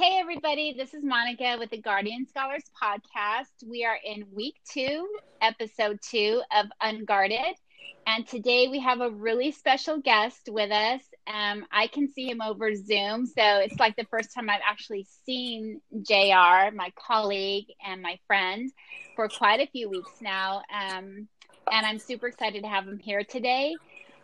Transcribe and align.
Hey, 0.00 0.16
everybody, 0.18 0.72
this 0.72 0.94
is 0.94 1.04
Monica 1.04 1.56
with 1.58 1.68
the 1.68 1.76
Guardian 1.76 2.26
Scholars 2.26 2.62
Podcast. 2.82 3.68
We 3.68 3.84
are 3.84 3.98
in 4.02 4.24
week 4.32 4.54
two, 4.66 5.06
episode 5.42 5.98
two 6.00 6.40
of 6.56 6.68
Unguarded. 6.80 7.54
And 8.06 8.26
today 8.26 8.68
we 8.68 8.80
have 8.80 9.02
a 9.02 9.10
really 9.10 9.52
special 9.52 10.00
guest 10.00 10.48
with 10.48 10.70
us. 10.70 11.02
Um, 11.26 11.66
I 11.70 11.86
can 11.88 12.10
see 12.10 12.30
him 12.30 12.40
over 12.40 12.74
Zoom. 12.74 13.26
So 13.26 13.42
it's 13.58 13.78
like 13.78 13.94
the 13.96 14.06
first 14.10 14.32
time 14.34 14.48
I've 14.48 14.62
actually 14.66 15.06
seen 15.26 15.82
JR, 15.92 16.74
my 16.74 16.90
colleague 16.96 17.66
and 17.86 18.00
my 18.00 18.18
friend, 18.26 18.72
for 19.16 19.28
quite 19.28 19.60
a 19.60 19.66
few 19.66 19.90
weeks 19.90 20.12
now. 20.22 20.62
Um, 20.72 21.28
and 21.70 21.86
I'm 21.86 21.98
super 21.98 22.28
excited 22.28 22.62
to 22.62 22.68
have 22.70 22.88
him 22.88 22.98
here 22.98 23.22
today. 23.22 23.74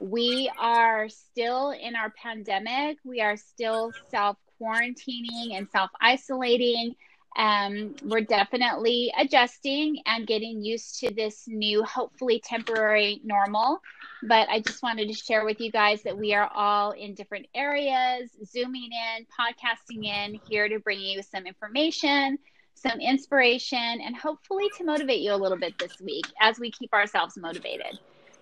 We 0.00 0.50
are 0.58 1.11
still 1.11 1.71
in 1.72 1.96
our 1.96 2.14
pandemic. 2.22 2.96
We 3.04 3.21
are 3.21 3.36
still 3.36 3.93
self 4.11 4.38
quarantining 4.60 5.56
and 5.56 5.68
self 5.70 5.90
isolating. 6.00 6.94
Um, 7.36 7.94
we're 8.02 8.22
definitely 8.22 9.12
adjusting 9.18 9.98
and 10.06 10.26
getting 10.26 10.62
used 10.62 11.00
to 11.00 11.12
this 11.12 11.44
new, 11.46 11.82
hopefully 11.84 12.42
temporary 12.42 13.20
normal. 13.24 13.82
But 14.22 14.48
I 14.48 14.60
just 14.60 14.82
wanted 14.82 15.08
to 15.08 15.14
share 15.14 15.44
with 15.44 15.60
you 15.60 15.70
guys 15.70 16.02
that 16.04 16.16
we 16.16 16.32
are 16.32 16.50
all 16.54 16.92
in 16.92 17.14
different 17.14 17.46
areas, 17.54 18.30
zooming 18.46 18.88
in, 18.90 19.26
podcasting 19.38 20.06
in, 20.06 20.40
here 20.48 20.68
to 20.68 20.79
bring 20.79 21.00
you 21.00 21.22
some 21.22 21.46
information, 21.46 22.38
some 22.74 23.00
inspiration, 23.00 24.00
and 24.00 24.16
hopefully 24.16 24.70
to 24.79 24.84
motivate 24.84 25.20
you 25.20 25.34
a 25.34 25.36
little 25.36 25.58
bit 25.58 25.79
this 25.79 26.00
week 26.00 26.24
as 26.40 26.58
we 26.58 26.70
keep 26.70 26.94
ourselves 26.94 27.36
motivated. 27.36 27.98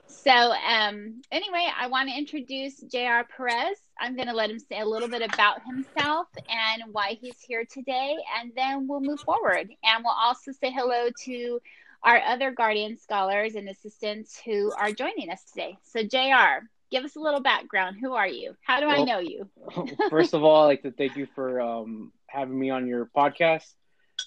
So, 0.07 0.31
um, 0.31 1.23
anyway, 1.31 1.69
I 1.79 1.87
want 1.89 2.09
to 2.09 2.17
introduce 2.17 2.81
JR 2.81 3.25
Perez. 3.37 3.79
I'm 3.99 4.17
going 4.17 4.29
to 4.29 4.35
let 4.35 4.51
him 4.51 4.59
say 4.59 4.81
a 4.81 4.87
little 4.87 5.09
bit 5.09 5.23
about 5.23 5.63
himself 5.63 6.29
and 6.49 6.93
why 6.93 7.19
he's 7.21 7.41
here 7.41 7.65
today, 7.71 8.17
and 8.41 8.53
then 8.57 8.89
we'll 8.89 9.01
move 9.01 9.21
forward. 9.21 9.71
And 9.85 10.05
we'll 10.05 10.15
also 10.15 10.53
say 10.53 10.71
hello 10.71 11.11
to 11.25 11.61
our 12.03 12.21
other 12.23 12.53
Guardian 12.53 12.97
scholars 12.97 13.55
and 13.55 13.69
assistants 13.69 14.41
who 14.45 14.73
are 14.73 14.93
joining 14.93 15.31
us 15.31 15.45
today. 15.45 15.77
So, 15.83 16.03
JR, 16.03 16.67
give 16.91 17.05
us 17.05 17.17
a 17.17 17.21
little 17.21 17.41
background. 17.41 17.97
Who 18.01 18.15
are 18.15 18.29
you? 18.29 18.57
How 18.63 18.81
do 18.81 18.87
well, 18.87 19.01
I 19.01 19.05
know 19.05 19.19
you? 19.19 19.49
first 20.11 20.33
of 20.33 20.43
all, 20.43 20.63
I'd 20.63 20.67
like 20.67 20.83
to 20.83 20.91
thank 20.91 21.17
you 21.17 21.27
for 21.35 21.61
um, 21.61 22.13
having 22.27 22.59
me 22.59 22.71
on 22.71 22.87
your 22.87 23.11
podcast. 23.15 23.71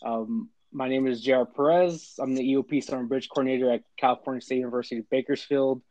Um, 0.04 0.50
my 0.78 0.88
name 0.88 1.08
is 1.08 1.24
JR 1.24 1.44
Perez. 1.44 2.14
I'm 2.20 2.36
the 2.36 2.54
EOP 2.54 2.84
Summer 2.84 3.04
Bridge 3.04 3.30
Coordinator 3.30 3.72
at 3.72 3.82
California 3.98 4.42
State 4.42 4.58
University 4.58 5.04
Bakersfield. 5.10 5.82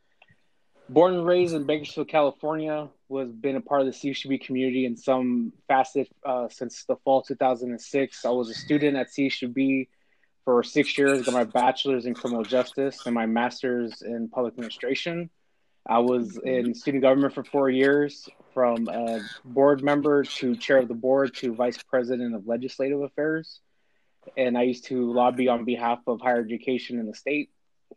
Born 0.89 1.15
and 1.15 1.27
raised 1.27 1.57
in 1.57 1.65
Bakersfield, 1.65 2.07
California, 2.07 2.89
was 3.09 3.29
been 3.33 3.57
a 3.57 3.61
part 3.61 3.81
of 3.81 3.89
the 3.89 3.93
CHB 3.93 4.47
community 4.47 4.87
in 4.87 4.97
some 4.97 5.53
facet 5.67 6.09
uh, 6.25 6.49
since 6.49 6.85
the 6.85 6.95
fall 7.05 7.21
2006. 7.23 8.25
I 8.25 8.31
was 8.31 8.49
a 8.49 8.55
student 8.55 8.97
at 8.97 9.09
CHB 9.09 9.89
for 10.45 10.63
six 10.63 10.97
years, 10.97 11.27
got 11.27 11.35
my 11.35 11.43
bachelor's 11.43 12.07
in 12.07 12.15
criminal 12.15 12.45
justice 12.45 13.05
and 13.07 13.15
my 13.15 13.27
master's 13.27 14.03
in 14.03 14.29
public 14.29 14.55
administration. 14.55 15.31
I 15.85 15.99
was 15.99 16.39
in 16.45 16.77
student 16.77 17.03
government 17.03 17.35
for 17.35 17.43
four 17.43 17.69
years, 17.71 18.29
from 18.55 18.87
a 18.87 19.21
board 19.45 19.83
member 19.83 20.23
to 20.23 20.55
chair 20.55 20.79
of 20.79 20.87
the 20.87 20.95
board 20.95 21.35
to 21.37 21.57
vice 21.57 21.83
president 21.83 22.37
of 22.37 22.47
legislative 22.47 23.01
affairs 23.01 23.61
and 24.37 24.57
I 24.57 24.63
used 24.63 24.87
to 24.87 25.13
lobby 25.13 25.49
on 25.49 25.65
behalf 25.65 26.01
of 26.07 26.21
higher 26.21 26.41
education 26.41 26.99
in 26.99 27.07
the 27.07 27.15
state. 27.15 27.51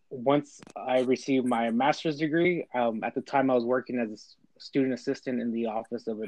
Once 0.09 0.59
I 0.75 0.99
received 1.01 1.45
my 1.45 1.69
master's 1.71 2.17
degree, 2.17 2.67
um, 2.73 3.03
at 3.03 3.15
the 3.15 3.21
time 3.21 3.49
I 3.49 3.55
was 3.55 3.65
working 3.65 3.99
as 3.99 4.11
a 4.11 4.61
student 4.61 4.93
assistant 4.93 5.41
in 5.41 5.51
the 5.51 5.67
Office 5.67 6.07
of 6.07 6.21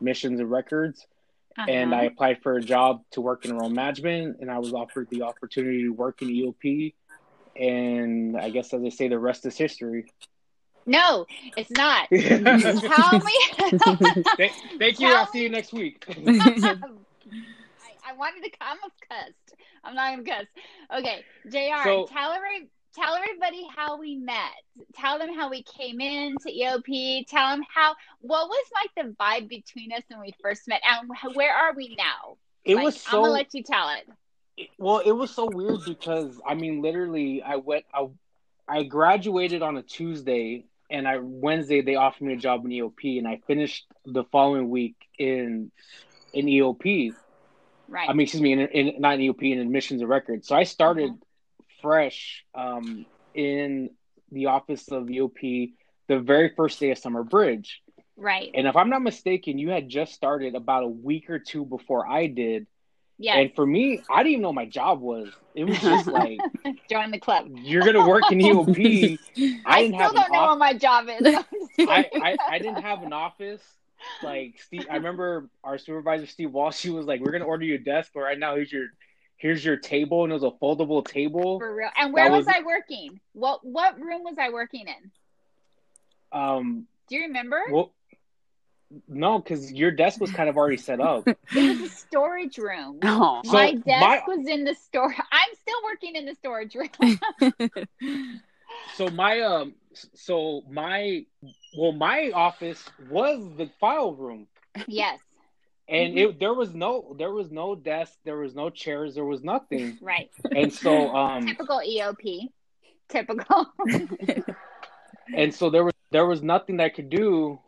Admissions 0.00 0.40
and 0.40 0.50
Records, 0.50 1.06
uh-huh. 1.56 1.70
and 1.70 1.94
I 1.94 2.04
applied 2.04 2.42
for 2.42 2.56
a 2.56 2.62
job 2.62 3.02
to 3.12 3.20
work 3.20 3.44
in 3.44 3.52
enrollment 3.52 3.76
management, 3.76 4.38
and 4.40 4.50
I 4.50 4.58
was 4.58 4.72
offered 4.72 5.08
the 5.10 5.22
opportunity 5.22 5.82
to 5.82 5.90
work 5.90 6.22
in 6.22 6.28
EOP. 6.28 6.94
And 7.56 8.36
I 8.36 8.50
guess, 8.50 8.74
as 8.74 8.82
they 8.82 8.90
say, 8.90 9.08
the 9.08 9.18
rest 9.18 9.46
is 9.46 9.56
history. 9.56 10.06
No, 10.86 11.26
it's 11.56 11.70
not. 11.70 12.08
Tell 12.14 13.20
me. 13.20 13.32
thank, 14.36 14.52
thank 14.78 15.00
you. 15.00 15.08
I'll 15.08 15.26
see 15.26 15.42
you 15.42 15.48
next 15.48 15.72
week. 15.72 16.04
I 18.06 18.14
wanted 18.14 18.44
to 18.44 18.50
come 18.58 18.78
up 18.84 18.92
cussed. 19.08 19.60
I'm 19.82 19.94
not 19.94 20.10
gonna 20.10 20.24
cuss. 20.24 20.98
Okay, 20.98 21.24
Jr. 21.50 21.82
So, 21.84 22.06
tell 22.06 22.32
every 22.32 22.68
tell 22.94 23.14
everybody 23.14 23.66
how 23.74 23.98
we 23.98 24.16
met. 24.16 24.52
Tell 24.94 25.18
them 25.18 25.34
how 25.34 25.50
we 25.50 25.62
came 25.62 26.00
in 26.00 26.36
to 26.42 26.52
EOP. 26.52 27.26
Tell 27.28 27.50
them 27.50 27.64
how 27.72 27.94
what 28.20 28.48
was 28.48 28.64
like 28.74 29.06
the 29.06 29.14
vibe 29.14 29.48
between 29.48 29.92
us 29.92 30.02
when 30.08 30.20
we 30.20 30.34
first 30.42 30.68
met, 30.68 30.80
and 30.84 31.10
where 31.34 31.54
are 31.54 31.74
we 31.74 31.96
now? 31.96 32.36
It 32.64 32.76
like, 32.76 32.84
was 32.84 33.00
so. 33.00 33.18
I'm 33.18 33.22
gonna 33.22 33.32
let 33.32 33.54
you 33.54 33.62
tell 33.62 33.90
it. 33.90 34.08
it. 34.56 34.68
Well, 34.78 34.98
it 34.98 35.12
was 35.12 35.30
so 35.30 35.46
weird 35.46 35.84
because 35.84 36.40
I 36.46 36.54
mean, 36.54 36.82
literally, 36.82 37.42
I 37.42 37.56
went. 37.56 37.84
I 37.92 38.08
I 38.66 38.82
graduated 38.84 39.62
on 39.62 39.76
a 39.76 39.82
Tuesday, 39.82 40.64
and 40.90 41.06
I 41.06 41.18
Wednesday 41.18 41.82
they 41.82 41.96
offered 41.96 42.24
me 42.24 42.34
a 42.34 42.38
job 42.38 42.64
in 42.64 42.70
EOP, 42.70 43.18
and 43.18 43.28
I 43.28 43.40
finished 43.46 43.86
the 44.04 44.24
following 44.24 44.70
week 44.70 44.96
in 45.18 45.70
in 46.32 46.46
EOP. 46.46 47.14
Right. 47.88 48.08
I 48.08 48.12
mean, 48.12 48.24
excuse 48.24 48.42
me, 48.42 48.52
in, 48.52 48.60
in 48.60 49.00
not 49.00 49.20
in 49.20 49.32
EOP 49.32 49.52
in 49.52 49.58
admissions 49.60 50.00
and 50.00 50.10
records. 50.10 50.48
So 50.48 50.54
I 50.54 50.64
started 50.64 51.10
mm-hmm. 51.10 51.80
fresh 51.82 52.44
um, 52.54 53.06
in 53.34 53.90
the 54.32 54.46
office 54.46 54.90
of 54.90 55.04
EOP 55.04 55.72
the 56.08 56.18
very 56.18 56.52
first 56.56 56.80
day 56.80 56.90
of 56.90 56.98
Summer 56.98 57.22
Bridge. 57.22 57.82
Right. 58.16 58.50
And 58.54 58.66
if 58.66 58.76
I'm 58.76 58.90
not 58.90 59.02
mistaken, 59.02 59.58
you 59.58 59.70
had 59.70 59.88
just 59.88 60.14
started 60.14 60.54
about 60.54 60.84
a 60.84 60.88
week 60.88 61.30
or 61.30 61.38
two 61.38 61.64
before 61.64 62.06
I 62.06 62.26
did. 62.26 62.66
Yeah. 63.18 63.36
And 63.36 63.54
for 63.54 63.64
me, 63.64 64.02
I 64.10 64.18
didn't 64.18 64.32
even 64.32 64.42
know 64.42 64.52
my 64.52 64.66
job 64.66 65.00
was. 65.00 65.28
It 65.54 65.64
was 65.64 65.78
just 65.80 66.06
like 66.08 66.38
join 66.90 67.10
the 67.10 67.18
club. 67.18 67.48
You're 67.54 67.84
gonna 67.84 68.06
work 68.06 68.24
in 68.30 68.38
EOP. 68.38 69.18
I, 69.66 69.78
I 69.78 69.86
still 69.86 70.12
don't 70.12 70.32
know 70.32 70.46
what 70.46 70.58
my 70.58 70.74
job 70.74 71.06
is. 71.08 71.36
I, 71.78 72.10
I, 72.14 72.36
I 72.50 72.58
didn't 72.58 72.82
have 72.82 73.02
an 73.02 73.12
office 73.12 73.62
like 74.22 74.60
Steve, 74.60 74.86
I 74.90 74.96
remember 74.96 75.48
our 75.62 75.78
supervisor 75.78 76.26
Steve 76.26 76.52
Walsh. 76.52 76.80
He 76.82 76.90
was 76.90 77.06
like, 77.06 77.20
"We're 77.20 77.32
gonna 77.32 77.44
order 77.44 77.64
you 77.64 77.74
a 77.74 77.78
desk, 77.78 78.12
but 78.14 78.20
right 78.20 78.38
now 78.38 78.56
here's 78.56 78.72
your 78.72 78.88
here's 79.36 79.64
your 79.64 79.76
table," 79.76 80.24
and 80.24 80.32
it 80.32 80.34
was 80.34 80.44
a 80.44 80.50
foldable 80.50 81.04
table. 81.06 81.58
For 81.58 81.74
real. 81.74 81.90
And 81.96 82.12
where 82.12 82.30
was, 82.30 82.46
was, 82.46 82.54
I 82.56 82.62
working? 82.62 83.20
What 83.32 83.64
what 83.64 83.98
room 83.98 84.22
was 84.24 84.36
I 84.38 84.50
working 84.50 84.86
in? 84.88 85.10
Um. 86.32 86.86
Do 87.08 87.16
you 87.16 87.22
remember? 87.22 87.60
Well, 87.70 87.92
no, 89.08 89.38
because 89.38 89.72
your 89.72 89.90
desk 89.90 90.20
was 90.20 90.30
kind 90.30 90.48
of 90.48 90.56
already 90.56 90.76
set 90.76 91.00
up. 91.00 91.26
it 91.28 91.38
was 91.54 91.80
a 91.80 91.88
storage 91.88 92.58
room. 92.58 92.98
Oh. 93.02 93.42
So 93.44 93.52
my 93.52 93.72
desk 93.74 93.86
my... 93.86 94.22
was 94.26 94.46
in 94.46 94.64
the 94.64 94.74
store. 94.74 95.14
I'm 95.32 95.48
still 95.60 95.78
working 95.84 96.16
in 96.16 96.26
the 96.26 96.34
storage 96.34 96.74
room. 96.74 97.88
so 98.94 99.08
my 99.08 99.40
um 99.40 99.74
so 100.14 100.62
my 100.70 101.24
well 101.76 101.92
my 101.92 102.30
office 102.34 102.82
was 103.10 103.48
the 103.56 103.70
file 103.80 104.14
room. 104.14 104.46
Yes. 104.86 105.18
And 105.88 106.14
mm-hmm. 106.14 106.30
it 106.30 106.40
there 106.40 106.54
was 106.54 106.74
no 106.74 107.14
there 107.18 107.32
was 107.32 107.50
no 107.50 107.74
desk 107.74 108.14
there 108.24 108.38
was 108.38 108.54
no 108.54 108.70
chairs 108.70 109.14
there 109.14 109.24
was 109.24 109.42
nothing. 109.42 109.98
Right. 110.02 110.30
And 110.50 110.72
so 110.72 111.14
um 111.14 111.46
typical 111.46 111.80
eop 111.80 112.50
typical. 113.08 113.66
And 115.34 115.54
so 115.54 115.70
there 115.70 115.84
was 115.84 115.94
there 116.10 116.26
was 116.26 116.42
nothing 116.42 116.80
i 116.80 116.90
could 116.90 117.08
do 117.08 117.58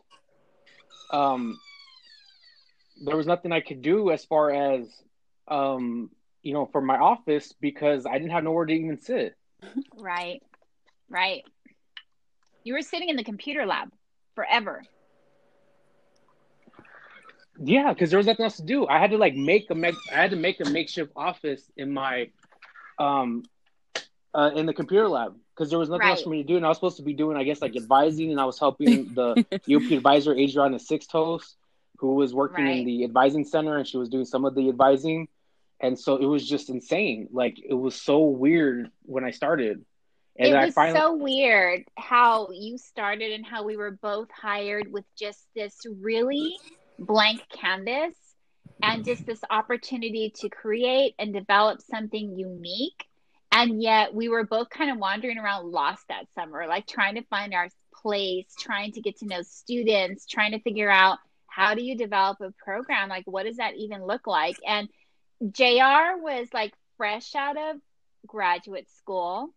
um 1.11 1.57
there 3.03 3.17
was 3.17 3.25
nothing 3.25 3.51
i 3.51 3.61
could 3.61 3.81
do 3.81 4.11
as 4.11 4.23
far 4.25 4.51
as 4.51 4.87
um 5.47 6.11
you 6.43 6.53
know 6.53 6.67
for 6.71 6.81
my 6.81 6.97
office 6.97 7.53
because 7.59 8.05
i 8.05 8.13
didn't 8.13 8.29
have 8.29 8.43
nowhere 8.43 8.65
to 8.65 8.73
even 8.73 8.99
sit. 8.99 9.35
Right. 9.97 10.43
Right 11.09 11.43
you 12.67 12.73
were 12.73 12.81
sitting 12.81 13.07
in 13.07 13.15
the 13.15 13.23
computer 13.23 13.65
lab 13.65 13.93
forever. 14.35 14.83
Yeah, 17.63 17.93
because 17.93 18.09
there 18.09 18.17
was 18.17 18.27
nothing 18.27 18.43
else 18.43 18.57
to 18.57 18.63
do. 18.63 18.85
I 18.85 18.99
had 18.99 19.11
to 19.11 19.17
like 19.17 19.35
make 19.35 19.71
a 19.71 19.75
make. 19.75 19.95
I 20.11 20.15
had 20.15 20.31
to 20.31 20.35
make 20.35 20.59
a 20.59 20.69
makeshift 20.69 21.13
office 21.15 21.63
in 21.77 21.91
my, 21.91 22.29
um, 22.99 23.43
uh, 24.33 24.51
in 24.53 24.65
the 24.65 24.73
computer 24.73 25.07
lab 25.07 25.35
because 25.55 25.69
there 25.69 25.79
was 25.79 25.89
nothing 25.89 26.01
right. 26.01 26.11
else 26.11 26.23
for 26.23 26.29
me 26.29 26.43
to 26.43 26.47
do, 26.47 26.57
and 26.57 26.65
I 26.65 26.69
was 26.69 26.77
supposed 26.77 26.97
to 26.97 27.03
be 27.03 27.13
doing, 27.13 27.37
I 27.37 27.43
guess, 27.43 27.61
like 27.61 27.75
advising, 27.75 28.31
and 28.31 28.39
I 28.39 28.45
was 28.45 28.59
helping 28.59 29.13
the 29.13 29.33
EOP 29.67 29.95
advisor 29.95 30.35
Adriana 30.35 30.77
Sixtos, 30.77 31.55
who 31.97 32.13
was 32.13 32.33
working 32.33 32.65
right. 32.65 32.77
in 32.79 32.85
the 32.85 33.05
advising 33.05 33.45
center, 33.45 33.77
and 33.77 33.87
she 33.87 33.97
was 33.97 34.09
doing 34.09 34.25
some 34.25 34.45
of 34.45 34.53
the 34.53 34.67
advising, 34.69 35.29
and 35.79 35.97
so 35.97 36.17
it 36.17 36.25
was 36.25 36.47
just 36.47 36.69
insane. 36.69 37.29
Like 37.31 37.57
it 37.63 37.73
was 37.73 37.95
so 37.95 38.25
weird 38.25 38.91
when 39.03 39.23
I 39.23 39.31
started. 39.31 39.83
And 40.39 40.53
it 40.53 40.65
was 40.65 40.73
finally... 40.73 40.99
so 40.99 41.15
weird 41.15 41.83
how 41.97 42.49
you 42.51 42.77
started 42.77 43.31
and 43.31 43.45
how 43.45 43.63
we 43.63 43.75
were 43.77 43.91
both 43.91 44.29
hired 44.31 44.91
with 44.91 45.05
just 45.17 45.45
this 45.55 45.75
really 46.01 46.55
blank 46.99 47.41
canvas 47.49 48.13
and 48.81 49.03
just 49.03 49.25
this 49.25 49.41
opportunity 49.49 50.31
to 50.35 50.49
create 50.49 51.15
and 51.17 51.33
develop 51.33 51.81
something 51.81 52.37
unique. 52.37 53.05
And 53.51 53.81
yet 53.81 54.13
we 54.13 54.29
were 54.29 54.45
both 54.45 54.69
kind 54.69 54.91
of 54.91 54.97
wandering 54.97 55.37
around 55.39 55.71
lost 55.71 56.03
that 56.09 56.25
summer, 56.35 56.67
like 56.67 56.85
trying 56.85 57.15
to 57.15 57.23
find 57.23 57.53
our 57.53 57.69
place, 57.95 58.45
trying 58.59 58.91
to 58.93 59.01
get 59.01 59.17
to 59.19 59.25
know 59.25 59.41
students, 59.41 60.27
trying 60.27 60.51
to 60.51 60.59
figure 60.59 60.89
out 60.89 61.17
how 61.47 61.73
do 61.73 61.81
you 61.81 61.97
develop 61.97 62.39
a 62.41 62.51
program? 62.63 63.09
Like, 63.09 63.23
what 63.25 63.45
does 63.45 63.57
that 63.57 63.75
even 63.77 64.05
look 64.05 64.27
like? 64.27 64.57
And 64.67 64.89
JR 65.41 66.21
was 66.21 66.47
like 66.53 66.73
fresh 66.97 67.33
out 67.33 67.57
of 67.57 67.77
graduate 68.27 68.87
school. 68.97 69.49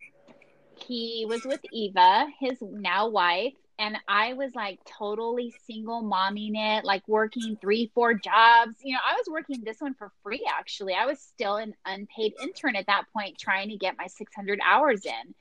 He 0.87 1.27
was 1.29 1.45
with 1.45 1.61
Eva, 1.73 2.27
his 2.41 2.59
now 2.61 3.09
wife, 3.09 3.55
and 3.79 3.97
I 4.07 4.35
was 4.35 4.55
like 4.55 4.79
totally 4.85 5.55
single 5.67 6.03
momming 6.03 6.53
it, 6.55 6.85
like 6.85 7.07
working 7.09 7.57
three, 7.61 7.91
four 7.95 8.13
jobs. 8.13 8.77
You 8.83 8.93
know, 8.93 9.01
I 9.05 9.15
was 9.15 9.27
working 9.31 9.63
this 9.65 9.81
one 9.81 9.95
for 9.95 10.13
free 10.23 10.47
actually. 10.49 10.95
I 10.95 11.07
was 11.07 11.19
still 11.19 11.57
an 11.57 11.75
unpaid 11.87 12.35
intern 12.43 12.77
at 12.77 12.87
that 12.87 13.05
point 13.15 13.39
trying 13.39 13.71
to 13.71 13.79
get 13.79 13.97
my 13.97 14.07
600 14.07 14.61
hours 14.65 15.07
in. 15.07 15.35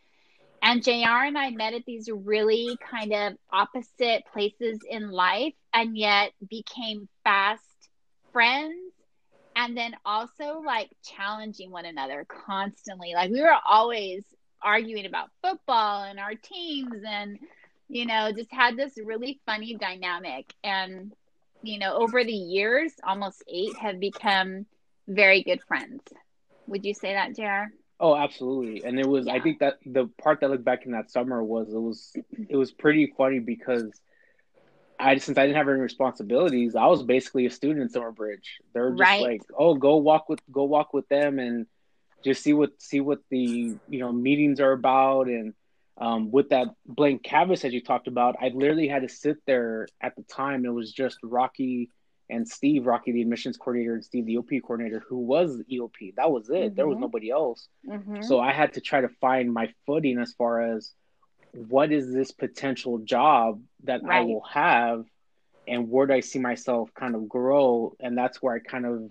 And 0.62 0.84
JR 0.84 1.26
and 1.26 1.38
I 1.38 1.52
met 1.52 1.74
at 1.74 1.86
these 1.86 2.10
really 2.12 2.78
kind 2.78 3.14
of 3.14 3.34
opposite 3.52 4.24
places 4.32 4.80
in 4.90 5.10
life 5.12 5.54
and 5.74 5.98
yet 5.98 6.32
became 6.50 7.10
fast 7.26 7.64
friends 8.32 8.94
and 9.56 9.76
then 9.76 9.96
also 10.06 10.62
like 10.66 10.90
challenging 11.04 11.72
one 11.72 11.86
another 11.86 12.26
constantly. 12.26 13.14
Like 13.14 13.32
we 13.32 13.42
were 13.42 13.56
always 13.70 14.24
arguing 14.62 15.06
about 15.06 15.30
football 15.42 16.04
and 16.04 16.20
our 16.20 16.36
teams 16.36 17.04
and 17.06 17.40
you 17.90 18.06
know, 18.06 18.32
just 18.32 18.52
had 18.54 18.78
this 18.78 18.94
really 19.04 19.42
funny 19.46 19.76
dynamic. 19.76 20.54
And, 20.64 21.12
you 21.64 21.80
know, 21.80 21.96
over 21.96 22.24
the 22.24 22.32
years, 22.32 22.94
almost 23.04 23.44
eight 23.52 23.76
have 23.80 24.00
become 24.00 24.68
very 25.08 25.44
good 25.44 25.62
friends. 25.68 26.02
Would 26.68 26.86
you 26.86 26.94
say 26.94 27.14
that, 27.14 27.36
JR? 27.36 27.74
Oh, 28.00 28.16
absolutely. 28.16 28.86
And 28.86 29.00
it 29.00 29.08
was 29.08 29.26
yeah. 29.26 29.34
I 29.34 29.42
think 29.42 29.60
that 29.60 29.80
the 29.86 30.08
part 30.22 30.40
that 30.40 30.52
looked 30.52 30.64
back 30.64 30.86
in 30.86 30.94
that 30.94 31.12
summer 31.12 31.44
was 31.44 31.74
it 31.74 31.80
was 31.80 32.14
it 32.48 32.56
was 32.56 32.72
pretty 32.72 33.12
funny 33.18 33.40
because 33.40 33.92
I 34.98 35.18
since 35.18 35.38
I 35.38 35.46
didn't 35.48 35.58
have 35.58 35.68
any 35.68 35.80
responsibilities, 35.80 36.76
I 36.76 36.86
was 36.86 37.04
basically 37.04 37.46
a 37.48 37.52
student 37.52 37.82
in 37.82 37.90
Summer 37.90 38.12
Bridge. 38.12 38.60
They're 38.74 38.92
just 38.92 39.02
right. 39.02 39.22
like, 39.22 39.42
"Oh, 39.58 39.76
go 39.76 39.98
walk 39.98 40.30
with 40.30 40.40
go 40.50 40.64
walk 40.64 40.94
with 40.94 41.10
them 41.10 41.40
and 41.40 41.66
just 42.24 42.44
see 42.44 42.54
what 42.54 42.72
see 42.80 43.00
what 43.00 43.20
the 43.30 43.40
you 43.90 44.00
know 44.00 44.12
meetings 44.12 44.60
are 44.60 44.72
about 44.72 45.28
and 45.28 45.54
um, 46.00 46.32
with 46.32 46.50
that 46.50 46.68
blank 46.86 47.24
canvas 47.24 47.62
that 47.62 47.74
you 47.74 47.82
talked 47.82 48.08
about, 48.08 48.38
I 48.42 48.50
literally 48.50 48.88
had 48.88 49.02
to 49.02 49.10
sit 49.10 49.38
there 49.46 49.86
at 50.00 50.16
the 50.16 50.24
time. 50.24 50.66
It 50.66 50.74
was 50.74 50.94
just 50.94 51.18
Rocky 51.22 51.90
and 52.30 52.48
Steve, 52.48 52.86
Rocky, 52.86 53.12
the 53.12 53.22
admissions 53.22 53.58
coordinator, 53.58 53.96
and 53.96 54.04
Steve, 54.04 54.26
the 54.26 54.38
OP 54.38 54.50
coordinator, 54.64 55.04
who 55.10 55.18
was 55.18 55.58
the 55.58 55.66
EOP. 55.66 56.16
That 56.16 56.32
was 56.32 56.50
it. 56.50 56.54
Mm-hmm. 56.54 56.76
There 56.76 56.88
was 56.88 56.96
mm-hmm. 56.96 57.02
nobody 57.02 57.32
else. 57.32 57.68
Mm-hmm. 57.86 58.22
So 58.22 58.40
I 58.40 58.54
had 58.54 58.74
to 58.74 58.82
try 58.82 59.02
to 59.02 59.10
find 59.20 59.52
my 59.52 59.74
footing 59.86 60.20
as 60.20 60.34
far 60.34 60.74
as 60.74 60.92
what 61.52 61.92
is 61.92 62.14
this 62.14 62.32
potential 62.32 63.00
job 63.00 63.62
that 63.84 64.04
right. 64.04 64.20
I 64.20 64.22
will 64.22 64.44
have 64.52 65.04
and 65.68 65.90
where 65.90 66.08
do 66.08 66.14
I 66.14 66.20
see 66.20 66.40
myself 66.40 66.90
kind 66.94 67.16
of 67.16 67.28
grow? 67.28 67.96
And 68.00 68.18
that's 68.18 68.42
where 68.42 68.56
I 68.56 68.60
kind 68.60 68.86
of 68.86 69.10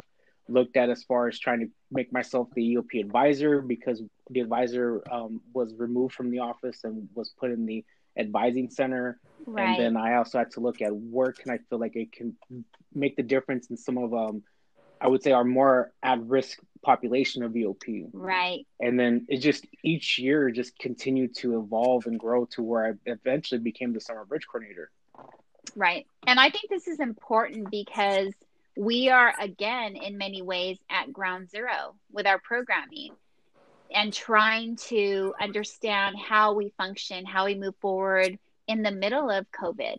looked 0.49 0.77
at 0.77 0.91
as 0.91 1.05
far 1.05 1.29
as 1.29 1.39
trying 1.39 1.61
to 1.61 1.67
make 1.91 2.13
myself 2.13 2.49
the 2.55 2.75
EOP 2.75 3.01
advisor 3.01 3.61
because 3.61 4.03
the 4.31 4.41
advisor 4.41 5.03
um, 5.11 5.41
was 5.53 5.75
removed 5.75 6.15
from 6.15 6.31
the 6.31 6.41
office 6.41 6.85
and 6.85 7.09
was 7.15 7.31
put 7.39 7.51
in 7.51 7.67
the 7.67 7.85
advising 8.17 8.69
center. 8.69 9.19
Right. 9.47 9.69
And 9.69 9.79
then 9.79 9.97
I 9.97 10.17
also 10.17 10.39
had 10.39 10.51
to 10.53 10.61
look 10.61 10.83
at 10.83 10.95
where 10.95 11.33
can 11.33 11.51
I 11.51 11.59
feel 11.71 11.79
like 11.79 11.97
it 11.97 12.13
can 12.13 12.37
make 12.95 13.17
the 13.17 13.23
difference 13.23 13.69
in 13.71 13.77
some 13.77 13.99
of 13.99 14.13
um 14.13 14.43
I 15.01 15.07
would 15.07 15.23
say 15.23 15.31
our 15.31 15.45
more 15.45 15.93
at 16.03 16.21
risk 16.23 16.59
population 16.83 17.43
of 17.45 17.53
EOP. 17.53 18.11
Right. 18.13 18.67
And 18.81 18.99
then 18.99 19.27
it 19.29 19.39
just 19.39 19.65
each 19.85 20.19
year 20.19 20.51
just 20.51 20.77
continued 20.79 21.37
to 21.37 21.61
evolve 21.61 22.07
and 22.07 22.19
grow 22.19 22.47
to 22.47 22.63
where 22.63 22.87
I 22.87 22.93
eventually 23.07 23.61
became 23.61 23.93
the 23.93 24.01
summer 24.01 24.25
bridge 24.25 24.47
coordinator. 24.51 24.91
Right. 25.77 26.07
And 26.27 26.41
I 26.41 26.51
think 26.51 26.69
this 26.69 26.89
is 26.89 26.99
important 26.99 27.71
because 27.71 28.33
we 28.79 29.09
are 29.09 29.35
again 29.41 29.97
in 29.97 30.17
many 30.17 30.41
ways 30.41 30.79
at 30.89 31.13
ground 31.13 31.51
zero 31.51 31.97
with 32.13 32.29
our 32.29 32.39
programming 32.39 33.11
and 33.93 34.13
trying 34.13 34.77
to 34.77 35.35
understand 35.41 36.15
how 36.17 36.55
we 36.55 36.73
function, 36.79 37.27
how 37.27 37.47
we 37.47 37.57
move 37.57 37.75
forward 37.81 38.39
in 38.69 38.85
the 38.85 38.93
middle 38.93 39.31
of 39.31 39.51
COVID 39.51 39.97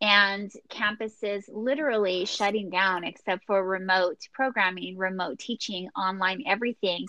and 0.00 0.50
campuses 0.68 1.44
literally 1.52 2.24
shutting 2.24 2.68
down 2.68 3.04
except 3.04 3.46
for 3.46 3.64
remote 3.64 4.18
programming, 4.32 4.96
remote 4.96 5.38
teaching, 5.38 5.88
online 5.96 6.42
everything. 6.48 7.06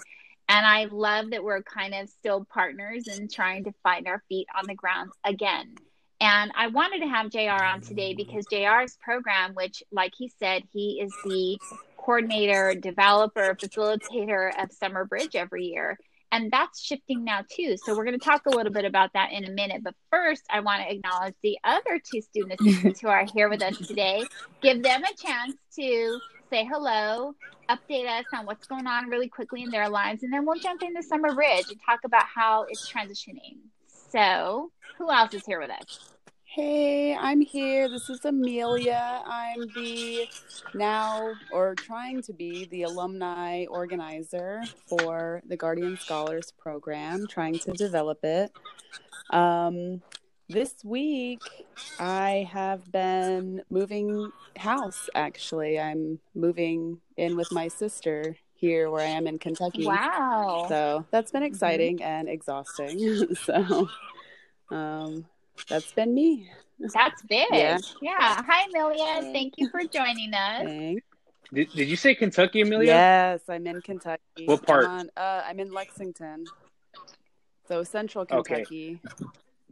And 0.48 0.68
I 0.68 0.86
love 0.86 1.32
that 1.32 1.44
we're 1.44 1.64
kind 1.64 1.96
of 1.96 2.10
still 2.10 2.46
partners 2.46 3.08
and 3.08 3.32
trying 3.34 3.64
to 3.64 3.74
find 3.82 4.08
our 4.08 4.22
feet 4.30 4.46
on 4.56 4.68
the 4.68 4.76
ground 4.76 5.10
again. 5.26 5.78
And 6.20 6.52
I 6.56 6.68
wanted 6.68 7.02
to 7.02 7.08
have 7.08 7.30
JR 7.30 7.64
on 7.64 7.82
today 7.82 8.14
because 8.16 8.46
JR's 8.52 8.98
program, 9.02 9.54
which, 9.54 9.84
like 9.92 10.14
he 10.18 10.32
said, 10.40 10.64
he 10.74 11.00
is 11.02 11.14
the 11.24 11.60
coordinator, 11.98 12.74
developer, 12.74 13.56
facilitator 13.56 14.52
of 14.62 14.72
Summer 14.72 15.06
Bridge 15.06 15.36
every 15.36 15.66
year. 15.66 15.98
And 16.32 16.52
that's 16.52 16.82
shifting 16.82 17.24
now 17.24 17.42
too. 17.50 17.78
So 17.78 17.96
we're 17.96 18.04
going 18.04 18.20
to 18.20 18.26
talk 18.26 18.46
a 18.48 18.50
little 18.50 18.72
bit 18.72 18.86
about 18.86 19.14
that 19.14 19.32
in 19.32 19.46
a 19.46 19.52
minute. 19.52 19.84
But 19.84 19.94
first, 20.12 20.44
I 20.50 20.60
want 20.62 20.82
to 20.82 20.92
acknowledge 20.92 21.36
the 21.44 21.58
other 21.64 22.02
two 22.04 22.22
student 22.22 22.60
assistants 22.60 23.00
who 23.02 23.08
are 23.08 23.26
here 23.34 23.48
with 23.48 23.62
us 23.62 23.78
today. 23.78 24.24
Give 24.62 24.82
them 24.82 25.04
a 25.04 25.16
chance 25.16 25.56
to 25.76 26.20
say 26.50 26.66
hello, 26.66 27.34
update 27.70 28.08
us 28.08 28.26
on 28.34 28.46
what's 28.46 28.68
going 28.68 28.88
on 28.88 29.10
really 29.10 29.28
quickly 29.30 29.64
in 29.64 29.70
their 29.70 29.90
lives, 29.90 30.24
and 30.24 30.32
then 30.32 30.46
we'll 30.46 30.60
jump 30.60 30.82
into 30.82 31.04
Summer 31.04 31.34
Bridge 31.34 31.66
and 31.70 31.80
talk 31.86 32.00
about 32.06 32.24
how 32.24 32.66
it's 32.70 32.90
transitioning. 32.90 33.58
So, 34.10 34.72
who 34.98 35.12
else 35.12 35.34
is 35.34 35.46
here 35.46 35.60
with 35.60 35.70
us? 35.70 36.14
Hey, 36.46 37.14
I'm 37.14 37.42
here. 37.42 37.90
This 37.90 38.10
is 38.10 38.24
Amelia. 38.24 39.22
I'm 39.26 39.68
the 39.76 40.30
now 40.74 41.34
or 41.52 41.76
trying 41.76 42.22
to 42.22 42.32
be 42.32 42.66
the 42.72 42.84
alumni 42.84 43.66
organizer 43.66 44.64
for 44.88 45.42
the 45.46 45.58
Guardian 45.58 45.98
Scholars 45.98 46.54
program, 46.58 47.28
trying 47.28 47.60
to 47.60 47.74
develop 47.74 48.24
it. 48.24 48.50
Um, 49.30 50.02
this 50.48 50.76
week, 50.86 51.42
I 52.00 52.48
have 52.50 52.90
been 52.90 53.62
moving 53.70 54.32
house 54.56 55.10
actually. 55.16 55.82
I'm 55.82 56.20
moving 56.34 57.02
in 57.18 57.36
with 57.36 57.52
my 57.52 57.68
sister 57.68 58.38
here 58.58 58.90
where 58.90 59.02
I 59.02 59.10
am 59.10 59.28
in 59.28 59.40
Kentucky. 59.40 59.86
Wow. 59.86 60.66
So 60.68 61.06
that's 61.12 61.32
been 61.32 61.42
mm-hmm. 61.42 61.48
exciting 61.48 61.98
mm-hmm. 61.98 62.08
and 62.08 62.30
exhausting. 62.30 63.36
so 63.44 63.90
um, 64.70 65.26
that's 65.70 65.92
been 65.94 66.14
me. 66.14 66.50
That's 66.80 67.22
big. 67.24 67.48
Yeah. 67.52 67.78
yeah. 68.02 68.44
Hi, 68.46 68.68
Amelia. 68.70 69.32
Thank 69.32 69.56
you 69.58 69.70
for 69.70 69.82
joining 69.84 70.34
us. 70.34 70.64
Thanks. 70.64 71.04
Did, 71.54 71.72
did 71.72 71.88
you 71.88 71.96
say 71.96 72.14
Kentucky, 72.14 72.62
Amelia? 72.62 72.88
Yes, 72.88 73.42
I'm 73.48 73.66
in 73.68 73.82
Kentucky. 73.82 74.46
What 74.46 74.66
part? 74.66 74.86
I'm, 74.86 75.00
on, 75.00 75.10
uh, 75.16 75.44
I'm 75.46 75.60
in 75.60 75.72
Lexington. 75.72 76.46
So 77.68 77.84
central 77.84 78.26
Kentucky. 78.26 79.00
Okay. 79.06 79.26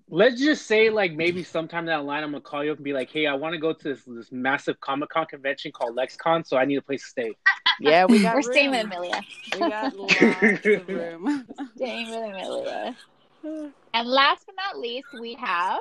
Let's 0.07 0.39
just 0.39 0.67
say, 0.67 0.89
like, 0.91 1.13
maybe 1.13 1.43
sometime 1.43 1.87
down 1.87 2.01
the 2.01 2.07
line, 2.07 2.23
I'm 2.23 2.31
gonna 2.31 2.41
call 2.41 2.63
you 2.63 2.71
up 2.71 2.77
and 2.77 2.83
be 2.83 2.93
like, 2.93 3.09
"Hey, 3.11 3.25
I 3.25 3.33
want 3.33 3.53
to 3.53 3.59
go 3.59 3.73
to 3.73 3.83
this, 3.83 4.03
this 4.05 4.31
massive 4.31 4.79
Comic 4.79 5.09
Con 5.09 5.25
convention 5.25 5.71
called 5.71 5.95
LexCon, 5.97 6.45
so 6.45 6.57
I 6.57 6.65
need 6.65 6.75
a 6.77 6.81
place 6.81 7.01
to 7.03 7.09
stay." 7.09 7.31
Yeah, 7.81 8.05
we 8.05 8.21
got. 8.21 8.35
We're 8.35 8.41
room. 8.43 8.53
staying 8.53 8.71
with 8.71 8.85
Amelia. 8.85 9.21
We 9.53 9.59
got 9.59 9.95
lots 9.97 10.21
of 10.21 10.87
room. 10.87 11.45
staying 11.75 12.09
with 12.09 12.23
Amelia. 12.23 12.95
And 13.93 14.07
last 14.07 14.45
but 14.45 14.55
not 14.55 14.79
least, 14.79 15.07
we 15.19 15.33
have. 15.33 15.79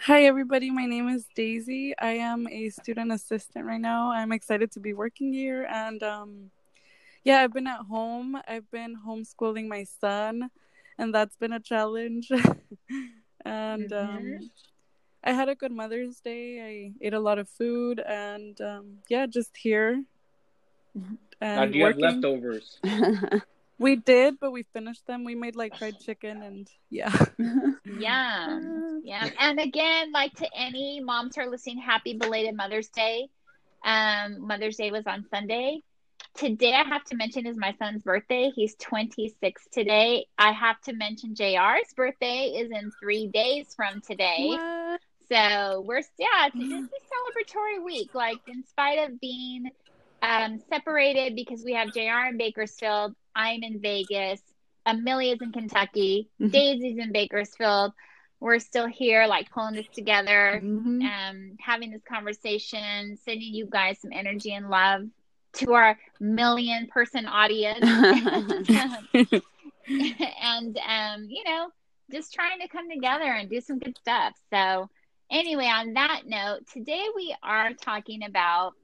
Hi, 0.00 0.24
everybody. 0.24 0.70
My 0.70 0.84
name 0.84 1.08
is 1.08 1.26
Daisy. 1.34 1.94
I 1.98 2.12
am 2.12 2.46
a 2.48 2.68
student 2.68 3.10
assistant 3.12 3.64
right 3.64 3.80
now. 3.80 4.10
I'm 4.12 4.32
excited 4.32 4.70
to 4.72 4.80
be 4.80 4.92
working 4.92 5.32
here. 5.32 5.66
And 5.70 6.02
um, 6.02 6.50
yeah, 7.24 7.40
I've 7.40 7.54
been 7.54 7.66
at 7.66 7.80
home. 7.80 8.36
I've 8.46 8.70
been 8.70 8.96
homeschooling 9.06 9.66
my 9.68 9.84
son, 9.84 10.50
and 10.98 11.14
that's 11.14 11.36
been 11.36 11.52
a 11.54 11.60
challenge. 11.60 12.30
And 13.44 13.90
mm-hmm. 13.90 14.16
um, 14.16 14.50
I 15.22 15.32
had 15.32 15.48
a 15.48 15.54
good 15.54 15.72
Mother's 15.72 16.20
Day. 16.20 16.60
I 16.60 17.04
ate 17.04 17.14
a 17.14 17.20
lot 17.20 17.38
of 17.38 17.48
food, 17.48 18.00
and 18.00 18.60
um, 18.60 18.98
yeah, 19.08 19.26
just 19.26 19.56
here. 19.56 20.02
And 21.40 21.72
do 21.72 21.78
you 21.78 21.84
working. 21.84 22.04
have 22.04 22.14
leftovers? 22.14 22.78
We 23.80 23.96
did, 23.96 24.38
but 24.38 24.50
we 24.50 24.64
finished 24.74 25.06
them. 25.06 25.24
We 25.24 25.34
made 25.34 25.56
like 25.56 25.74
fried 25.74 25.98
chicken 25.98 26.42
and 26.42 26.68
yeah. 26.90 27.10
yeah. 27.98 28.60
Yeah. 29.02 29.30
And 29.38 29.58
again, 29.58 30.12
like 30.12 30.34
to 30.34 30.46
any 30.54 31.00
moms 31.00 31.34
who 31.34 31.42
are 31.42 31.50
listening, 31.50 31.78
happy 31.78 32.12
belated 32.12 32.54
Mother's 32.54 32.88
Day. 32.88 33.28
Um, 33.82 34.46
Mother's 34.46 34.76
Day 34.76 34.90
was 34.90 35.06
on 35.06 35.24
Sunday. 35.30 35.80
Today 36.34 36.72
I 36.72 36.84
have 36.84 37.04
to 37.06 37.16
mention 37.16 37.46
is 37.46 37.56
my 37.56 37.74
son's 37.78 38.02
birthday. 38.02 38.50
He's 38.54 38.74
26 38.76 39.68
today. 39.72 40.26
I 40.38 40.52
have 40.52 40.80
to 40.82 40.92
mention 40.94 41.34
JR's 41.34 41.92
birthday 41.94 42.46
is 42.56 42.70
in 42.70 42.90
three 43.00 43.26
days 43.28 43.74
from 43.74 44.00
today. 44.00 44.46
What? 44.48 45.00
So 45.28 45.82
we're 45.86 46.02
yeah, 46.18 46.46
it's 46.46 46.56
just 46.56 46.72
a 46.72 47.54
celebratory 47.54 47.84
week. 47.84 48.14
Like 48.14 48.38
in 48.46 48.64
spite 48.64 49.10
of 49.10 49.20
being 49.20 49.70
um, 50.22 50.60
separated 50.68 51.34
because 51.34 51.62
we 51.64 51.74
have 51.74 51.92
JR 51.92 52.28
in 52.28 52.38
Bakersfield. 52.38 53.14
I'm 53.34 53.62
in 53.62 53.80
Vegas. 53.80 54.40
Amelia's 54.86 55.38
in 55.42 55.52
Kentucky. 55.52 56.28
Mm-hmm. 56.40 56.50
Daisy's 56.50 56.98
in 56.98 57.12
Bakersfield. 57.12 57.92
we're 58.40 58.58
still 58.58 58.86
here, 58.86 59.26
like 59.26 59.50
pulling 59.50 59.74
this 59.74 59.86
together, 59.94 60.62
Mhm. 60.64 61.02
um, 61.04 61.56
having 61.60 61.90
this 61.90 62.02
conversation, 62.08 63.18
sending 63.18 63.52
you 63.54 63.66
guys 63.66 64.00
some 64.00 64.12
energy 64.14 64.54
and 64.54 64.70
love 64.70 65.02
to 65.54 65.72
our 65.72 65.98
million 66.20 66.86
person 66.86 67.26
audience. 67.26 67.80
and 69.88 70.78
um, 70.78 71.26
you 71.28 71.44
know, 71.44 71.68
just 72.10 72.32
trying 72.34 72.60
to 72.60 72.68
come 72.68 72.90
together 72.90 73.24
and 73.24 73.48
do 73.48 73.60
some 73.60 73.78
good 73.78 73.96
stuff. 73.98 74.34
So, 74.52 74.88
anyway, 75.30 75.66
on 75.66 75.94
that 75.94 76.22
note, 76.26 76.66
today 76.72 77.04
we 77.14 77.34
are 77.42 77.72
talking 77.72 78.24
about 78.24 78.74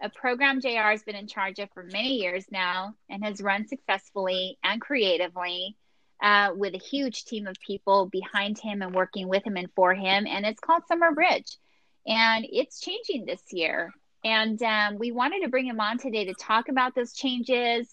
a 0.00 0.08
program 0.08 0.60
JR 0.60 0.90
has 0.90 1.02
been 1.02 1.16
in 1.16 1.26
charge 1.26 1.58
of 1.58 1.68
for 1.72 1.82
many 1.82 2.14
years 2.14 2.44
now 2.50 2.94
and 3.10 3.24
has 3.24 3.40
run 3.40 3.66
successfully 3.66 4.56
and 4.62 4.80
creatively 4.80 5.76
uh, 6.22 6.50
with 6.54 6.74
a 6.74 6.78
huge 6.78 7.24
team 7.24 7.46
of 7.46 7.56
people 7.64 8.06
behind 8.06 8.58
him 8.58 8.82
and 8.82 8.94
working 8.94 9.28
with 9.28 9.44
him 9.44 9.56
and 9.56 9.68
for 9.74 9.94
him. 9.94 10.26
And 10.26 10.46
it's 10.46 10.60
called 10.60 10.82
Summer 10.86 11.12
Bridge. 11.12 11.56
And 12.06 12.46
it's 12.48 12.80
changing 12.80 13.26
this 13.26 13.42
year. 13.52 13.92
And 14.24 14.62
um, 14.62 14.98
we 14.98 15.12
wanted 15.12 15.42
to 15.42 15.48
bring 15.48 15.66
him 15.66 15.80
on 15.80 15.98
today 15.98 16.24
to 16.26 16.34
talk 16.34 16.68
about 16.68 16.94
those 16.94 17.12
changes, 17.12 17.88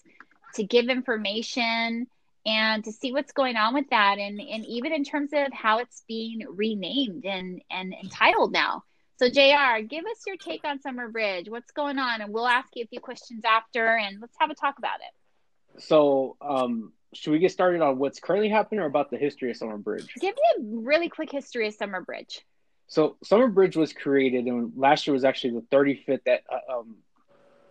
to 0.54 0.64
give 0.64 0.88
information, 0.88 2.06
and 2.44 2.84
to 2.84 2.92
see 2.92 3.12
what's 3.12 3.32
going 3.32 3.56
on 3.56 3.74
with 3.74 3.90
that. 3.90 4.18
And, 4.18 4.40
and 4.40 4.64
even 4.66 4.92
in 4.92 5.04
terms 5.04 5.30
of 5.32 5.52
how 5.52 5.78
it's 5.78 6.04
being 6.08 6.40
renamed 6.48 7.24
and, 7.24 7.62
and 7.70 7.94
entitled 7.94 8.52
now. 8.52 8.84
So, 9.18 9.30
JR, 9.30 9.82
give 9.88 10.04
us 10.04 10.20
your 10.26 10.36
take 10.36 10.64
on 10.64 10.80
Summer 10.80 11.08
Bridge. 11.08 11.48
What's 11.48 11.70
going 11.70 11.98
on? 11.98 12.20
And 12.20 12.34
we'll 12.34 12.46
ask 12.46 12.68
you 12.74 12.84
a 12.84 12.86
few 12.86 13.00
questions 13.00 13.44
after 13.46 13.96
and 13.96 14.20
let's 14.20 14.36
have 14.38 14.50
a 14.50 14.54
talk 14.54 14.78
about 14.78 14.98
it. 15.00 15.82
So, 15.82 16.36
um, 16.42 16.92
should 17.14 17.30
we 17.30 17.38
get 17.38 17.50
started 17.50 17.80
on 17.80 17.98
what's 17.98 18.20
currently 18.20 18.50
happening 18.50 18.80
or 18.80 18.86
about 18.86 19.10
the 19.10 19.16
history 19.16 19.50
of 19.50 19.56
Summer 19.56 19.78
Bridge? 19.78 20.12
Give 20.20 20.34
me 20.34 20.42
a 20.58 20.80
really 20.84 21.08
quick 21.08 21.32
history 21.32 21.66
of 21.66 21.74
Summer 21.74 22.02
Bridge. 22.02 22.44
So, 22.88 23.16
Summer 23.22 23.48
Bridge 23.48 23.76
was 23.76 23.92
created, 23.92 24.46
and 24.46 24.72
last 24.76 25.06
year 25.06 25.14
was 25.14 25.24
actually 25.24 25.54
the 25.54 25.66
35th 25.70 26.26
at, 26.26 26.42
uh, 26.48 26.78
um, 26.78 26.96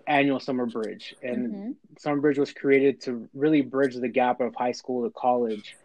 annual 0.08 0.40
Summer 0.40 0.66
Bridge. 0.66 1.16
And 1.22 1.54
Mhm. 1.54 1.76
Summer 1.98 2.22
Bridge 2.22 2.38
was 2.38 2.54
created 2.54 3.02
to 3.02 3.28
really 3.34 3.62
bridge 3.62 3.96
the 3.96 4.10
gap 4.10 4.42
of 4.42 4.54
high 4.56 4.74
school 4.74 5.04
to 5.04 5.12
college 5.12 5.76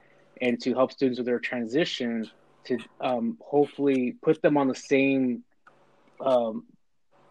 and 0.40 0.60
to 0.62 0.74
help 0.74 0.92
students 0.92 1.18
with 1.18 1.26
their 1.26 1.38
transition 1.38 2.28
to 2.64 2.78
um, 3.00 3.38
hopefully 3.40 4.16
put 4.20 4.42
them 4.42 4.56
on 4.56 4.68
the 4.68 4.74
same 4.74 5.44
um, 6.20 6.64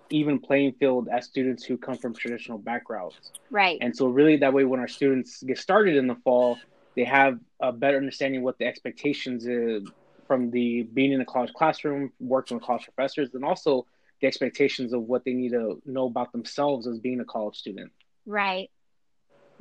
even 0.10 0.39
playing 0.39 0.74
field 0.74 1.08
as 1.10 1.25
students 1.25 1.63
who 1.63 1.77
come 1.77 1.96
from 1.98 2.15
traditional 2.15 2.58
backgrounds. 2.58 3.32
Right. 3.51 3.77
And 3.82 3.96
so, 3.96 4.08
really, 4.08 4.38
that 4.38 4.53
way, 4.53 4.63
when 4.63 4.79
our 4.79 4.88
students 4.88 5.44
get 5.44 5.58
started 5.60 5.96
in 5.96 6.08
the 6.08 6.15
fall, 6.15 6.58
they 6.96 7.03
have 7.03 7.39
a 7.60 7.72
better 7.72 7.98
understanding 7.98 8.41
what 8.41 8.58
the 8.58 8.65
expectations 8.65 9.46
is 9.46 9.84
from 10.30 10.52
the 10.52 10.84
being 10.84 11.12
in 11.12 11.18
the 11.18 11.26
college 11.26 11.52
classroom, 11.54 12.14
working 12.20 12.56
with 12.56 12.64
college 12.64 12.84
professors, 12.84 13.34
and 13.34 13.44
also 13.44 13.88
the 14.22 14.28
expectations 14.28 14.94
of 14.94 15.02
what 15.02 15.26
they 15.26 15.34
need 15.34 15.50
to 15.50 15.82
know 15.88 16.06
about 16.06 16.32
themselves 16.32 16.86
as 16.86 17.00
being 17.00 17.20
a 17.20 17.26
college 17.26 17.56
student. 17.56 17.92
Right. 18.28 18.70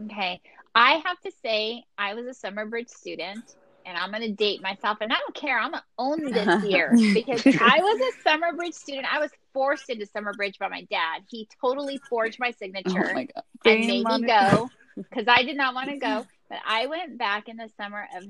Okay. 0.05 0.43
I 0.75 1.03
have 1.07 1.19
to 1.23 1.33
say, 1.43 1.85
I 1.97 2.13
was 2.13 2.27
a 2.27 2.35
summer 2.35 2.67
bridge 2.67 2.91
student, 2.91 3.57
and 3.87 3.97
I'm 3.97 4.11
going 4.11 4.23
to 4.25 4.33
date 4.33 4.61
myself, 4.61 4.99
and 5.01 5.11
I 5.11 5.17
don't 5.17 5.35
care. 5.35 5.59
I'm 5.59 5.71
going 5.71 5.81
to 5.81 5.87
own 5.97 6.33
this 6.33 6.65
year 6.71 6.93
because 7.15 7.47
I 7.47 7.79
was 7.81 8.15
a 8.15 8.23
summer 8.29 8.53
bridge 8.53 8.75
student. 8.75 9.07
I 9.11 9.21
was 9.21 9.31
forced 9.55 9.89
into 9.89 10.05
summer 10.05 10.35
bridge 10.35 10.59
by 10.59 10.69
my 10.69 10.83
dad. 10.91 11.23
He 11.31 11.49
totally 11.63 11.99
forged 12.11 12.39
my 12.39 12.51
oh 12.51 12.55
signature 12.59 13.11
Oh 13.11 13.15
my 13.15 13.25
god. 13.25 13.45
and 13.65 13.85
Shame 13.85 14.05
made 14.05 14.21
me 14.21 14.27
go 14.27 14.69
because 14.97 15.25
I 15.27 15.45
did 15.45 15.57
not 15.57 15.75
want 15.75 15.89
to 15.89 15.97
go. 15.97 16.27
But 16.51 16.59
I 16.67 16.87
went 16.87 17.17
back 17.17 17.49
in 17.49 17.57
the 17.57 17.71
summer 17.79 18.07
of 18.15 18.25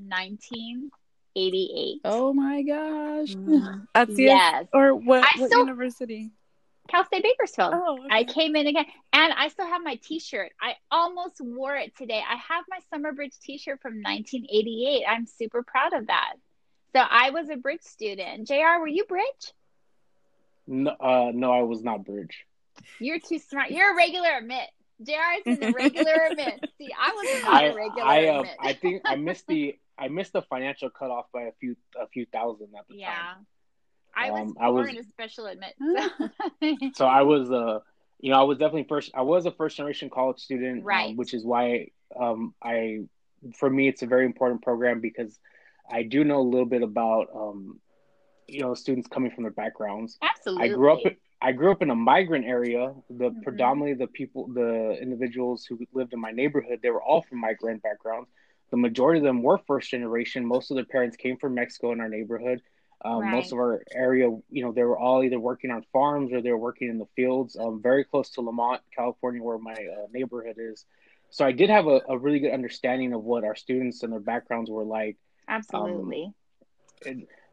1988. 1.38 2.00
Oh 2.04 2.32
my 2.32 2.62
gosh. 2.62 3.78
At 3.94 4.08
CS 4.08 4.18
yes. 4.18 4.66
or 4.72 4.94
what, 4.94 5.24
I 5.24 5.40
what 5.40 5.48
still- 5.48 5.60
university? 5.60 6.30
Cal 6.88 7.04
State 7.04 7.22
Bakersfield. 7.22 7.74
Oh, 7.74 7.98
I 8.10 8.24
came 8.24 8.56
in 8.56 8.66
again, 8.66 8.86
and 9.12 9.30
I 9.34 9.48
still 9.48 9.66
have 9.66 9.82
my 9.84 9.96
T-shirt. 9.96 10.52
I 10.58 10.72
almost 10.90 11.38
wore 11.38 11.76
it 11.76 11.94
today. 11.94 12.22
I 12.26 12.36
have 12.36 12.64
my 12.70 12.78
summer 12.88 13.12
bridge 13.12 13.34
T-shirt 13.42 13.82
from 13.82 13.96
1988. 13.96 15.04
I'm 15.06 15.26
super 15.26 15.62
proud 15.62 15.92
of 15.92 16.06
that. 16.06 16.32
So 16.94 17.00
I 17.00 17.28
was 17.28 17.50
a 17.50 17.56
bridge 17.56 17.82
student. 17.82 18.48
Jr. 18.48 18.80
Were 18.80 18.86
you 18.86 19.04
bridge? 19.04 19.52
No, 20.66 20.90
uh, 20.92 21.30
no, 21.34 21.52
I 21.52 21.62
was 21.62 21.82
not 21.82 22.04
Bridge. 22.04 22.46
You're 22.98 23.18
too 23.18 23.38
smart. 23.38 23.70
You're 23.70 23.92
a 23.92 23.96
regular 23.96 24.30
admit. 24.38 24.68
Jr. 25.02 25.12
is 25.44 25.58
in 25.58 25.60
the 25.60 25.72
regular 25.76 26.28
admit. 26.30 26.70
See, 26.78 26.88
I 26.98 27.12
wasn't 27.14 27.52
I, 27.52 27.64
a 27.64 27.74
regular 27.74 28.08
I, 28.08 28.26
uh, 28.28 28.38
admit. 28.40 28.56
I 28.60 28.72
think 28.72 29.02
I 29.04 29.16
missed 29.16 29.46
the 29.46 29.78
I 29.98 30.08
missed 30.08 30.32
the 30.32 30.42
financial 30.42 30.90
cutoff 30.90 31.26
by 31.32 31.42
a 31.42 31.52
few 31.60 31.76
a 32.00 32.06
few 32.08 32.26
thousand 32.26 32.68
at 32.78 32.86
the 32.88 32.96
yeah. 32.96 33.06
time. 33.14 33.46
Yeah, 34.16 34.22
I 34.24 34.30
was 34.30 34.40
Um, 34.50 34.56
I 34.60 34.68
was- 34.68 34.86
born 34.86 34.98
a 34.98 35.04
special 35.04 35.46
admit. 35.46 35.74
So 36.94 37.06
I 37.06 37.22
was 37.22 37.50
uh 37.50 37.80
you 38.20 38.30
know 38.32 38.38
I 38.40 38.42
was 38.44 38.58
definitely 38.58 38.84
first 38.88 39.10
I 39.14 39.22
was 39.22 39.46
a 39.46 39.50
first 39.52 39.76
generation 39.76 40.10
college 40.10 40.38
student, 40.40 40.84
um, 40.90 41.16
which 41.16 41.34
is 41.34 41.44
why 41.44 41.88
um 42.18 42.54
I 42.62 43.00
for 43.56 43.70
me 43.70 43.88
it's 43.88 44.02
a 44.02 44.06
very 44.06 44.26
important 44.26 44.62
program 44.62 45.00
because 45.00 45.38
I 45.90 46.02
do 46.02 46.24
know 46.24 46.40
a 46.40 46.48
little 46.54 46.66
bit 46.66 46.82
about 46.82 47.28
um 47.34 47.80
you 48.46 48.60
know 48.60 48.74
students 48.74 49.08
coming 49.08 49.30
from 49.30 49.42
their 49.44 49.52
backgrounds. 49.52 50.18
Absolutely. 50.22 50.70
I 50.70 50.74
grew 50.74 50.92
up 50.92 51.00
I 51.40 51.52
grew 51.52 51.70
up 51.70 51.82
in 51.82 51.90
a 51.90 51.94
migrant 51.94 52.46
area. 52.46 52.94
The 53.10 53.30
Mhm. 53.30 53.42
predominantly 53.42 53.94
the 53.94 54.10
people 54.10 54.48
the 54.48 54.98
individuals 55.00 55.64
who 55.66 55.78
lived 55.92 56.12
in 56.12 56.20
my 56.20 56.32
neighborhood, 56.32 56.80
they 56.82 56.90
were 56.90 57.02
all 57.02 57.22
from 57.22 57.38
migrant 57.38 57.82
backgrounds. 57.82 58.28
The 58.70 58.76
majority 58.76 59.18
of 59.18 59.24
them 59.24 59.42
were 59.42 59.58
first 59.66 59.90
generation. 59.90 60.44
Most 60.44 60.70
of 60.70 60.76
their 60.76 60.84
parents 60.84 61.16
came 61.16 61.36
from 61.38 61.54
Mexico 61.54 61.92
in 61.92 62.00
our 62.00 62.08
neighborhood. 62.08 62.62
Um, 63.04 63.20
Right. 63.20 63.32
Most 63.32 63.52
of 63.52 63.58
our 63.58 63.82
area, 63.92 64.28
you 64.50 64.62
know, 64.62 64.72
they 64.72 64.82
were 64.82 64.98
all 64.98 65.22
either 65.22 65.38
working 65.38 65.70
on 65.70 65.84
farms 65.92 66.32
or 66.32 66.42
they 66.42 66.50
were 66.50 66.58
working 66.58 66.88
in 66.88 66.98
the 66.98 67.06
fields. 67.14 67.56
Um, 67.56 67.80
very 67.80 68.04
close 68.04 68.30
to 68.30 68.40
Lamont, 68.40 68.82
California, 68.94 69.42
where 69.42 69.58
my 69.58 69.72
uh, 69.72 70.06
neighborhood 70.12 70.56
is. 70.58 70.84
So 71.30 71.44
I 71.44 71.52
did 71.52 71.70
have 71.70 71.86
a, 71.86 72.00
a 72.08 72.18
really 72.18 72.40
good 72.40 72.52
understanding 72.52 73.12
of 73.12 73.22
what 73.22 73.44
our 73.44 73.54
students 73.54 74.02
and 74.02 74.12
their 74.12 74.20
backgrounds 74.20 74.70
were 74.70 74.84
like. 74.84 75.16
Absolutely. 75.46 76.32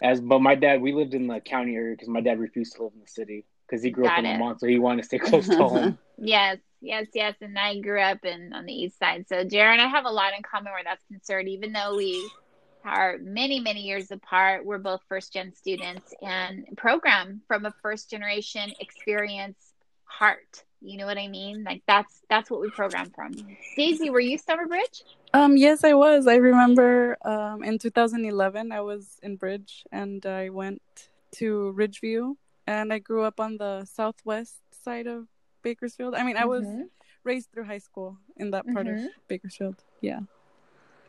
As 0.01 0.19
but 0.19 0.41
my 0.41 0.55
dad, 0.55 0.81
we 0.81 0.93
lived 0.93 1.13
in 1.13 1.27
the 1.27 1.39
county 1.39 1.75
area 1.75 1.93
because 1.93 2.09
my 2.09 2.21
dad 2.21 2.39
refused 2.39 2.75
to 2.75 2.83
live 2.83 2.93
in 2.95 3.01
the 3.01 3.07
city 3.07 3.45
because 3.67 3.83
he 3.83 3.91
grew 3.91 4.07
up 4.07 4.17
in 4.17 4.25
it. 4.25 4.33
Lamont, 4.33 4.59
so 4.59 4.67
he 4.67 4.79
wanted 4.79 5.03
to 5.03 5.07
stay 5.07 5.19
close 5.19 5.47
to 5.47 5.55
home. 5.67 5.97
Yes, 6.17 6.57
yes, 6.85 7.07
yes. 7.13 7.35
And 7.41 7.57
I 7.57 7.79
grew 7.79 7.99
up 7.99 8.23
in 8.23 8.53
on 8.53 8.65
the 8.65 8.73
east 8.73 8.99
side. 8.99 9.25
So 9.27 9.43
JR 9.43 9.71
and 9.73 9.81
I 9.81 9.87
have 9.87 10.05
a 10.05 10.11
lot 10.11 10.33
in 10.35 10.43
common 10.43 10.71
where 10.71 10.83
that's 10.83 11.03
concerned, 11.05 11.49
even 11.49 11.73
though 11.73 11.95
we 11.95 12.29
are 12.85 13.17
many, 13.19 13.59
many 13.59 13.81
years 13.81 14.11
apart. 14.11 14.65
We're 14.65 14.77
both 14.77 15.01
first 15.09 15.33
gen 15.33 15.53
students 15.53 16.13
and 16.21 16.65
program 16.77 17.41
from 17.47 17.65
a 17.65 17.73
first 17.81 18.09
generation 18.09 18.71
experience 18.79 19.73
heart. 20.03 20.63
You 20.81 20.97
know 20.97 21.05
what 21.07 21.17
I 21.17 21.27
mean? 21.27 21.63
Like 21.63 21.81
that's 21.87 22.21
that's 22.29 22.51
what 22.51 22.61
we 22.61 22.69
program 22.69 23.09
from. 23.09 23.33
Daisy, 23.75 24.11
were 24.11 24.19
you 24.19 24.37
Summer 24.37 24.67
Bridge? 24.67 25.03
Um, 25.33 25.57
yes, 25.57 25.83
I 25.83 25.93
was. 25.93 26.27
I 26.27 26.35
remember 26.35 27.17
um, 27.25 27.63
in 27.63 27.79
2011, 27.79 28.71
I 28.71 28.81
was 28.81 29.19
in 29.23 29.35
Bridge 29.35 29.83
and 29.91 30.23
I 30.25 30.49
went 30.49 30.81
to 31.33 31.73
Ridgeview 31.75 32.35
and 32.67 32.93
I 32.93 32.99
grew 32.99 33.23
up 33.23 33.39
on 33.39 33.57
the 33.57 33.85
southwest 33.85 34.61
side 34.83 35.07
of 35.07 35.27
Bakersfield. 35.65 36.13
I 36.13 36.23
mean, 36.23 36.37
I 36.37 36.45
was 36.45 36.63
Mhm. 36.63 36.89
raised 37.23 37.51
through 37.51 37.65
high 37.65 37.79
school 37.79 38.19
in 38.37 38.51
that 38.51 38.65
part 38.71 38.85
of 38.87 38.99
Bakersfield. 39.27 39.83
Yeah. 39.99 40.21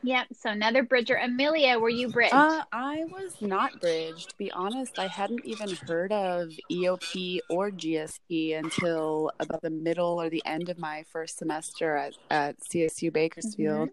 Yep. 0.02 0.28
So 0.32 0.50
another 0.50 0.82
Bridger. 0.82 1.16
Amelia, 1.16 1.78
were 1.78 1.90
you 1.90 2.08
Bridge? 2.08 2.32
Uh, 2.32 2.64
I 2.72 3.04
was 3.04 3.42
not 3.42 3.80
bridged. 3.80 4.30
To 4.30 4.38
be 4.38 4.50
honest, 4.52 4.98
I 4.98 5.08
hadn't 5.08 5.44
even 5.44 5.76
heard 5.86 6.10
of 6.12 6.52
EOP 6.70 7.40
or 7.50 7.70
GSP 7.70 8.54
until 8.54 9.30
about 9.40 9.60
the 9.62 9.70
middle 9.70 10.20
or 10.20 10.30
the 10.30 10.42
end 10.46 10.68
of 10.70 10.78
my 10.78 11.04
first 11.12 11.36
semester 11.38 11.96
at, 11.96 12.14
at 12.30 12.60
CSU 12.60 13.10
Bakersfield, 13.12 13.90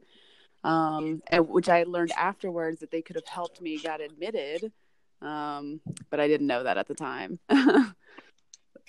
um, 0.63 1.22
and, 1.27 1.50
which 1.50 1.67
I 1.67 1.84
learned 1.84 2.12
afterwards 2.13 2.79
that 2.79 2.91
they 2.91 3.01
could 3.01 3.15
have 3.17 3.27
helped 3.27 3.60
me 3.60 3.77
get 3.77 4.00
admitted, 4.00 4.72
um, 5.22 5.82
but 6.10 6.20
I 6.22 6.27
didn't 6.27 6.48
know 6.48 6.63
that 6.63 6.77
at 6.77 6.88
the 6.88 6.96
time. 6.96 7.39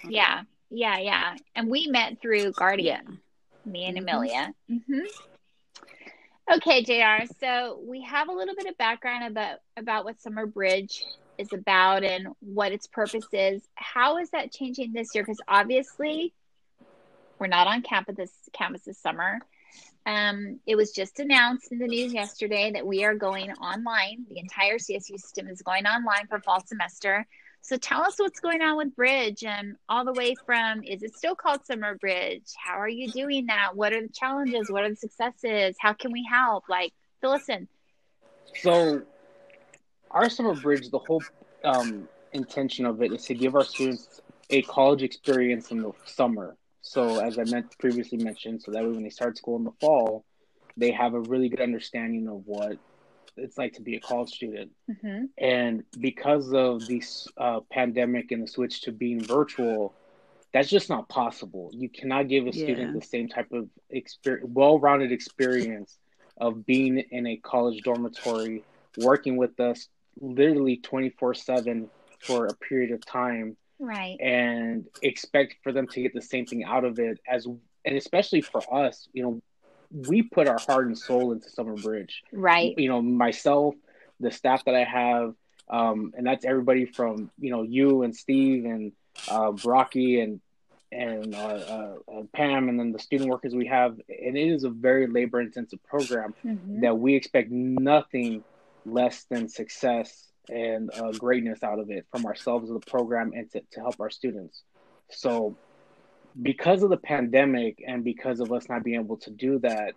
yeah. 0.09 0.43
Yeah, 0.75 0.99
yeah. 0.99 1.37
And 1.55 1.69
we 1.71 1.87
met 1.87 2.21
through 2.21 2.53
Guardian. 2.53 3.21
me 3.65 3.87
and 3.87 3.97
Mhm. 3.97 4.01
Amelia. 4.03 4.55
hmm 4.69 5.01
Okay, 6.53 6.83
Jr. 6.83 7.25
So 7.41 7.81
we 7.83 8.03
have 8.03 8.29
a 8.29 8.33
little 8.33 8.55
bit 8.55 8.67
of 8.67 8.77
background 8.77 9.25
about 9.25 9.61
about 9.79 10.05
what 10.05 10.21
Summer 10.21 10.45
Bridge 10.45 11.03
is 11.39 11.53
about 11.55 12.05
and 12.05 12.29
what 12.41 12.73
its 12.73 12.87
purpose 12.87 13.27
is. 13.33 13.67
How 13.75 14.19
is 14.19 14.31
that 14.31 14.53
changing 14.53 14.93
this 14.93 15.15
year? 15.15 15.25
Because 15.25 15.41
obviously, 15.49 16.35
we're 17.39 17.47
not 17.47 17.67
on 17.67 17.81
campus 17.83 18.17
this 18.17 18.33
campus 18.53 18.83
this 18.83 18.99
summer. 18.99 19.39
Um, 20.05 20.61
it 20.67 20.77
was 20.77 20.93
just 20.93 21.19
announced 21.19 21.73
in 21.73 21.79
the 21.79 21.89
news 21.89 22.13
yesterday 22.13 22.73
that 22.73 22.87
we 22.87 23.05
are 23.05 23.15
going 23.15 23.51
online. 23.53 24.27
The 24.29 24.39
entire 24.39 24.77
CSU 24.77 25.19
system 25.19 25.49
is 25.49 25.63
going 25.63 25.87
online 25.87 26.27
for 26.29 26.41
fall 26.41 26.61
semester. 26.67 27.27
So 27.65 27.79
tell 27.79 28.03
us 28.03 28.19
what's 28.19 28.41
going 28.41 28.61
on 28.61 28.77
with 28.77 28.95
Bridge 28.95 29.43
and 29.43 29.77
all 29.89 30.05
the 30.05 30.13
way 30.13 30.35
from 30.45 30.85
is 30.85 31.03
it 31.03 31.17
still 31.17 31.35
called 31.35 31.65
Summer 31.65 31.97
Bridge? 31.97 32.53
How 32.63 32.75
are 32.75 32.89
you 32.89 33.11
doing 33.11 33.47
that? 33.47 33.75
What 33.75 33.95
are 33.95 34.03
the 34.03 34.13
challenges? 34.13 34.71
What 34.71 34.85
are 34.85 34.91
the 34.91 34.97
successes? 34.97 35.75
How 35.81 35.95
can 35.95 36.13
we 36.13 36.29
help? 36.31 36.65
Like, 36.69 36.93
us 37.23 37.49
in. 37.49 37.67
So 38.61 39.01
our 40.11 40.29
summer 40.29 40.55
bridge, 40.55 40.91
the 40.91 40.99
whole 40.99 41.23
um, 41.65 42.07
intention 42.33 42.85
of 42.85 43.01
it 43.01 43.13
is 43.13 43.25
to 43.25 43.35
give 43.35 43.55
our 43.55 43.65
students 43.65 44.21
a 44.51 44.61
college 44.63 45.03
experience 45.03 45.71
in 45.71 45.79
the 45.79 45.93
summer. 46.05 46.57
So, 46.83 47.19
as 47.19 47.39
I 47.39 47.45
meant 47.45 47.79
previously 47.79 48.19
mentioned, 48.19 48.63
so 48.63 48.73
that 48.73 48.85
way 48.85 48.91
when 48.91 49.05
they 49.05 49.09
start 49.09 49.39
school 49.39 49.57
in 49.57 49.65
the 49.65 49.73
fall, 49.81 50.27
they 50.77 50.91
have 50.91 51.15
a 51.15 51.21
really 51.21 51.49
good 51.49 51.63
understanding 51.63 52.29
of 52.29 52.43
what 52.45 52.77
it's 53.37 53.59
like 53.59 53.75
to 53.75 53.83
be 53.83 53.97
a 53.97 54.01
college 54.01 54.31
student. 54.31 54.71
Mm-hmm. 54.91 55.25
And 55.39 55.85
because 55.99 56.53
of 56.53 56.87
this 56.87 57.27
uh, 57.37 57.61
pandemic 57.71 58.31
and 58.33 58.43
the 58.43 58.49
switch 58.49 58.83
to 58.83 58.93
being 58.93 59.21
virtual, 59.21 59.95
that's 60.53 60.69
just 60.69 60.89
not 60.89 61.09
possible. 61.09 61.71
You 61.73 61.89
cannot 61.89 62.29
give 62.29 62.45
a 62.47 62.51
Yeah. 62.51 62.65
student 62.65 62.95
the 62.95 63.07
same 63.07 63.29
type 63.29 63.51
of 63.53 63.69
experience, 63.91 64.47
well-rounded 64.53 65.13
experience 65.13 65.99
of 66.37 66.65
being 66.67 66.99
in 66.99 67.27
a 67.27 67.37
college 67.39 67.83
dormitory, 67.83 68.65
working 68.99 69.37
with 69.37 69.59
us 69.61 69.89
literally 70.21 70.77
24/7 70.77 71.91
for 72.21 72.47
a 72.47 72.55
period 72.55 72.93
of 72.93 73.05
time 73.05 73.57
Right. 73.81 74.17
and 74.21 74.87
expect 75.03 75.57
for 75.63 75.73
them 75.73 75.89
to 75.89 76.01
get 76.03 76.15
the 76.15 76.23
same 76.23 76.47
thing 76.47 76.63
out 76.65 76.85
of 76.85 76.99
it 76.99 77.19
as 77.29 77.47
and 77.87 77.97
especially 77.97 78.41
for 78.41 78.63
us, 78.73 79.09
you 79.13 79.23
know, 79.23 79.43
we 79.95 80.23
put 80.23 80.49
our 80.49 80.59
heart 80.67 80.87
and 80.87 80.99
soul 80.99 81.33
into 81.33 81.49
Summer 81.49 81.75
Bridge 81.75 82.23
Right. 82.33 82.75
you 82.77 82.89
know 82.89 83.01
myself 83.01 83.75
the 84.21 84.31
staff 84.31 84.65
that 84.65 84.75
i 84.75 84.85
have 84.85 85.35
um, 85.69 86.13
and 86.17 86.27
that's 86.27 86.45
everybody 86.45 86.85
from 86.85 87.31
you 87.39 87.51
know 87.51 87.63
you 87.63 88.03
and 88.03 88.15
steve 88.15 88.65
and 88.65 88.93
uh, 89.31 89.53
rocky 89.65 90.21
and 90.21 90.41
and 90.93 91.35
uh, 91.35 91.39
uh, 91.39 91.95
uh, 92.13 92.23
pam 92.33 92.69
and 92.69 92.79
then 92.79 92.93
the 92.93 92.99
student 92.99 93.29
workers 93.31 93.55
we 93.55 93.67
have 93.67 93.93
and 94.09 94.37
it 94.37 94.49
is 94.49 94.65
a 94.65 94.71
very 94.71 95.07
labor 95.07 95.41
intensive 95.41 95.83
program 95.85 96.35
Mhm. 96.45 96.81
that 96.83 96.97
we 96.99 97.15
expect 97.15 97.51
nothing 97.51 98.45
less 98.85 99.25
than 99.31 99.49
success 99.49 100.29
and 100.49 100.91
uh, 100.95 101.11
greatness 101.13 101.63
out 101.63 101.79
of 101.79 101.91
it 101.91 102.05
from 102.11 102.27
ourselves 102.27 102.71
as 102.71 102.77
a 102.77 102.81
program 102.91 103.33
and 103.35 103.51
to, 103.53 103.61
to 103.73 103.81
help 103.81 103.99
our 104.01 104.11
students 104.11 104.63
so 105.11 105.57
because 106.43 106.83
of 106.83 106.91
the 106.91 106.97
pandemic 106.97 107.83
and 107.87 108.03
because 108.03 108.41
of 108.41 108.53
us 108.53 108.69
not 108.69 108.83
being 108.83 109.01
able 109.01 109.17
to 109.17 109.31
do 109.31 109.59
that 109.61 109.95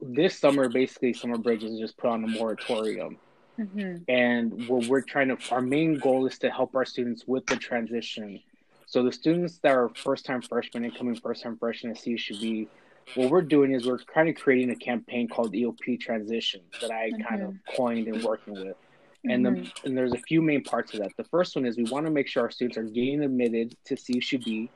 this 0.00 0.38
summer 0.38 0.68
basically 0.68 1.12
summer 1.12 1.36
bridge 1.38 1.64
is 1.64 1.78
just 1.78 1.96
put 1.96 2.10
on 2.10 2.24
a 2.24 2.28
moratorium 2.28 3.18
Mhm. 3.58 4.04
and 4.08 4.68
what 4.68 4.86
we're 4.86 5.00
trying 5.02 5.28
to 5.36 5.38
our 5.52 5.60
main 5.60 5.94
goal 5.98 6.26
is 6.26 6.38
to 6.38 6.50
help 6.50 6.76
our 6.76 6.84
students 6.84 7.26
with 7.26 7.44
the 7.46 7.56
transition 7.56 8.40
so 8.86 9.02
the 9.02 9.12
students 9.12 9.58
that 9.58 9.72
are 9.72 9.88
first 9.90 10.24
time 10.24 10.40
freshmen 10.42 10.84
and 10.84 10.94
coming 10.96 11.16
first 11.16 11.42
time 11.42 11.58
freshmen 11.58 11.92
at 11.92 11.98
CSUB, 11.98 12.68
what 13.16 13.30
we're 13.30 13.42
doing 13.42 13.72
is 13.72 13.86
we're 13.86 13.98
kind 13.98 14.30
of 14.30 14.34
creating 14.36 14.70
a 14.70 14.76
campaign 14.76 15.28
called 15.28 15.52
EOP 15.54 15.98
transition 16.00 16.62
that 16.80 16.90
I 16.90 17.10
kind 17.28 17.42
of 17.42 17.54
coined 17.76 18.06
and 18.08 18.22
working 18.24 18.54
with 18.54 18.76
and 19.28 19.44
the, 19.44 19.70
and 19.84 19.98
there's 19.98 20.12
a 20.14 20.18
few 20.18 20.40
main 20.40 20.62
parts 20.62 20.94
of 20.94 21.00
that. 21.00 21.10
The 21.18 21.24
first 21.24 21.54
one 21.54 21.66
is 21.66 21.76
we 21.76 21.84
want 21.84 22.06
to 22.06 22.10
make 22.12 22.28
sure 22.28 22.44
our 22.44 22.50
students 22.50 22.78
are 22.78 22.84
getting 22.84 23.22
admitted 23.22 23.76
to 23.84 23.94
CSUB. 23.94 24.70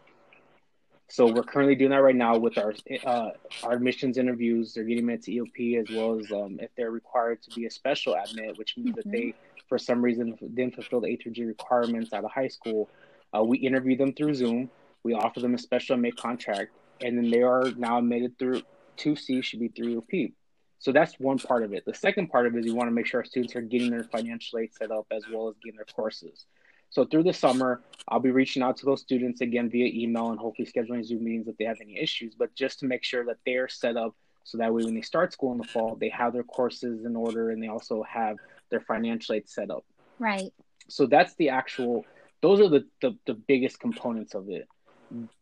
So 1.13 1.31
we're 1.31 1.43
currently 1.43 1.75
doing 1.75 1.91
that 1.91 1.99
right 1.99 2.17
now 2.17 2.39
with 2.39 2.57
our 2.57 2.73
uh, 3.05 3.33
our 3.65 3.73
admissions 3.73 4.17
interviews. 4.17 4.73
They're 4.73 4.85
getting 4.85 5.01
admitted 5.01 5.25
to 5.25 5.33
EOP 5.33 5.79
as 5.79 5.95
well 5.95 6.19
as 6.19 6.33
um, 6.33 6.59
if 6.59 6.71
they're 6.75 6.91
required 6.91 7.43
to 7.43 7.51
be 7.51 7.67
a 7.67 7.71
special 7.71 8.15
admit, 8.15 8.57
which 8.57 8.79
means 8.79 8.97
that 8.97 9.13
they, 9.13 9.35
for 9.69 9.77
some 9.77 10.01
reason, 10.03 10.39
didn't 10.55 10.75
fulfill 10.75 11.03
the 11.03 11.09
A 11.09 11.17
through 11.17 11.33
G 11.33 11.45
requirements 11.45 12.15
out 12.15 12.25
of 12.25 12.31
high 12.31 12.49
school. 12.49 12.89
Uh, 13.37 13.43
we 13.43 13.59
interview 13.59 13.95
them 13.95 14.15
through 14.15 14.33
Zoom. 14.33 14.71
We 15.03 15.13
offer 15.13 15.41
them 15.41 15.53
a 15.53 15.59
special 15.59 15.97
admit 15.97 16.17
contract, 16.17 16.71
and 17.03 17.19
then 17.19 17.31
they 17.31 17.43
are 17.43 17.71
now 17.77 17.99
admitted 17.99 18.39
through 18.39 18.63
to 18.97 19.15
be 19.59 19.69
through 19.69 20.01
EOP. 20.01 20.33
So 20.79 20.93
that's 20.93 21.21
one 21.21 21.39
part 21.39 21.63
of 21.63 21.75
it. 21.75 21.85
The 21.85 21.93
second 21.93 22.29
part 22.31 22.47
of 22.47 22.55
it 22.55 22.61
is 22.61 22.65
we 22.65 22.73
want 22.73 22.89
to 22.89 22.95
make 22.95 23.05
sure 23.05 23.21
our 23.21 23.27
students 23.27 23.55
are 23.55 23.61
getting 23.61 23.91
their 23.91 24.05
financial 24.05 24.61
aid 24.61 24.73
set 24.73 24.91
up 24.91 25.07
as 25.11 25.25
well 25.31 25.51
as 25.51 25.57
getting 25.63 25.77
their 25.77 25.85
courses. 25.95 26.47
So 26.93 27.07
through 27.07 27.23
the 27.23 27.33
summer, 27.33 27.81
I'll 28.07 28.21
be 28.21 28.31
reaching 28.31 28.63
out 28.63 28.77
to 28.77 28.85
those 28.85 29.01
students 29.01 29.41
again 29.41 29.71
via 29.71 29.87
email 29.87 30.31
and 30.31 30.39
hopefully 30.39 30.71
scheduling 30.71 31.03
Zoom 31.03 31.25
meetings 31.25 31.49
if 31.49 31.57
they 31.57 31.65
have 31.65 31.81
any 31.81 31.99
issues, 31.99 32.35
but 32.35 32.55
just 32.55 32.81
to 32.81 32.87
make 32.87 33.03
sure 33.03 33.25
that 33.25 33.39
they're 33.47 33.69
set 33.69 33.97
up 33.97 34.15
so 34.45 34.59
that 34.59 34.75
way 34.75 34.85
when 34.85 34.95
they 34.95 35.01
start 35.01 35.33
school 35.33 35.53
in 35.53 35.59
the 35.59 35.65
fall, 35.65 35.97
they 35.99 36.11
have 36.11 36.35
their 36.35 36.43
courses 36.43 37.07
in 37.07 37.17
order 37.17 37.49
and 37.49 37.63
they 37.63 37.69
also 37.69 38.03
have 38.03 38.37
their 38.69 38.81
financial 38.81 39.35
aid 39.35 39.49
set 39.49 39.71
up. 39.71 39.87
Right. 40.19 40.53
So 40.89 41.07
that's 41.07 41.35
the 41.37 41.49
actual, 41.49 42.05
those 42.43 42.61
are 42.61 42.69
the, 42.69 42.85
the, 43.01 43.17
the 43.27 43.35
biggest 43.35 43.81
components 43.81 44.35
of 44.35 44.51
it. 44.51 44.69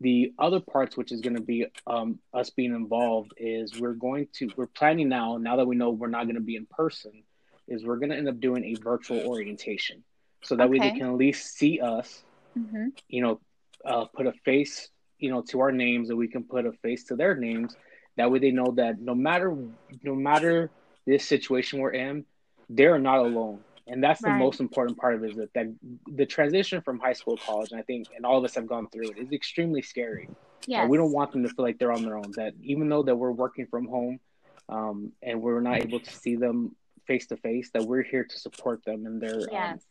The 0.00 0.32
other 0.38 0.60
parts, 0.60 0.96
which 0.96 1.10
is 1.10 1.20
going 1.20 1.36
to 1.36 1.42
be 1.42 1.66
um, 1.86 2.20
us 2.32 2.50
being 2.50 2.74
involved, 2.74 3.32
is 3.36 3.80
we're 3.80 3.94
going 3.94 4.28
to, 4.34 4.50
we're 4.56 4.66
planning 4.66 5.08
now, 5.08 5.36
now 5.36 5.56
that 5.56 5.66
we 5.66 5.74
know 5.74 5.90
we're 5.90 6.06
not 6.06 6.24
going 6.24 6.36
to 6.36 6.40
be 6.40 6.54
in 6.54 6.66
person, 6.66 7.24
is 7.66 7.84
we're 7.84 7.96
going 7.96 8.10
to 8.10 8.16
end 8.16 8.28
up 8.28 8.38
doing 8.38 8.64
a 8.64 8.74
virtual 8.74 9.20
orientation 9.26 10.04
so 10.42 10.56
that 10.56 10.70
way 10.70 10.78
they 10.78 10.90
can 10.90 11.06
at 11.06 11.14
least 11.16 11.56
see 11.56 11.80
us 11.80 12.24
hmm 12.56 12.88
you 13.08 13.22
know 13.22 13.40
uh, 13.84 14.04
put 14.14 14.26
a 14.26 14.32
face 14.44 14.88
you 15.18 15.30
know 15.30 15.42
to 15.42 15.60
our 15.60 15.72
names 15.72 16.08
and 16.10 16.18
we 16.18 16.28
can 16.28 16.44
put 16.44 16.66
a 16.66 16.72
face 16.82 17.04
to 17.04 17.16
their 17.16 17.34
names 17.34 17.76
that 18.16 18.30
way 18.30 18.38
they 18.38 18.50
know 18.50 18.72
that 18.76 19.00
no 19.00 19.14
matter 19.14 19.54
no 20.02 20.14
matter 20.14 20.70
this 21.06 21.26
situation 21.26 21.78
we're 21.80 21.92
in 21.92 22.24
they're 22.68 22.98
not 22.98 23.18
alone 23.18 23.60
and 23.86 24.02
that's 24.02 24.22
the 24.22 24.30
most 24.30 24.60
important 24.60 24.96
part 24.98 25.14
of 25.14 25.24
it 25.24 25.30
is 25.30 25.36
that, 25.36 25.52
that 25.54 25.66
the 26.06 26.26
transition 26.26 26.80
from 26.82 26.98
high 26.98 27.12
school 27.12 27.36
to 27.36 27.42
college 27.44 27.70
and 27.72 27.80
i 27.80 27.82
think 27.84 28.08
and 28.16 28.24
all 28.24 28.38
of 28.38 28.44
us 28.44 28.54
have 28.54 28.66
gone 28.66 28.88
through 28.90 29.10
it 29.10 29.18
is 29.18 29.32
extremely 29.32 29.82
scary 29.82 30.30
Yes. 30.66 30.82
uh, 30.82 30.86
we 30.86 30.96
don't 30.96 31.12
want 31.12 31.32
them 31.32 31.42
to 31.42 31.48
feel 31.50 31.64
like 31.64 31.78
they're 31.78 31.92
on 31.92 32.04
their 32.04 32.16
own. 32.16 32.32
That 32.36 32.54
even 32.62 32.88
though 32.88 33.02
that 33.02 33.16
we're 33.16 33.32
working 33.32 33.66
from 33.66 33.86
home, 33.86 34.20
um, 34.68 35.12
and 35.22 35.40
we're 35.42 35.60
not 35.60 35.78
able 35.82 36.00
to 36.00 36.10
see 36.10 36.36
them 36.36 36.76
face 37.06 37.26
to 37.28 37.36
face, 37.36 37.70
that 37.72 37.84
we're 37.84 38.02
here 38.02 38.24
to 38.24 38.38
support 38.38 38.84
them 38.84 39.06
in 39.06 39.18
their 39.18 39.50
um, 39.54 39.72
Yes. 39.72 39.84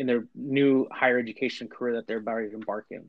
In 0.00 0.06
their 0.06 0.24
new 0.34 0.88
higher 0.90 1.18
education 1.18 1.68
career 1.68 1.96
that 1.96 2.06
they're 2.06 2.16
about 2.16 2.38
to 2.38 2.54
embark 2.54 2.86
in. 2.90 3.04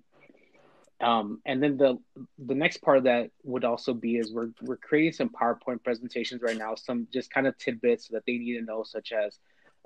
Um, 1.00 1.42
and 1.46 1.64
then 1.64 1.78
the 1.78 1.98
the 2.38 2.54
next 2.54 2.82
part 2.84 2.98
of 2.98 3.06
that 3.06 3.32
would 3.44 3.64
also 3.64 3.94
be 3.94 4.18
is 4.18 4.32
we're 4.32 4.50
we're 4.62 4.78
creating 4.78 5.14
some 5.14 5.30
PowerPoint 5.30 5.84
presentations 5.84 6.42
right 6.44 6.58
now, 6.58 6.76
some 6.76 7.08
just 7.12 7.32
kind 7.32 7.48
of 7.48 7.58
tidbits 7.58 8.10
that 8.10 8.24
they 8.28 8.38
need 8.38 8.60
to 8.60 8.66
know, 8.66 8.84
such 8.84 9.14
as 9.14 9.40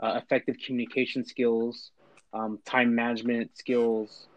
uh, 0.03 0.19
effective 0.21 0.55
communication 0.65 1.23
skills, 1.23 1.91
um, 2.33 2.59
time 2.65 2.93
management 2.95 3.55
skills, 3.55 4.27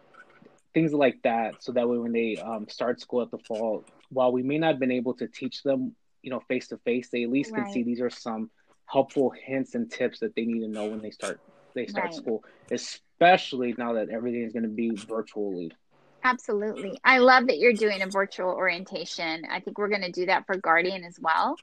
things 0.75 0.93
like 0.93 1.19
that. 1.23 1.61
So 1.61 1.71
that 1.73 1.89
way, 1.89 1.97
when 1.97 2.13
they 2.13 2.37
um, 2.37 2.69
start 2.69 3.01
school 3.01 3.23
at 3.23 3.31
the 3.31 3.39
fall, 3.39 3.83
while 4.09 4.31
we 4.31 4.43
may 4.43 4.59
not 4.59 4.73
have 4.73 4.79
been 4.79 4.91
able 4.91 5.15
to 5.15 5.27
teach 5.27 5.63
them, 5.63 5.95
you 6.21 6.29
know, 6.29 6.39
face 6.47 6.67
to 6.67 6.77
face, 6.77 7.09
they 7.09 7.23
at 7.23 7.31
least 7.31 7.53
can 7.53 7.67
see 7.71 7.83
these 7.83 7.99
are 7.99 8.11
some 8.11 8.51
helpful 8.85 9.31
hints 9.31 9.75
and 9.75 9.91
tips 9.91 10.19
that 10.19 10.33
they 10.35 10.45
need 10.45 10.61
to 10.61 10.67
know 10.69 10.85
when 10.85 11.01
they 11.01 11.11
start 11.11 11.41
they 11.79 11.87
start 11.87 12.07
Right. 12.07 12.13
school, 12.13 12.43
especially 12.71 13.73
now 13.77 13.93
that 13.93 14.09
everything 14.09 14.43
is 14.43 14.53
going 14.53 14.63
to 14.63 14.69
be 14.69 14.91
virtually. 14.91 15.71
Absolutely. 16.23 16.99
I 17.03 17.19
love 17.19 17.47
that 17.47 17.59
you're 17.59 17.73
doing 17.73 18.01
a 18.01 18.07
virtual 18.07 18.49
orientation. 18.49 19.45
I 19.49 19.61
think 19.61 19.77
we're 19.77 19.87
going 19.87 20.01
to 20.01 20.11
do 20.11 20.25
that 20.25 20.45
for 20.45 20.57
Guardian 20.57 21.03
as 21.05 21.17
well, 21.19 21.55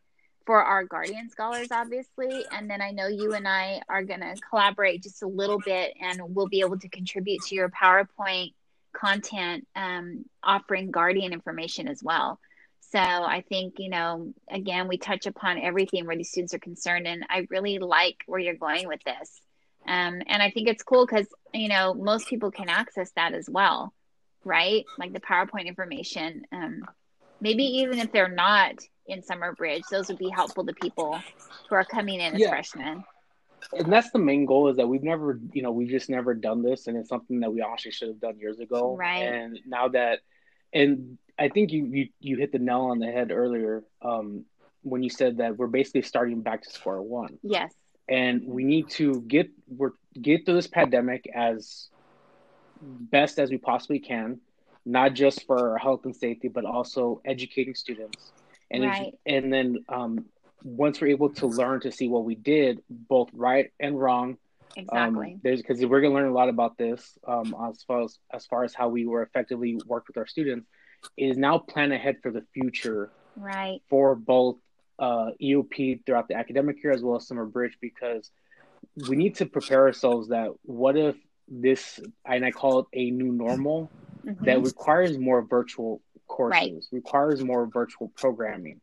for 0.46 0.62
our 0.62 0.85
Guardian 0.85 1.29
scholars, 1.29 1.68
obviously. 1.70 2.44
And 2.50 2.70
then 2.70 2.81
I 2.81 2.90
know 2.90 3.07
you 3.07 3.35
and 3.35 3.46
I 3.46 3.83
are 3.88 4.02
going 4.02 4.20
to 4.20 4.35
collaborate 4.48 5.02
just 5.02 5.22
a 5.22 5.29
little 5.29 5.59
bit 5.59 5.92
and 6.00 6.20
we'll 6.35 6.48
be 6.48 6.61
able 6.61 6.79
to 6.79 6.88
contribute 6.88 7.42
to 7.42 7.55
your 7.55 7.68
PowerPoint 7.68 8.55
content 8.94 9.66
um, 9.76 10.24
offering 10.42 10.90
Guardian 10.90 11.35
information 11.35 11.87
as 11.87 12.02
well. 12.02 12.40
So 12.81 12.98
I 12.98 13.44
think, 13.46 13.74
you 13.79 13.90
know, 13.90 14.33
again, 14.50 14.88
we 14.88 14.96
touch 14.96 15.26
upon 15.26 15.59
everything 15.59 16.07
where 16.07 16.16
these 16.16 16.31
students 16.31 16.55
are 16.55 16.59
concerned. 16.61 17.07
And 17.07 17.26
I 17.29 17.46
really 17.50 17.79
like 17.79 18.16
where 18.26 18.40
you're 18.40 18.55
going 18.55 18.88
with 18.88 19.00
this. 19.05 19.42
Um, 19.88 20.22
and 20.27 20.42
I 20.42 20.51
think 20.51 20.68
it's 20.68 20.83
cool 20.83 21.07
because, 21.07 21.27
you 21.55 21.68
know, 21.68 21.94
most 21.94 22.29
people 22.29 22.51
can 22.51 22.68
access 22.68 23.11
that 23.12 23.35
as 23.35 23.49
well 23.49 23.92
right? 24.46 24.85
Like 24.96 25.12
the 25.12 25.20
PowerPoint 25.20 25.66
information. 25.66 26.44
Um, 26.53 26.85
maybe 27.40 27.64
even 27.64 27.99
if 27.99 28.12
they're 28.12 28.29
not 28.29 28.77
in 29.07 29.22
Summer 29.22 29.53
Bridge, 29.53 29.83
those 29.90 30.09
would 30.09 30.18
be 30.18 30.31
helpful 30.31 30.64
to 30.64 30.72
people 30.72 31.20
who 31.68 31.75
are 31.75 31.85
coming 31.85 32.20
in 32.20 32.35
as 32.35 32.40
Yeah. 32.40 32.49
freshmen. 32.51 33.05
And 33.72 33.92
that's 33.92 34.11
the 34.12 34.18
main 34.18 34.46
goal 34.46 34.68
is 34.68 34.77
that 34.77 34.87
we've 34.87 35.03
never, 35.03 35.40
you 35.53 35.62
know, 35.62 35.72
we've 35.72 35.90
just 35.90 36.09
never 36.09 36.35
done 36.35 36.62
this, 36.62 36.87
and 36.87 36.96
it's 36.96 37.09
something 37.09 37.40
that 37.40 37.53
we 37.53 37.61
actually 37.62 37.90
should 37.90 38.09
have 38.09 38.20
done 38.20 38.38
years 38.38 38.61
ago. 38.61 38.96
Right. 38.96 39.22
And 39.22 39.59
now 39.66 39.88
that, 39.88 40.20
and 40.72 41.18
I 41.38 41.49
think 41.49 41.72
you 41.72 41.85
you, 41.87 42.09
you 42.20 42.37
hit 42.37 42.53
the 42.53 42.59
nail 42.61 42.83
on 42.83 43.01
the 43.01 43.11
head 43.11 43.33
earlier 43.33 43.83
um, 44.03 44.44
when 44.83 45.03
you 45.03 45.11
said 45.11 45.38
that 45.38 45.57
we're 45.57 45.66
basically 45.66 46.03
starting 46.03 46.42
back 46.42 46.62
to 46.62 46.70
square 46.70 47.03
one. 47.03 47.38
Yes. 47.42 47.75
And 48.08 48.42
we 48.46 48.64
need 48.64 48.88
to 48.90 49.20
get 49.22 49.48
we're 49.68 49.90
get 50.20 50.44
through 50.44 50.54
this 50.54 50.66
pandemic 50.66 51.28
as 51.34 51.88
best 52.80 53.38
as 53.38 53.50
we 53.50 53.58
possibly 53.58 53.98
can 53.98 54.40
not 54.84 55.14
just 55.14 55.44
for 55.46 55.72
our 55.72 55.78
health 55.78 56.04
and 56.04 56.14
safety 56.14 56.48
but 56.48 56.64
also 56.64 57.20
educating 57.24 57.74
students 57.74 58.32
and 58.70 58.84
if- 58.84 58.90
Right. 58.90 59.14
and 59.26 59.52
then 59.52 59.84
um, 59.88 60.26
once 60.62 61.00
we're 61.00 61.08
able 61.08 61.30
to 61.34 61.46
learn 61.46 61.80
to 61.80 61.92
see 61.92 62.08
what 62.08 62.24
we 62.24 62.34
did 62.34 62.82
both 62.90 63.30
right 63.32 63.70
and 63.80 63.98
wrong 63.98 64.36
Exactly. 64.78 65.32
um, 65.32 65.40
there's 65.42 65.62
because 65.62 65.80
we're 65.86 66.02
going 66.02 66.12
to 66.12 66.18
learn 66.20 66.28
a 66.28 66.34
lot 66.34 66.50
about 66.50 66.76
this 66.76 67.18
um, 67.26 67.54
as 67.70 67.82
far 67.84 68.02
as 68.02 68.18
as 68.32 68.44
far 68.46 68.62
as 68.62 68.74
how 68.74 68.88
we 68.88 69.06
were 69.06 69.22
effectively 69.22 69.78
worked 69.86 70.08
with 70.08 70.18
our 70.18 70.26
students 70.26 70.66
is 71.16 71.36
now 71.38 71.56
plan 71.58 71.92
ahead 71.92 72.16
for 72.22 72.30
the 72.30 72.42
future 72.52 73.10
right. 73.36 73.80
for 73.88 74.14
both 74.14 74.56
uh, 74.98 75.30
EOP 75.42 76.04
throughout 76.04 76.28
the 76.28 76.35
academic 76.35 76.82
year 76.82 76.92
as 76.92 77.02
well 77.02 77.16
as 77.16 77.26
summer 77.26 77.46
bridge 77.46 77.76
because 77.80 78.30
we 79.09 79.16
need 79.16 79.35
to 79.37 79.46
prepare 79.46 79.82
ourselves 79.82 80.28
that 80.28 80.50
what 80.62 80.96
if 80.96 81.16
this 81.48 82.00
and 82.24 82.44
I 82.44 82.50
call 82.50 82.80
it 82.80 82.87
a 82.92 83.11
new 83.11 83.32
normal 83.32 83.90
mm-hmm. 84.24 84.44
that 84.44 84.62
requires 84.62 85.18
more 85.18 85.42
virtual 85.42 86.00
courses, 86.26 86.61
right. 86.62 86.82
requires 86.90 87.42
more 87.42 87.66
virtual 87.66 88.09
programming. 88.16 88.80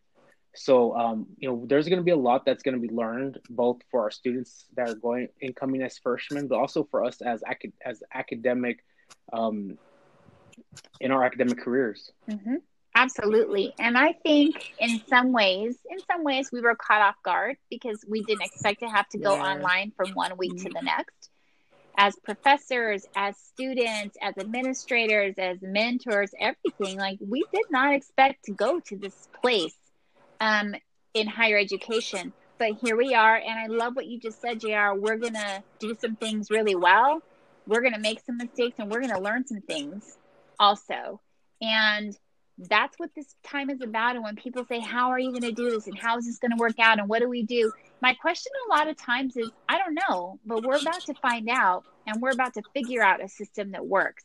So, 0.55 0.95
um, 0.95 1.27
you 1.37 1.49
know, 1.49 1.65
there's 1.65 1.87
going 1.89 1.97
to 1.97 2.03
be 2.03 2.11
a 2.11 2.15
lot 2.15 2.45
that's 2.45 2.61
going 2.61 2.79
to 2.79 2.87
be 2.87 2.93
learned, 2.93 3.39
both 3.49 3.77
for 3.89 4.01
our 4.01 4.11
students 4.11 4.65
that 4.75 4.87
are 4.87 4.95
going 4.95 5.29
incoming 5.41 5.81
as 5.81 5.97
freshmen, 5.97 6.47
but 6.47 6.59
also 6.59 6.87
for 6.91 7.03
us 7.03 7.21
as 7.21 7.43
as 7.83 8.03
academic, 8.13 8.83
um, 9.31 9.77
in 11.01 11.11
our 11.11 11.23
academic 11.23 11.59
careers. 11.59 12.11
Mm-hmm. 12.29 12.55
Absolutely, 12.95 13.73
and 13.79 13.97
I 13.97 14.13
think 14.13 14.73
in 14.77 15.01
some 15.07 15.31
ways, 15.31 15.77
in 15.89 15.97
some 16.11 16.23
ways, 16.23 16.49
we 16.51 16.61
were 16.61 16.75
caught 16.75 17.01
off 17.01 17.15
guard 17.23 17.57
because 17.69 18.05
we 18.07 18.21
didn't 18.21 18.43
expect 18.43 18.81
to 18.81 18.87
have 18.87 19.09
to 19.09 19.17
go 19.17 19.35
yeah. 19.35 19.53
online 19.53 19.91
from 19.97 20.11
one 20.11 20.37
week 20.37 20.53
mm-hmm. 20.53 20.67
to 20.67 20.73
the 20.73 20.81
next. 20.81 21.29
As 21.97 22.15
professors, 22.23 23.05
as 23.15 23.35
students, 23.37 24.15
as 24.21 24.35
administrators, 24.37 25.35
as 25.37 25.57
mentors, 25.61 26.31
everything 26.39 26.97
like 26.97 27.17
we 27.19 27.43
did 27.51 27.65
not 27.71 27.93
expect 27.93 28.45
to 28.45 28.51
go 28.51 28.79
to 28.79 28.97
this 28.97 29.27
place 29.41 29.75
um, 30.39 30.75
in 31.13 31.27
higher 31.27 31.57
education. 31.57 32.33
But 32.57 32.77
here 32.81 32.95
we 32.95 33.13
are. 33.13 33.35
And 33.35 33.59
I 33.59 33.67
love 33.67 33.95
what 33.95 34.05
you 34.05 34.19
just 34.19 34.41
said, 34.41 34.59
JR. 34.59 34.93
We're 34.95 35.17
going 35.17 35.33
to 35.33 35.63
do 35.79 35.95
some 35.99 36.15
things 36.15 36.49
really 36.49 36.75
well. 36.75 37.21
We're 37.67 37.81
going 37.81 37.93
to 37.93 37.99
make 37.99 38.21
some 38.25 38.37
mistakes 38.37 38.75
and 38.79 38.91
we're 38.91 39.01
going 39.01 39.13
to 39.13 39.21
learn 39.21 39.45
some 39.47 39.61
things 39.61 40.17
also. 40.59 41.21
And 41.61 42.17
that's 42.57 42.97
what 42.99 43.09
this 43.15 43.35
time 43.43 43.69
is 43.69 43.81
about. 43.81 44.15
And 44.15 44.23
when 44.23 44.35
people 44.35 44.65
say, 44.65 44.79
How 44.79 45.09
are 45.09 45.19
you 45.19 45.31
going 45.31 45.43
to 45.43 45.51
do 45.51 45.71
this? 45.71 45.87
And 45.87 45.97
how 45.97 46.17
is 46.17 46.25
this 46.25 46.37
going 46.37 46.51
to 46.51 46.57
work 46.57 46.79
out? 46.79 46.99
And 46.99 47.09
what 47.09 47.19
do 47.19 47.29
we 47.29 47.43
do? 47.43 47.71
My 48.01 48.13
question 48.13 48.51
a 48.67 48.75
lot 48.75 48.87
of 48.87 48.97
times 48.97 49.37
is, 49.37 49.49
I 49.67 49.77
don't 49.77 49.97
know, 50.07 50.39
but 50.45 50.63
we're 50.63 50.79
about 50.79 51.01
to 51.05 51.13
find 51.15 51.49
out 51.49 51.83
and 52.05 52.21
we're 52.21 52.31
about 52.31 52.53
to 52.55 52.61
figure 52.73 53.01
out 53.01 53.23
a 53.23 53.27
system 53.27 53.71
that 53.71 53.85
works. 53.85 54.23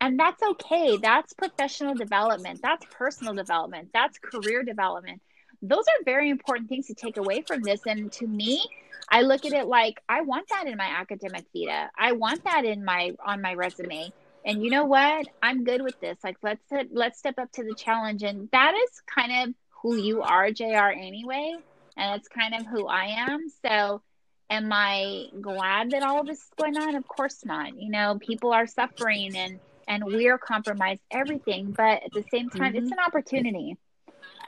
And 0.00 0.18
that's 0.18 0.42
okay. 0.42 0.96
That's 0.96 1.32
professional 1.34 1.94
development. 1.94 2.60
That's 2.62 2.86
personal 2.90 3.34
development. 3.34 3.90
That's 3.92 4.18
career 4.18 4.62
development 4.62 5.20
those 5.62 5.84
are 5.88 6.04
very 6.04 6.30
important 6.30 6.68
things 6.68 6.86
to 6.86 6.94
take 6.94 7.16
away 7.16 7.42
from 7.42 7.62
this. 7.62 7.80
And 7.86 8.10
to 8.12 8.26
me, 8.26 8.64
I 9.08 9.22
look 9.22 9.44
at 9.44 9.52
it 9.52 9.66
like 9.66 10.00
I 10.08 10.22
want 10.22 10.48
that 10.50 10.66
in 10.66 10.76
my 10.76 10.86
academic 10.86 11.44
vita. 11.54 11.90
I 11.98 12.12
want 12.12 12.44
that 12.44 12.64
in 12.64 12.84
my 12.84 13.12
on 13.24 13.42
my 13.42 13.54
resume. 13.54 14.12
And 14.44 14.62
you 14.62 14.70
know 14.70 14.84
what? 14.84 15.26
I'm 15.42 15.64
good 15.64 15.82
with 15.82 16.00
this. 16.00 16.18
Like 16.24 16.36
let's 16.42 16.64
let's 16.92 17.18
step 17.18 17.38
up 17.38 17.52
to 17.52 17.64
the 17.64 17.74
challenge. 17.74 18.22
And 18.22 18.48
that 18.52 18.74
is 18.74 19.02
kind 19.14 19.48
of 19.48 19.54
who 19.82 19.96
you 19.96 20.22
are, 20.22 20.50
JR, 20.50 20.90
anyway. 20.90 21.54
And 21.96 22.18
it's 22.18 22.28
kind 22.28 22.54
of 22.54 22.66
who 22.66 22.86
I 22.86 23.26
am. 23.28 23.46
So 23.64 24.02
am 24.48 24.72
I 24.72 25.26
glad 25.40 25.90
that 25.90 26.02
all 26.02 26.20
of 26.20 26.26
this 26.26 26.38
is 26.38 26.50
going 26.56 26.76
on? 26.76 26.94
Of 26.94 27.06
course 27.06 27.44
not. 27.44 27.76
You 27.76 27.90
know, 27.90 28.18
people 28.20 28.52
are 28.52 28.66
suffering 28.66 29.36
and 29.36 29.60
and 29.86 30.04
we're 30.04 30.38
compromised 30.38 31.02
everything. 31.10 31.72
But 31.72 32.04
at 32.04 32.12
the 32.12 32.24
same 32.30 32.48
time, 32.48 32.74
mm-hmm. 32.74 32.84
it's 32.84 32.92
an 32.92 32.98
opportunity 33.04 33.76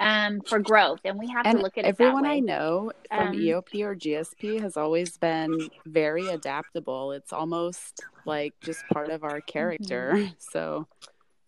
um, 0.02 0.40
for 0.40 0.58
growth, 0.58 1.00
and 1.04 1.18
we 1.18 1.28
have 1.28 1.46
and 1.46 1.58
to 1.58 1.62
look 1.62 1.78
at 1.78 1.84
everyone 1.84 2.26
I 2.26 2.40
know 2.40 2.90
from 3.08 3.28
um, 3.28 3.34
EOP 3.34 3.82
or 3.84 3.94
GSP 3.94 4.60
has 4.60 4.76
always 4.76 5.16
been 5.16 5.70
very 5.86 6.26
adaptable. 6.26 7.12
It's 7.12 7.32
almost 7.32 8.02
like 8.26 8.52
just 8.60 8.84
part 8.92 9.10
of 9.10 9.22
our 9.22 9.40
character. 9.40 10.12
Mm-hmm. 10.14 10.32
So 10.52 10.86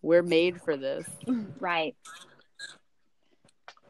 we're 0.03 0.23
made 0.23 0.63
for 0.63 0.77
this, 0.77 1.07
right? 1.61 1.95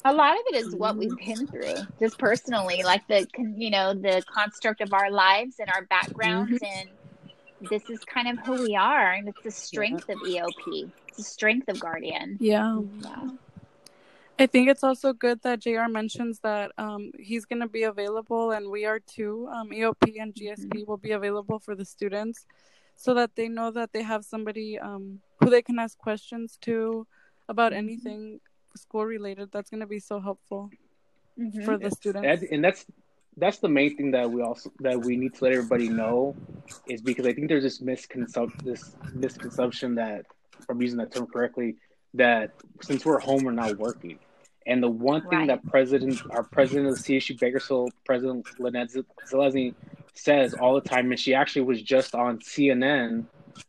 A 0.05 0.13
lot 0.13 0.35
of 0.35 0.41
it 0.49 0.57
is 0.57 0.75
what 0.75 0.97
we've 0.97 1.17
been 1.17 1.47
through, 1.47 1.77
just 2.01 2.19
personally, 2.19 2.83
like 2.83 3.07
the 3.07 3.27
you 3.57 3.71
know 3.71 3.95
the 3.95 4.23
construct 4.33 4.81
of 4.81 4.93
our 4.93 5.11
lives 5.11 5.57
and 5.61 5.69
our 5.71 5.85
backgrounds, 5.87 6.61
mm-hmm. 6.61 6.65
and 7.61 7.71
this 7.71 7.89
is 7.91 8.01
kind 8.05 8.29
of 8.29 8.45
who 8.45 8.65
we 8.65 8.77
are, 8.77 9.13
and 9.13 9.29
it's 9.29 9.43
the 9.43 9.51
strength 9.51 10.07
yeah. 10.09 10.45
of 10.45 10.51
EOP. 10.51 10.91
It's 11.09 11.19
the 11.19 11.23
strength 11.23 11.69
of 11.69 11.79
Guardian. 11.79 12.39
Yeah. 12.41 12.81
yeah. 13.01 13.29
I 14.39 14.47
think 14.47 14.69
it's 14.69 14.83
also 14.83 15.13
good 15.13 15.41
that 15.43 15.61
JR 15.61 15.89
mentions 15.89 16.41
that 16.41 16.73
um, 16.77 17.13
he's 17.19 17.45
going 17.45 17.61
to 17.61 17.69
be 17.69 17.85
available, 17.85 18.51
and 18.51 18.69
we 18.69 18.85
are 18.85 18.99
too. 18.99 19.49
Um, 19.53 19.71
EOP 19.71 20.21
and 20.21 20.35
GSP 20.35 20.67
mm-hmm. 20.67 20.91
will 20.91 20.97
be 20.97 21.13
available 21.13 21.61
for 21.61 21.77
the 21.77 21.85
students 21.85 22.47
so 22.97 23.15
that 23.15 23.37
they 23.37 23.49
know 23.49 23.71
that 23.71 23.93
they 23.93 24.03
have 24.03 24.25
somebody 24.25 24.79
um, 24.79 25.21
who 25.41 25.51
they 25.51 25.63
can 25.63 25.79
ask 25.79 25.97
questions 25.99 26.59
to 26.63 27.07
about 27.49 27.73
mm-hmm. 27.73 27.79
anything 27.79 28.41
school 28.77 29.05
related. 29.05 29.51
That's 29.53 29.71
going 29.71 29.81
to 29.81 29.87
be 29.87 30.01
so 30.01 30.19
helpful 30.19 30.71
mm-hmm. 31.39 31.65
for 31.65 31.79
the 31.79 31.91
students. 31.91 32.45
And 32.51 32.65
that's 32.65 32.85
that's 33.37 33.59
the 33.59 33.69
main 33.69 33.97
thing 33.97 34.11
that 34.13 34.31
we 34.31 34.43
also 34.43 34.71
that 34.81 35.01
we 35.01 35.17
need 35.17 35.35
to 35.35 35.45
let 35.45 35.53
everybody 35.53 35.89
know 35.89 36.37
is 36.89 37.03
because 37.03 37.27
I 37.27 37.33
think 37.33 37.49
there's 37.49 37.65
this 37.65 37.81
misconception 37.81 38.61
this 38.65 38.97
misconception 39.13 39.95
that 39.97 40.27
if 40.59 40.67
I'm 40.69 40.81
using 40.81 40.99
that 40.99 41.13
term 41.13 41.27
correctly 41.27 41.77
that 42.15 42.53
since 42.83 43.05
we're 43.05 43.19
home, 43.19 43.45
we're 43.45 43.53
not 43.53 43.77
working. 43.77 44.19
And 44.67 44.83
the 44.83 44.89
one 44.89 45.23
thing 45.29 45.41
right. 45.41 45.49
that 45.49 45.67
President, 45.67 46.21
our 46.31 46.43
president 46.43 46.89
of 46.89 46.97
the 46.97 47.01
CSU 47.03 47.39
Bakersfield, 47.39 47.93
President 48.07 48.47
Lynette 48.59 48.91
Zelezny, 49.31 49.75
says 50.15 50.55
all 50.55 50.75
the 50.75 50.81
time, 50.81 51.11
and 51.11 51.21
she 51.21 51.35
actually 51.35 51.63
was 51.63 51.83
just 51.83 52.15
on 52.15 52.39
CNN 52.39 53.27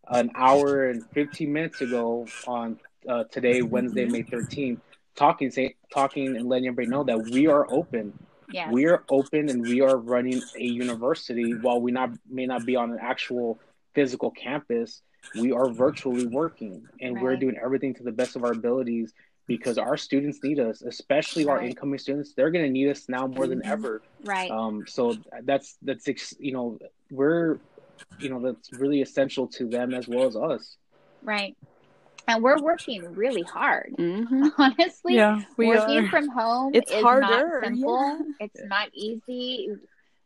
an 0.09 0.31
hour 0.35 0.89
and 0.89 1.05
15 1.11 1.51
minutes 1.51 1.81
ago 1.81 2.27
on 2.47 2.79
uh, 3.09 3.25
today, 3.25 3.61
Wednesday, 3.61 4.05
May 4.05 4.23
13th, 4.23 4.79
talking, 5.15 5.51
say, 5.51 5.75
talking 5.93 6.35
and 6.35 6.47
letting 6.47 6.67
everybody 6.67 6.87
know 6.87 7.03
that 7.03 7.29
we 7.31 7.47
are 7.47 7.69
open. 7.71 8.17
Yes. 8.51 8.71
We 8.71 8.85
are 8.85 9.03
open 9.09 9.49
and 9.49 9.63
we 9.63 9.81
are 9.81 9.97
running 9.97 10.41
a 10.57 10.63
university 10.63 11.53
while 11.53 11.81
we 11.81 11.91
not 11.91 12.11
may 12.29 12.45
not 12.45 12.65
be 12.65 12.75
on 12.75 12.91
an 12.91 12.99
actual 13.01 13.59
physical 13.93 14.29
campus 14.29 15.01
we 15.35 15.51
are 15.51 15.69
virtually 15.69 16.27
working 16.27 16.87
and 17.01 17.15
right. 17.15 17.23
we're 17.23 17.35
doing 17.37 17.57
everything 17.63 17.93
to 17.95 18.03
the 18.03 18.11
best 18.11 18.35
of 18.35 18.43
our 18.43 18.51
abilities 18.51 19.13
because 19.47 19.77
our 19.77 19.97
students 19.97 20.39
need 20.43 20.59
us, 20.59 20.81
especially 20.81 21.45
right. 21.45 21.57
our 21.57 21.61
incoming 21.63 21.99
students. 21.99 22.33
They're 22.33 22.51
going 22.51 22.65
to 22.65 22.71
need 22.71 22.89
us 22.89 23.07
now 23.07 23.27
more 23.27 23.47
than 23.47 23.65
ever. 23.65 24.01
Right. 24.23 24.49
Um. 24.49 24.85
So 24.87 25.15
that's 25.43 25.77
that's 25.81 26.33
you 26.39 26.51
know 26.51 26.79
we're 27.11 27.59
you 28.19 28.29
know 28.29 28.39
that's 28.39 28.73
really 28.73 29.01
essential 29.01 29.47
to 29.47 29.67
them 29.67 29.93
as 29.93 30.07
well 30.07 30.27
as 30.27 30.35
us. 30.35 30.77
Right. 31.21 31.55
And 32.27 32.41
we're 32.41 32.59
working 32.59 33.13
really 33.13 33.43
hard. 33.43 33.93
Mm-hmm. 33.99 34.47
Honestly, 34.57 35.15
yeah, 35.15 35.43
we 35.57 35.67
working 35.67 36.05
are. 36.05 36.09
from 36.09 36.27
home 36.29 36.73
it's 36.73 36.91
is 36.91 37.03
harder. 37.03 37.61
not 37.61 37.63
simple. 37.63 38.17
Yeah. 38.39 38.47
It's 38.47 38.61
not 38.65 38.89
easy 38.93 39.77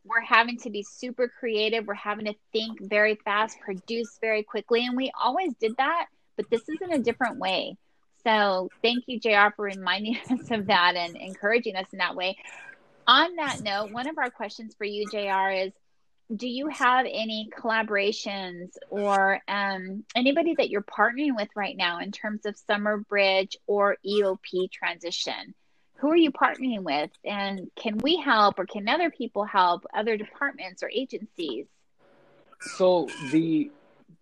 we're 0.09 0.21
having 0.21 0.57
to 0.57 0.69
be 0.69 0.83
super 0.83 1.27
creative. 1.27 1.85
We're 1.85 1.93
having 1.93 2.25
to 2.25 2.33
think 2.51 2.81
very 2.81 3.15
fast, 3.23 3.59
produce 3.59 4.17
very 4.19 4.43
quickly. 4.43 4.85
And 4.85 4.97
we 4.97 5.11
always 5.19 5.53
did 5.59 5.77
that, 5.77 6.07
but 6.35 6.49
this 6.49 6.61
is 6.67 6.77
in 6.81 6.91
a 6.91 6.99
different 6.99 7.37
way. 7.37 7.77
So 8.23 8.69
thank 8.81 9.05
you, 9.07 9.19
JR, 9.19 9.53
for 9.55 9.65
reminding 9.65 10.17
us 10.29 10.51
of 10.51 10.67
that 10.67 10.95
and 10.95 11.15
encouraging 11.15 11.75
us 11.75 11.87
in 11.91 11.99
that 11.99 12.15
way. 12.15 12.37
On 13.07 13.35
that 13.37 13.61
note, 13.61 13.91
one 13.91 14.07
of 14.07 14.17
our 14.17 14.29
questions 14.29 14.75
for 14.75 14.83
you, 14.83 15.05
JR, 15.11 15.49
is 15.51 15.71
do 16.35 16.47
you 16.47 16.67
have 16.67 17.07
any 17.09 17.49
collaborations 17.57 18.69
or 18.89 19.39
um, 19.47 20.03
anybody 20.15 20.53
that 20.55 20.69
you're 20.69 20.83
partnering 20.83 21.35
with 21.35 21.49
right 21.55 21.75
now 21.75 21.99
in 21.99 22.11
terms 22.11 22.45
of 22.45 22.55
Summer 22.55 22.97
Bridge 22.97 23.57
or 23.65 23.97
EOP 24.05 24.71
transition? 24.71 25.55
Who 25.99 26.09
are 26.09 26.17
you 26.17 26.31
partnering 26.31 26.83
with? 26.83 27.11
And 27.25 27.69
can 27.75 27.97
we 27.97 28.17
help 28.17 28.59
or 28.59 28.65
can 28.65 28.87
other 28.87 29.09
people 29.09 29.43
help 29.43 29.85
other 29.93 30.17
departments 30.17 30.81
or 30.81 30.89
agencies? 30.89 31.65
So 32.61 33.07
the 33.31 33.71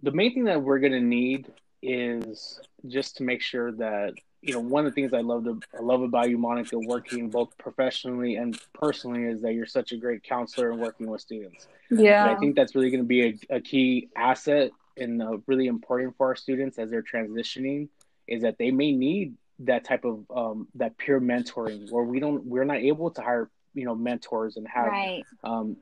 the 0.04 0.12
main 0.12 0.34
thing 0.34 0.46
that 0.46 0.62
we're 0.62 0.80
going 0.80 0.94
to 0.94 1.02
need 1.02 1.52
is 1.82 2.60
just 2.88 3.18
to 3.18 3.24
make 3.24 3.42
sure 3.42 3.72
that 3.72 4.14
you 4.42 4.54
know 4.54 4.60
one 4.60 4.86
of 4.86 4.92
the 4.92 4.96
things 4.96 5.14
i 5.14 5.22
love 5.22 5.44
to 5.44 5.60
i 5.78 5.82
love 5.82 6.02
about 6.02 6.30
you 6.30 6.38
monica 6.38 6.78
working 6.78 7.30
both 7.30 7.56
professionally 7.58 8.36
and 8.36 8.60
personally 8.74 9.24
is 9.24 9.42
that 9.42 9.54
you're 9.54 9.66
such 9.66 9.92
a 9.92 9.98
great 9.98 10.24
counselor 10.24 10.72
and 10.72 10.80
working 10.80 11.08
with 11.08 11.22
students. 11.22 11.68
Yeah. 11.90 12.24
And 12.24 12.36
i 12.36 12.40
think 12.40 12.56
that's 12.56 12.76
really 12.76 12.90
going 12.90 13.04
to 13.04 13.08
be 13.08 13.24
a, 13.24 13.56
a 13.58 13.62
key 13.62 14.10
asset 14.16 14.72
and 14.96 15.22
uh, 15.22 15.38
really 15.46 15.68
important 15.68 16.16
for 16.18 16.28
our 16.28 16.36
students 16.36 16.78
as 16.80 16.90
they're 16.90 17.04
transitioning 17.04 17.90
is 18.28 18.42
that 18.42 18.58
they 18.58 18.72
may 18.72 18.92
need 18.92 19.36
that 19.60 19.84
type 19.84 20.06
of 20.06 20.26
um, 20.34 20.68
that 20.76 20.98
peer 20.98 21.20
mentoring 21.20 21.90
where 21.92 22.04
we 22.04 22.20
don't 22.20 22.46
we're 22.46 22.66
not 22.66 22.78
able 22.78 23.10
to 23.12 23.22
hire 23.22 23.50
you 23.74 23.86
know 23.86 23.96
mentors 23.96 24.58
and 24.58 24.68
have 24.68 24.88
right. 24.88 25.24
um, 25.44 25.78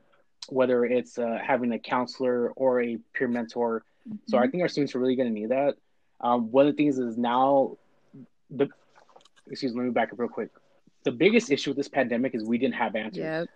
whether 0.48 0.84
it's 0.84 1.18
uh, 1.18 1.38
having 1.44 1.72
a 1.72 1.78
counselor 1.78 2.50
or 2.52 2.82
a 2.82 2.98
peer 3.14 3.28
mentor. 3.28 3.84
Mm-hmm. 4.08 4.16
So 4.28 4.38
I 4.38 4.48
think 4.48 4.62
our 4.62 4.68
students 4.68 4.94
are 4.94 4.98
really 4.98 5.16
going 5.16 5.28
to 5.28 5.34
need 5.34 5.50
that. 5.50 5.74
Um, 6.20 6.50
one 6.50 6.66
of 6.66 6.76
the 6.76 6.82
things 6.82 6.98
is 6.98 7.18
now 7.18 7.76
the 8.50 8.68
excuse 9.48 9.72
me, 9.72 9.80
let 9.80 9.86
me 9.86 9.92
back 9.92 10.12
up 10.12 10.18
real 10.18 10.28
quick. 10.28 10.50
The 11.04 11.12
biggest 11.12 11.50
issue 11.50 11.70
with 11.70 11.76
this 11.76 11.88
pandemic 11.88 12.34
is 12.34 12.44
we 12.44 12.58
didn't 12.58 12.74
have 12.74 12.96
answers. 12.96 13.18
Yep. 13.18 13.48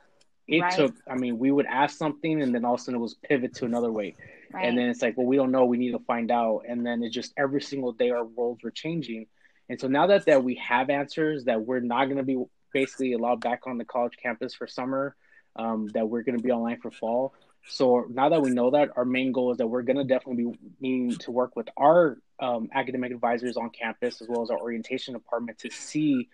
It 0.46 0.61
right. 0.61 0.72
took, 0.72 0.94
I 1.09 1.14
mean, 1.14 1.38
we 1.38 1.52
would 1.52 1.66
ask 1.66 1.96
something 1.96 2.42
and 2.42 2.54
then 2.54 2.64
all 2.64 2.74
of 2.74 2.80
a 2.80 2.83
sudden 2.83 2.98
it 2.98 3.02
was 3.02 3.14
pivot 3.14 3.54
to 3.56 3.64
another 3.64 3.92
way. 3.92 4.16
Right. 4.52 4.66
And 4.66 4.76
then 4.76 4.88
it's 4.88 5.00
like, 5.00 5.16
well, 5.16 5.26
we 5.26 5.37
don't 5.37 5.52
know. 5.52 5.64
We 5.64 5.78
need 5.78 5.92
to 5.92 6.00
find 6.00 6.30
out. 6.30 6.62
And 6.68 6.85
then 6.85 7.02
it 7.02 7.11
just 7.11 7.33
every 7.37 7.61
single 7.61 7.92
day 7.92 8.11
our 8.11 8.24
worlds 8.24 8.64
were 8.64 8.72
changing. 8.72 9.26
And 9.70 9.80
so 9.80 9.87
now 9.87 10.09
that 10.09 10.26
that 10.26 10.42
we 10.42 10.56
have 10.56 10.90
answers 10.90 11.44
that 11.44 11.64
we're 11.64 11.78
not 11.78 12.06
going 12.06 12.16
to 12.16 12.24
be 12.24 12.37
basically 12.72 13.12
allowed 13.12 13.40
back 13.40 13.68
on 13.68 13.78
the 13.78 13.85
college 13.85 14.16
campus 14.20 14.52
for 14.52 14.66
summer, 14.66 15.14
um, 15.54 15.87
that 15.94 16.09
we're 16.09 16.22
going 16.22 16.37
to 16.37 16.42
be 16.42 16.50
online 16.50 16.80
for 16.80 16.90
fall, 16.90 17.35
So 17.68 18.06
now 18.11 18.28
that 18.30 18.42
we 18.42 18.50
know 18.50 18.70
that, 18.70 18.90
our 18.96 19.04
main 19.04 19.33
goal 19.33 19.52
is 19.52 19.59
that 19.59 19.66
we're 19.66 19.83
going 19.83 19.96
to 19.96 20.04
definitely 20.04 20.44
be 20.44 20.59
needing 20.80 21.18
to 21.18 21.30
work 21.30 21.54
with 21.56 21.68
our 21.76 22.18
um, 22.40 22.68
academic 22.74 23.12
advisors 23.12 23.56
on 23.56 23.70
campus 23.70 24.20
as 24.20 24.28
well 24.28 24.42
as 24.42 24.50
our 24.50 24.59
orientation 24.59 25.14
department 25.14 25.59
to 25.59 25.70
see 25.70 26.28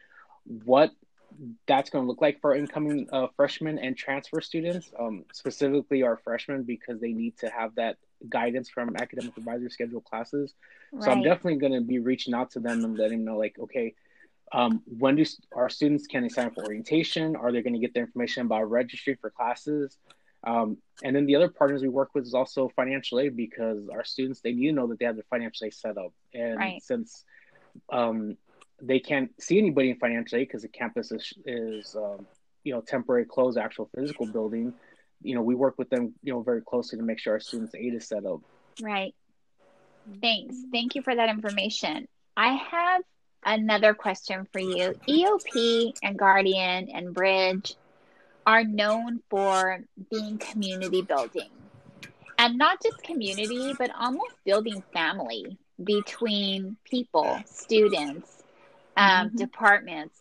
what 0.65 0.93
that's 1.67 1.91
going 1.91 2.05
to 2.05 2.09
look 2.09 2.23
like 2.23 2.41
for 2.41 2.55
incoming 2.55 3.09
uh, 3.13 3.27
freshmen 3.37 3.79
and 3.79 3.97
transfer 3.97 4.41
students, 4.41 4.91
um, 4.99 5.25
specifically 5.33 6.03
our 6.03 6.17
freshmen, 6.17 6.63
because 6.63 7.01
they 7.01 7.13
need 7.13 7.37
to 7.39 7.51
have 7.51 7.75
that 7.75 7.97
guidance 8.29 8.69
from 8.69 8.97
academic 8.97 9.37
advisor 9.37 9.69
schedule 9.71 10.01
classes. 10.01 10.55
Right. 10.93 11.05
So 11.05 11.11
I'm 11.11 11.23
definitely 11.23 11.57
going 11.57 11.73
to 11.73 11.81
be 11.81 11.99
reaching 11.99 12.35
out 12.35 12.51
to 12.53 12.61
them 12.61 12.85
and 12.85 12.97
letting 12.97 13.19
them 13.19 13.35
know, 13.35 13.39
like, 13.39 13.57
okay, 13.59 13.95
um, 14.53 14.83
when 14.87 15.17
do 15.17 15.25
our 15.55 15.69
students 15.69 16.07
can 16.07 16.23
they 16.23 16.29
sign 16.29 16.47
up 16.47 16.55
for 16.55 16.65
orientation? 16.65 17.37
Are 17.37 17.53
they 17.53 17.63
going 17.63 17.75
to 17.75 17.81
get 17.81 17.95
the 17.95 18.01
information 18.01 18.47
about 18.47 18.71
registry 18.71 19.17
for 19.21 19.31
classes? 19.31 19.99
Um, 20.45 20.79
and 21.03 21.15
then 21.15 21.27
the 21.27 21.35
other 21.35 21.49
partners 21.49 21.83
we 21.83 21.89
work 21.89 22.11
with 22.15 22.25
is 22.25 22.35
also 22.35 22.71
financial 22.77 23.19
aid 23.19 23.37
because 23.37 23.89
our 23.89 24.05
students 24.05 24.41
they 24.41 24.53
need 24.53 24.69
to 24.69 24.73
know 24.73 24.87
that 24.87 24.99
they 24.99 25.05
have 25.05 25.17
their 25.17 25.25
financial 25.29 25.67
aid 25.67 25.75
set 25.75 25.99
up. 25.99 26.13
And 26.33 26.57
right. 26.59 26.83
since 26.83 27.25
um, 27.91 28.37
they 28.81 29.01
can't 29.01 29.31
see 29.41 29.59
anybody 29.59 29.91
in 29.91 29.97
financial 29.97 30.39
aid 30.39 30.49
because 30.49 30.63
the 30.63 30.69
campus 30.69 31.11
is, 31.11 31.33
is 31.45 31.97
um, 31.97 32.27
you 32.63 32.73
know 32.73 32.81
temporary 32.81 33.25
closed 33.25 33.59
actual 33.59 33.89
physical 33.95 34.27
building 34.27 34.73
you 35.23 35.35
know 35.35 35.43
we 35.43 35.55
work 35.55 35.75
with 35.79 35.91
them 35.91 36.15
you 36.23 36.33
know 36.33 36.43
very 36.43 36.63
closely 36.63 36.99
to 36.99 37.05
make 37.05 37.19
sure 37.19 37.35
our 37.35 37.41
students 37.41 37.75
aid 37.75 37.95
is 37.95 38.07
set 38.07 38.25
up. 38.25 38.41
Right. 38.81 39.15
Thanks. 40.21 40.57
Thank 40.71 40.95
you 40.95 41.03
for 41.03 41.15
that 41.15 41.29
information. 41.29 42.07
I 42.37 42.55
have 42.55 43.03
another 43.45 43.95
question 43.95 44.47
for 44.53 44.61
you. 44.61 44.95
Eop 45.09 45.95
and 46.03 46.19
guardian 46.19 46.91
and 46.93 47.15
bridge 47.15 47.75
are 48.47 48.63
known 48.63 49.21
for 49.29 49.81
being 50.11 50.39
community 50.39 51.03
building. 51.03 51.51
And 52.39 52.59
not 52.59 52.83
just 52.83 53.03
community 53.03 53.75
but 53.79 53.91
almost 53.99 54.35
building 54.45 54.83
family 54.93 55.59
between 55.83 56.77
people 56.85 57.41
students 57.47 58.43
um, 58.97 59.29
mm-hmm. 59.29 59.37
departments. 59.37 60.21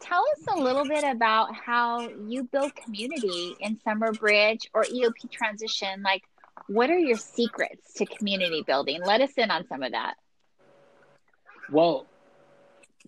Tell 0.00 0.24
us 0.36 0.56
a 0.56 0.60
little 0.60 0.84
bit 0.84 1.04
about 1.04 1.54
how 1.54 2.08
you 2.08 2.44
build 2.44 2.74
community 2.74 3.56
in 3.60 3.78
Summer 3.82 4.12
Bridge 4.12 4.68
or 4.74 4.84
EOP 4.84 5.30
Transition. 5.30 6.02
Like, 6.02 6.22
what 6.68 6.90
are 6.90 6.98
your 6.98 7.16
secrets 7.16 7.94
to 7.94 8.06
community 8.06 8.62
building? 8.66 9.02
Let 9.02 9.20
us 9.20 9.32
in 9.36 9.50
on 9.50 9.66
some 9.68 9.82
of 9.82 9.92
that. 9.92 10.14
Well, 11.70 12.06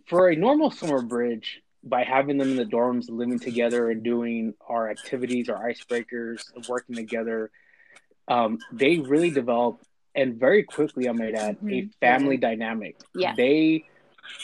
for 0.06 0.28
a 0.28 0.36
normal 0.36 0.70
Summer 0.70 1.02
Bridge, 1.02 1.62
by 1.84 2.02
having 2.02 2.38
them 2.38 2.50
in 2.50 2.56
the 2.56 2.64
dorms 2.64 3.08
living 3.08 3.38
together 3.38 3.90
and 3.90 4.02
doing 4.02 4.54
our 4.68 4.90
activities, 4.90 5.48
our 5.48 5.68
icebreakers, 5.68 6.42
working 6.68 6.96
together, 6.96 7.50
um, 8.26 8.58
they 8.72 8.98
really 8.98 9.30
develop 9.30 9.80
and 10.18 10.34
very 10.34 10.64
quickly, 10.64 11.08
I 11.08 11.12
might 11.12 11.34
add, 11.34 11.58
mm-hmm. 11.58 11.68
a 11.68 11.88
family 12.00 12.34
yeah. 12.36 12.48
dynamic. 12.48 12.96
Yeah. 13.14 13.34
They 13.36 13.84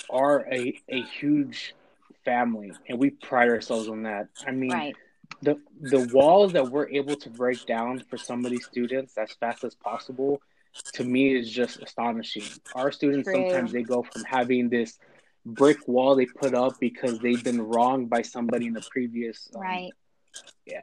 are 0.08 0.46
a, 0.50 0.80
a 0.88 1.02
huge 1.02 1.74
family 2.24 2.72
and 2.88 2.98
we 2.98 3.10
pride 3.10 3.48
ourselves 3.48 3.88
on 3.88 4.02
that. 4.04 4.28
I 4.46 4.50
mean, 4.50 4.72
right. 4.72 4.96
the 5.42 5.58
the 5.80 6.10
walls 6.12 6.52
that 6.52 6.70
we're 6.70 6.88
able 6.88 7.16
to 7.16 7.30
break 7.30 7.66
down 7.66 8.00
for 8.08 8.16
some 8.16 8.44
of 8.44 8.50
these 8.50 8.66
students 8.66 9.16
as 9.18 9.32
fast 9.32 9.64
as 9.64 9.74
possible 9.74 10.40
to 10.94 11.04
me 11.04 11.34
is 11.34 11.50
just 11.50 11.82
astonishing. 11.82 12.44
Our 12.74 12.90
students 12.90 13.28
True. 13.28 13.34
sometimes 13.34 13.72
they 13.72 13.82
go 13.82 14.02
from 14.02 14.24
having 14.24 14.68
this 14.68 14.98
brick 15.46 15.86
wall 15.86 16.16
they 16.16 16.26
put 16.26 16.54
up 16.54 16.80
because 16.80 17.18
they've 17.18 17.44
been 17.44 17.60
wronged 17.60 18.08
by 18.08 18.22
somebody 18.22 18.66
in 18.66 18.72
the 18.72 18.86
previous 18.90 19.50
um, 19.54 19.60
right 19.60 19.92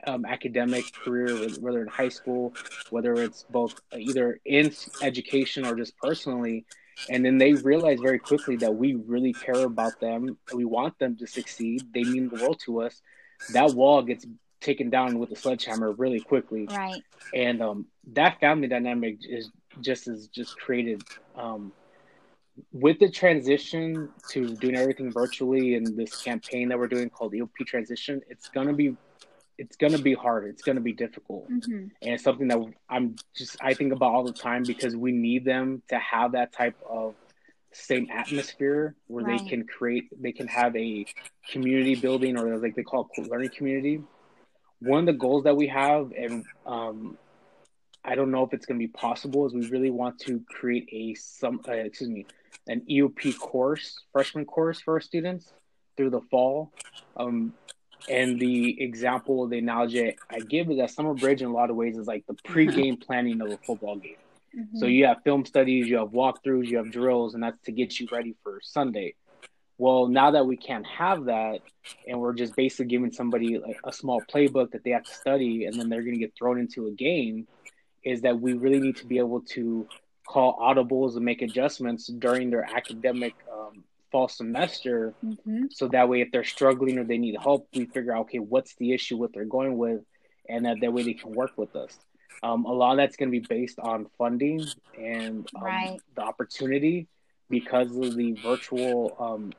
um, 0.08 0.25
academic 0.25 0.93
career, 0.93 1.36
whether 1.60 1.82
in 1.82 1.88
high 1.88 2.10
school, 2.10 2.54
whether 2.89 3.13
it's 3.15 3.45
both 3.49 3.80
either 3.97 4.39
in 4.45 4.73
education 5.01 5.65
or 5.65 5.75
just 5.75 5.97
personally, 5.97 6.65
and 7.10 7.26
then 7.26 7.38
they 7.38 7.54
realize 7.54 8.00
very 8.00 8.20
quickly 8.20 8.56
that 8.58 8.74
we 8.74 8.96
really 8.96 9.34
care 9.34 9.66
about 9.66 10.00
them. 10.00 10.38
We 10.54 10.66
want 10.66 10.98
them 11.00 11.18
to 11.18 11.28
succeed. 11.28 11.94
They 11.94 12.04
mean 12.04 12.30
the 12.30 12.42
world 12.42 12.62
to 12.66 12.82
us. 12.82 13.02
That 13.54 13.72
wall 13.74 14.02
gets 14.02 14.26
taken 14.60 14.90
down 14.90 15.20
with 15.20 15.32
a 15.32 15.36
sledgehammer 15.36 15.92
really 15.92 16.20
quickly. 16.20 16.68
Right. 16.70 17.04
And 17.34 17.62
um, 17.62 17.86
that 18.14 18.40
family 18.40 18.68
dynamic 18.68 19.18
is 19.28 19.50
just 19.80 20.08
is 20.08 20.28
just 20.28 20.58
created 20.58 21.02
um, 21.36 21.72
with 22.72 23.00
the 23.00 23.10
transition 23.10 24.10
to 24.30 24.56
doing 24.56 24.76
everything 24.76 25.12
virtually 25.12 25.76
and 25.76 25.98
this 25.98 26.22
campaign 26.22 26.70
that 26.70 26.78
we're 26.78 26.88
doing 26.88 27.10
called 27.10 27.34
EOP 27.34 27.66
transition 27.66 28.22
it's 28.28 28.50
going 28.50 28.68
to 28.68 28.74
be 28.74 28.96
it's 29.62 29.76
going 29.76 29.93
to 29.93 30.02
be 30.02 30.15
hard. 30.15 30.45
It's 30.45 30.63
going 30.63 30.78
to 30.78 30.82
be 30.82 30.91
difficult. 30.91 31.47
Mm-hmm. 31.47 31.74
And 32.02 32.13
it's 32.15 32.24
something 32.24 32.47
that 32.47 32.60
I'm 32.89 33.15
just, 33.36 33.58
I 33.62 33.76
think 33.76 33.93
about 33.93 34.12
all 34.12 34.24
the 34.24 34.34
time 34.34 34.63
because 34.63 34.95
we 34.95 35.12
need 35.12 35.45
them 35.45 35.84
to 35.89 36.00
have 36.00 36.32
that 36.32 36.52
type 36.52 36.76
of 36.89 37.13
same 37.71 38.08
atmosphere 38.12 38.95
where 39.06 39.24
right. 39.24 39.39
they 39.39 39.47
can 39.47 39.67
create, 39.67 40.06
they 40.19 40.32
can 40.32 40.47
have 40.47 40.76
a 40.76 41.06
community 41.52 41.93
building 41.93 42.39
or 42.39 42.58
like 42.58 42.76
they 42.76 42.82
call 42.82 43.08
it 43.15 43.30
learning 43.30 43.52
community. 43.56 44.02
One 44.80 45.02
of 45.02 45.06
the 45.06 45.13
goals 45.13 45.43
that 45.43 45.56
we 45.56 45.67
have, 45.67 46.12
and 46.17 46.43
um, 46.65 47.19
I 48.04 48.15
don't 48.15 48.32
know 48.32 48.43
if 48.43 48.54
it's 48.54 48.65
going 48.65 48.80
to 48.80 48.88
be 48.88 48.91
possible, 48.91 49.45
is 49.45 49.54
we 49.54 49.69
really 49.69 49.91
want 49.91 50.17
to 50.21 50.41
create 50.50 50.89
a 50.91 51.13
some, 51.13 51.62
uh, 51.67 51.74
excuse 51.74 52.10
me, 52.10 52.26
an 52.67 52.82
EOP 52.89 53.38
course, 53.38 54.02
freshman 54.12 54.45
course 54.45 54.82
for 54.82 54.95
our 54.95 55.02
students 55.02 55.54
through 55.97 56.10
the 56.10 56.21
fall. 56.32 56.71
Um, 57.15 57.54
and 58.10 58.40
the 58.40 58.82
example, 58.82 59.48
the 59.48 59.60
analogy 59.60 60.16
I 60.30 60.40
give 60.40 60.70
is 60.72 60.78
that 60.78 60.92
Summer 60.92 61.14
Bridge 61.14 61.42
in 61.42 61.48
a 61.48 61.54
lot 61.54 61.70
of 61.70 61.76
ways 61.76 61.98
is 61.98 62.08
like 62.08 62.26
the 62.28 62.36
pre-game 62.46 62.98
planning 63.06 63.42
of 63.42 63.52
a 63.52 63.58
football 63.58 63.96
game. 63.98 64.16
Mm-hmm. 64.58 64.78
So 64.78 64.86
you 64.86 65.06
have 65.06 65.24
film 65.24 65.46
studies, 65.46 65.88
you 65.88 65.98
have 65.98 66.10
walkthroughs, 66.10 66.68
you 66.68 66.78
have 66.78 66.92
drills, 66.92 67.34
and 67.34 67.44
that's 67.44 67.62
to 67.66 67.72
get 67.72 68.00
you 68.00 68.08
ready 68.12 68.36
for 68.44 68.60
Sunday. 68.62 69.16
Well, 69.78 70.08
now 70.08 70.32
that 70.32 70.46
we 70.46 70.58
can't 70.58 70.86
have 70.86 71.26
that, 71.26 71.60
and 72.08 72.20
we're 72.20 72.34
just 72.34 72.56
basically 72.56 72.86
giving 72.86 73.12
somebody 73.12 73.58
like 73.58 73.80
a 73.84 73.94
small 73.94 74.22
playbook 74.22 74.72
that 74.72 74.84
they 74.84 74.92
have 74.92 75.04
to 75.04 75.14
study, 75.14 75.66
and 75.66 75.80
then 75.80 75.90
they're 75.90 76.04
going 76.04 76.14
to 76.14 76.20
get 76.20 76.34
thrown 76.38 76.60
into 76.60 76.88
a 76.88 76.92
game, 76.92 77.48
is 78.04 78.22
that 78.22 78.40
we 78.40 78.54
really 78.54 78.80
need 78.80 78.98
to 78.98 79.08
be 79.08 79.18
able 79.18 79.42
to 79.42 79.88
call 80.28 80.60
audibles 80.60 81.16
and 81.16 81.26
make 81.26 81.42
adjustments 81.42 82.08
during 82.08 82.50
their 82.50 82.64
academic 82.64 83.34
um, 83.52 83.84
fall 84.12 84.28
semester. 84.28 85.13
Mm-hmm. 85.24 85.65
so 85.71 85.88
that 85.89 86.10
way 86.10 86.21
if 86.21 86.32
they're 86.32 86.43
struggling 86.43 86.97
or 86.97 87.04
they 87.04 87.17
need 87.17 87.38
help 87.41 87.67
we 87.74 87.86
figure 87.86 88.15
out 88.15 88.21
okay 88.21 88.39
what's 88.39 88.76
the 88.76 88.93
issue 88.93 89.17
what 89.17 89.34
they're 89.34 89.45
going 89.45 89.78
with 89.78 90.02
and 90.50 90.65
that, 90.65 90.78
that 90.82 90.91
way 90.93 91.04
they 91.04 91.13
can 91.13 91.34
work 91.34 91.52
with 91.58 91.76
us. 91.76 91.97
Um, 92.43 92.65
a 92.65 92.74
lot 92.74 92.91
of 92.91 92.97
that's 92.97 93.15
going 93.15 93.32
to 93.32 93.39
be 93.39 93.45
based 93.47 93.80
on 93.80 94.08
funding 94.17 94.65
and 95.00 95.47
um, 95.56 95.63
right. 95.63 96.00
the 96.15 96.21
opportunity 96.21 97.08
because 97.50 97.95
of 97.95 98.15
the 98.15 98.34
virtual 98.34 99.15
um, 99.19 99.54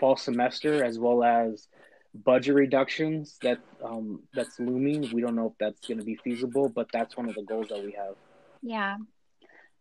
fall 0.00 0.16
semester 0.16 0.82
as 0.82 0.98
well 0.98 1.22
as 1.22 1.68
budget 2.14 2.54
reductions 2.54 3.38
that 3.42 3.58
um, 3.84 4.22
that's 4.34 4.58
looming. 4.58 5.10
We 5.12 5.20
don't 5.20 5.34
know 5.34 5.48
if 5.48 5.58
that's 5.58 5.86
going 5.86 5.98
to 5.98 6.04
be 6.04 6.16
feasible 6.16 6.68
but 6.68 6.88
that's 6.92 7.16
one 7.16 7.28
of 7.28 7.34
the 7.34 7.42
goals 7.42 7.68
that 7.68 7.84
we 7.84 7.92
have. 7.92 8.14
Yeah 8.62 8.96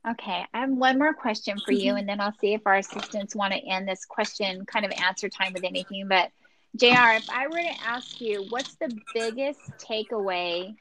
Okay, 0.09 0.45
I 0.53 0.59
have 0.59 0.69
one 0.69 0.99
more 0.99 1.13
question 1.13 1.57
for 1.65 1.71
you, 1.71 1.95
and 1.95 2.07
then 2.07 2.19
I'll 2.19 2.35
see 2.39 2.53
if 2.53 2.61
our 2.65 2.75
assistants 2.75 3.35
want 3.35 3.53
to 3.53 3.59
end 3.59 3.87
this 3.87 4.05
question 4.05 4.65
kind 4.65 4.85
of 4.85 4.91
answer 4.91 5.29
time 5.29 5.53
with 5.53 5.63
anything. 5.63 6.07
But, 6.07 6.29
JR, 6.75 7.15
if 7.15 7.29
I 7.29 7.47
were 7.47 7.57
to 7.57 7.83
ask 7.85 8.19
you, 8.19 8.45
what's 8.49 8.75
the 8.75 8.95
biggest 9.13 9.59
takeaway 9.77 10.75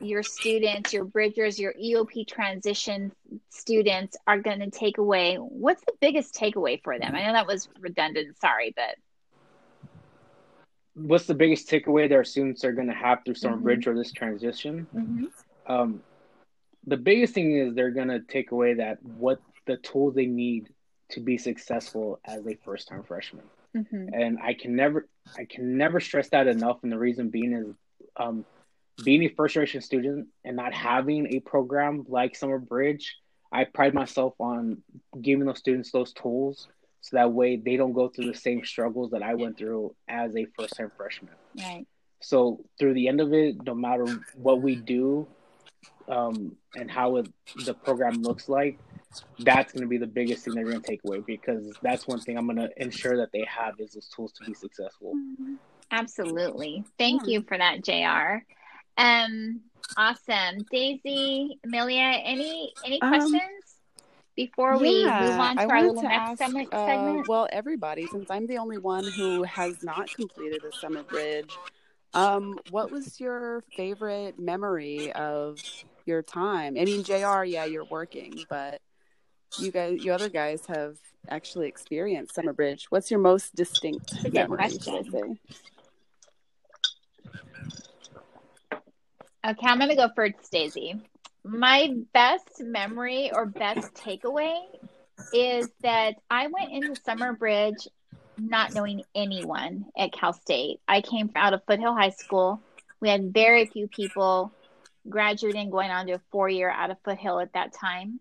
your 0.00 0.22
students, 0.22 0.92
your 0.92 1.04
bridgers, 1.04 1.58
your 1.58 1.74
EOP 1.74 2.26
transition 2.26 3.12
students 3.50 4.16
are 4.26 4.38
going 4.38 4.60
to 4.60 4.70
take 4.70 4.98
away? 4.98 5.36
What's 5.36 5.82
the 5.84 5.92
biggest 6.00 6.34
takeaway 6.34 6.82
for 6.82 6.98
them? 6.98 7.14
I 7.14 7.26
know 7.26 7.32
that 7.32 7.46
was 7.46 7.68
redundant, 7.80 8.38
sorry, 8.40 8.72
but. 8.74 8.96
What's 10.94 11.26
the 11.26 11.34
biggest 11.34 11.68
takeaway 11.68 12.08
that 12.08 12.14
our 12.14 12.24
students 12.24 12.64
are 12.64 12.72
going 12.72 12.88
to 12.88 12.94
have 12.94 13.24
through 13.24 13.34
Summer 13.34 13.56
mm-hmm. 13.56 13.64
Bridge 13.64 13.86
or 13.86 13.94
this 13.94 14.12
transition? 14.12 14.86
Mm-hmm. 14.94 15.24
Um, 15.72 16.02
the 16.86 16.96
biggest 16.96 17.34
thing 17.34 17.56
is 17.56 17.74
they're 17.74 17.90
gonna 17.90 18.20
take 18.20 18.52
away 18.52 18.74
that 18.74 19.02
what 19.02 19.40
the 19.66 19.76
tools 19.76 20.14
they 20.14 20.26
need 20.26 20.68
to 21.10 21.20
be 21.20 21.38
successful 21.38 22.20
as 22.24 22.46
a 22.46 22.54
first 22.64 22.88
time 22.88 23.02
freshman. 23.02 23.44
Mm-hmm. 23.76 24.08
And 24.12 24.38
I 24.42 24.54
can 24.54 24.76
never 24.76 25.08
I 25.36 25.44
can 25.44 25.76
never 25.76 26.00
stress 26.00 26.28
that 26.30 26.46
enough. 26.46 26.78
And 26.82 26.92
the 26.92 26.98
reason 26.98 27.28
being 27.30 27.52
is 27.52 27.74
um, 28.16 28.44
being 29.04 29.22
a 29.22 29.28
first 29.28 29.54
generation 29.54 29.80
student 29.80 30.28
and 30.44 30.56
not 30.56 30.74
having 30.74 31.34
a 31.34 31.40
program 31.40 32.04
like 32.08 32.34
Summer 32.34 32.58
Bridge, 32.58 33.16
I 33.52 33.64
pride 33.64 33.94
myself 33.94 34.34
on 34.38 34.82
giving 35.20 35.46
those 35.46 35.58
students 35.58 35.92
those 35.92 36.12
tools 36.12 36.68
so 37.00 37.16
that 37.16 37.32
way 37.32 37.56
they 37.56 37.76
don't 37.76 37.92
go 37.92 38.08
through 38.08 38.26
the 38.26 38.38
same 38.38 38.64
struggles 38.64 39.12
that 39.12 39.22
I 39.22 39.34
went 39.34 39.56
through 39.56 39.94
as 40.08 40.34
a 40.36 40.46
first 40.58 40.76
time 40.76 40.90
freshman. 40.96 41.32
Right. 41.56 41.86
So 42.20 42.64
through 42.78 42.94
the 42.94 43.08
end 43.08 43.20
of 43.20 43.32
it, 43.32 43.62
no 43.64 43.74
matter 43.74 44.06
what 44.34 44.60
we 44.60 44.74
do, 44.74 45.28
um, 46.08 46.56
and 46.74 46.90
how 46.90 47.16
it, 47.16 47.28
the 47.64 47.74
program 47.74 48.22
looks 48.22 48.48
like, 48.48 48.78
that's 49.40 49.72
going 49.72 49.82
to 49.82 49.88
be 49.88 49.98
the 49.98 50.06
biggest 50.06 50.44
thing 50.44 50.54
they're 50.54 50.64
going 50.64 50.80
to 50.80 50.86
take 50.86 51.00
away 51.04 51.20
because 51.20 51.72
that's 51.82 52.06
one 52.06 52.20
thing 52.20 52.36
I'm 52.36 52.46
going 52.46 52.56
to 52.58 52.70
ensure 52.76 53.16
that 53.16 53.30
they 53.32 53.44
have 53.48 53.74
is 53.78 53.92
those 53.92 54.08
tools 54.08 54.32
to 54.32 54.44
be 54.44 54.54
successful. 54.54 55.14
Absolutely. 55.90 56.84
Thank 56.98 57.26
you 57.26 57.42
for 57.42 57.56
that, 57.56 57.82
JR. 57.82 58.44
Um, 59.00 59.60
awesome, 59.96 60.66
Daisy, 60.70 61.58
Amelia. 61.64 62.20
Any 62.22 62.72
any 62.84 63.00
Um, 63.00 63.08
questions 63.08 63.40
before 64.36 64.76
we 64.78 65.04
move 65.04 65.10
on 65.40 65.56
to 65.56 65.62
I 65.62 65.66
our 65.66 65.82
little 65.82 66.02
to 66.02 66.08
next 66.08 66.30
ask, 66.30 66.38
segment? 66.38 66.72
uh, 66.74 67.22
well, 67.26 67.48
everybody, 67.50 68.06
since 68.06 68.30
I'm 68.30 68.46
the 68.46 68.58
only 68.58 68.78
one 68.78 69.04
who 69.04 69.42
has 69.44 69.82
not 69.82 70.12
completed 70.14 70.60
the 70.62 70.72
summer 70.72 71.02
bridge, 71.02 71.56
um, 72.14 72.58
what 72.70 72.90
was 72.90 73.18
your 73.18 73.64
favorite 73.76 74.38
memory 74.38 75.12
of 75.12 75.56
your 76.08 76.22
time? 76.22 76.76
I 76.78 76.84
mean, 76.84 77.04
JR. 77.04 77.44
Yeah, 77.44 77.66
you're 77.66 77.84
working, 77.84 78.40
but 78.50 78.80
you 79.58 79.70
guys, 79.70 80.02
you 80.04 80.12
other 80.12 80.28
guys 80.28 80.66
have 80.66 80.96
actually 81.28 81.68
experienced 81.68 82.34
summer 82.34 82.52
bridge. 82.52 82.86
What's 82.90 83.10
your 83.10 83.20
most 83.20 83.54
distinct 83.54 84.14
memory? 84.32 84.68
Should 84.70 84.88
I 84.88 85.02
question. 85.02 85.12
say? 85.12 85.58
Okay, 89.46 89.66
I'm 89.66 89.78
gonna 89.78 89.94
go 89.94 90.08
first, 90.16 90.50
Daisy. 90.50 91.00
My 91.44 91.94
best 92.12 92.60
memory 92.60 93.30
or 93.32 93.46
best 93.46 93.94
takeaway 93.94 94.58
is 95.32 95.68
that 95.82 96.14
I 96.28 96.48
went 96.48 96.72
into 96.72 97.00
Summer 97.00 97.32
Bridge 97.32 97.88
not 98.36 98.74
knowing 98.74 99.02
anyone 99.14 99.86
at 99.96 100.12
Cal 100.12 100.32
State. 100.32 100.80
I 100.86 101.00
came 101.00 101.30
out 101.34 101.54
of 101.54 101.62
Foothill 101.66 101.94
High 101.94 102.10
School. 102.10 102.60
We 103.00 103.08
had 103.08 103.32
very 103.32 103.66
few 103.66 103.88
people 103.88 104.52
graduating, 105.08 105.70
going 105.70 105.90
on 105.90 106.06
to 106.06 106.14
a 106.14 106.20
four 106.30 106.48
year 106.48 106.70
out 106.70 106.90
of 106.90 106.96
Foothill 107.04 107.40
at 107.40 107.52
that 107.54 107.72
time. 107.72 108.20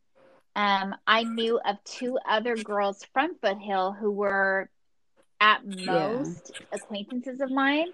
Um, 0.56 0.96
I 1.06 1.24
knew 1.24 1.60
of 1.64 1.78
two 1.84 2.18
other 2.28 2.56
girls 2.56 3.06
from 3.14 3.36
Foothill 3.42 3.94
who 3.94 4.12
were 4.12 4.70
at 5.40 5.66
most 5.66 6.52
acquaintances 6.72 7.42
of 7.42 7.52
mine. 7.52 7.88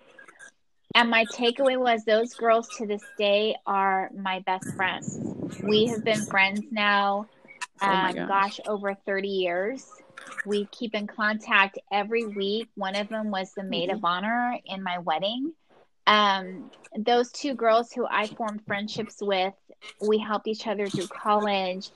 And 0.95 1.09
my 1.09 1.25
takeaway 1.25 1.77
was 1.77 2.05
those 2.05 2.33
girls 2.35 2.69
to 2.77 2.85
this 2.85 3.03
day 3.17 3.55
are 3.65 4.11
my 4.15 4.39
best 4.45 4.65
friends. 4.75 5.19
We 5.63 5.87
have 5.87 6.03
been 6.03 6.21
friends 6.21 6.63
now, 6.71 7.27
Oh 7.81 7.87
um, 7.87 8.15
gosh. 8.15 8.27
gosh, 8.27 8.59
over 8.67 8.95
30 9.05 9.27
years. 9.27 9.85
We 10.45 10.65
keep 10.71 10.93
in 10.93 11.07
contact 11.07 11.79
every 11.91 12.25
week. 12.25 12.67
One 12.75 12.95
of 12.95 13.09
them 13.09 13.31
was 13.31 13.53
the 13.53 13.63
maid 13.63 13.89
of 13.89 14.05
honor 14.05 14.57
in 14.65 14.83
my 14.83 14.99
wedding. 14.99 15.53
Um, 16.07 16.69
those 16.97 17.31
two 17.31 17.53
girls 17.53 17.91
who 17.91 18.05
I 18.09 18.27
formed 18.27 18.61
friendships 18.67 19.17
with, 19.21 19.53
we 20.05 20.17
helped 20.17 20.47
each 20.47 20.67
other 20.67 20.87
through 20.87 21.07
college. 21.07 21.89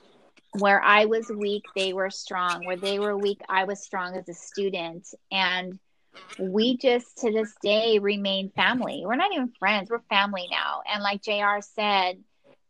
Where 0.60 0.82
I 0.82 1.06
was 1.06 1.30
weak, 1.30 1.64
they 1.76 1.94
were 1.94 2.10
strong. 2.10 2.66
Where 2.66 2.78
they 2.78 3.00
were 3.00 3.18
weak, 3.18 3.42
I 3.50 3.66
was 3.66 3.84
strong 3.84 4.16
as 4.16 4.28
a 4.30 4.34
student. 4.34 5.08
And 5.32 5.78
we 6.40 6.78
just 6.78 7.18
to 7.20 7.32
this 7.32 7.54
day 7.62 8.00
remain 8.00 8.50
family. 8.56 9.04
We're 9.06 9.16
not 9.16 9.34
even 9.34 9.52
friends, 9.60 9.90
we're 9.90 10.00
family 10.10 10.48
now. 10.50 10.82
And 10.92 11.04
like 11.04 11.22
JR 11.22 11.62
said, 11.62 12.18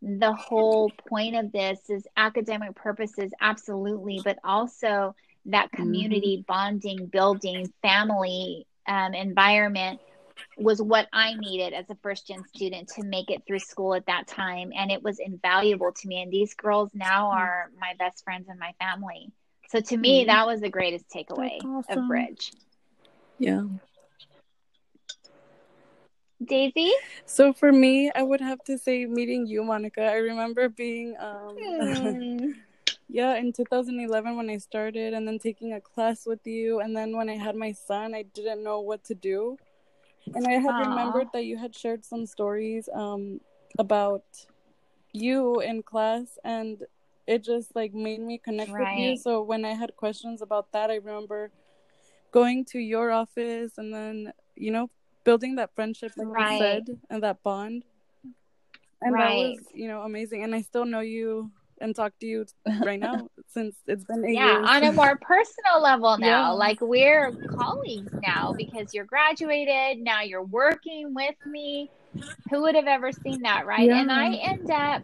the 0.02 0.34
whole 0.34 0.92
point 1.10 1.36
of 1.36 1.52
this 1.52 1.80
is 1.90 2.06
academic 2.16 2.76
purposes, 2.76 3.32
absolutely, 3.42 4.22
but 4.24 4.38
also 4.44 5.16
that 5.46 5.72
community 5.72 6.44
bonding, 6.48 7.08
building, 7.08 7.72
family 7.82 8.68
um, 8.88 9.14
environment 9.14 10.00
was 10.58 10.82
what 10.82 11.08
I 11.14 11.36
needed 11.36 11.74
as 11.74 11.90
a 11.90 11.96
first 12.02 12.28
gen 12.28 12.44
student 12.46 12.90
to 12.96 13.04
make 13.04 13.30
it 13.30 13.44
through 13.48 13.60
school 13.60 13.94
at 13.94 14.08
that 14.08 14.28
time. 14.28 14.72
And 14.76 14.92
it 14.92 15.04
was 15.04 15.20
invaluable 15.20 15.92
to 15.94 16.08
me. 16.08 16.22
And 16.22 16.32
these 16.32 16.54
girls 16.56 16.90
now 16.94 17.30
are 17.32 17.72
my 17.80 17.94
best 18.00 18.24
friends 18.24 18.48
and 18.50 18.60
my 18.60 18.74
family. 18.80 19.32
So 19.70 19.80
to 19.82 19.98
me, 19.98 20.24
Mhm. 20.24 20.28
that 20.28 20.48
was 20.48 20.62
the 20.62 20.70
greatest 20.70 21.06
takeaway 21.10 21.60
That's 21.62 21.90
of. 21.98 22.08
Bridge. 22.08 22.52
Yeah. 23.38 23.64
Daisy? 26.44 26.92
So 27.26 27.54
for 27.54 27.72
me, 27.72 28.12
I 28.16 28.24
would 28.24 28.42
have 28.42 28.64
to 28.66 28.78
say 28.78 29.06
meeting 29.06 29.48
you, 29.48 29.64
Monica. 29.64 30.04
I 30.04 30.16
remember 30.16 30.70
being 30.70 31.16
um 31.18 31.58
Hmm. 31.58 32.52
yeah, 33.10 33.36
in 33.36 33.54
2011 33.54 34.38
when 34.38 34.50
I 34.50 34.58
started 34.58 35.14
and 35.14 35.28
then 35.28 35.40
taking 35.40 35.74
a 35.74 35.82
class 35.82 36.26
with 36.26 36.46
you 36.46 36.80
and 36.80 36.96
then 36.96 37.16
when 37.16 37.30
I 37.30 37.36
had 37.38 37.56
my 37.56 37.72
son, 37.72 38.14
I 38.16 38.24
didn't 38.24 38.64
know 38.64 38.80
what 38.80 39.04
to 39.06 39.16
do. 39.16 39.58
And 40.36 40.46
I 40.48 40.54
had 40.54 40.72
Aw. 40.72 40.90
remembered 40.90 41.28
that 41.34 41.46
you 41.46 41.58
had 41.58 41.76
shared 41.76 42.06
some 42.06 42.26
stories 42.26 42.90
um 42.94 43.40
about 43.80 44.24
you 45.14 45.60
in 45.62 45.84
class 45.84 46.38
and 46.44 46.84
it 47.28 47.44
just 47.44 47.76
like 47.76 47.94
made 47.94 48.22
me 48.22 48.38
connect 48.38 48.70
with 48.78 48.88
you. 48.96 49.16
So 49.18 49.42
when 49.42 49.66
I 49.66 49.74
had 49.74 49.96
questions 49.96 50.42
about 50.42 50.72
that, 50.72 50.90
I 50.90 50.96
remember 50.96 51.52
going 52.32 52.66
to 52.66 52.80
your 52.80 53.12
office 53.12 53.78
and 53.78 53.94
then, 53.94 54.32
you 54.56 54.72
know, 54.72 54.90
building 55.24 55.56
that 55.56 55.76
friendship 55.76 56.14
like 56.18 56.28
Right. 56.28 56.52
you 56.52 56.58
said 56.58 57.00
and 57.10 57.24
that 57.24 57.44
bond. 57.44 57.84
And 59.02 59.14
Right. 59.14 59.22
that 59.22 59.36
was, 59.36 59.60
you 59.74 59.88
know, 59.88 60.02
amazing. 60.04 60.44
And 60.44 60.56
I 60.56 60.62
still 60.62 60.86
know 60.86 61.02
you 61.02 61.52
and 61.80 61.96
talk 61.96 62.14
to 62.20 62.26
you 62.26 62.46
right 62.84 63.00
now 63.00 63.28
since 63.48 63.76
it's 63.88 64.04
been 64.04 64.26
eight 64.26 64.36
yeah, 64.36 64.54
years. 64.54 64.68
on 64.68 64.84
a 64.84 64.92
more 64.92 65.18
personal 65.22 65.82
level 65.82 66.18
now. 66.20 66.28
Yeah. 66.28 66.50
Like 66.52 66.82
we're 66.82 67.32
colleagues 67.58 68.14
now 68.22 68.54
because 68.58 68.94
you're 68.94 69.06
graduated. 69.06 70.04
Now 70.04 70.22
you're 70.22 70.44
working 70.44 71.14
with 71.14 71.36
me. 71.46 71.90
Who 72.50 72.62
would 72.62 72.76
have 72.76 72.88
ever 72.88 73.12
seen 73.12 73.44
that, 73.44 73.68
right? 73.68 73.90
And 73.90 74.12
I 74.12 74.34
end 74.36 74.72
up 74.72 75.04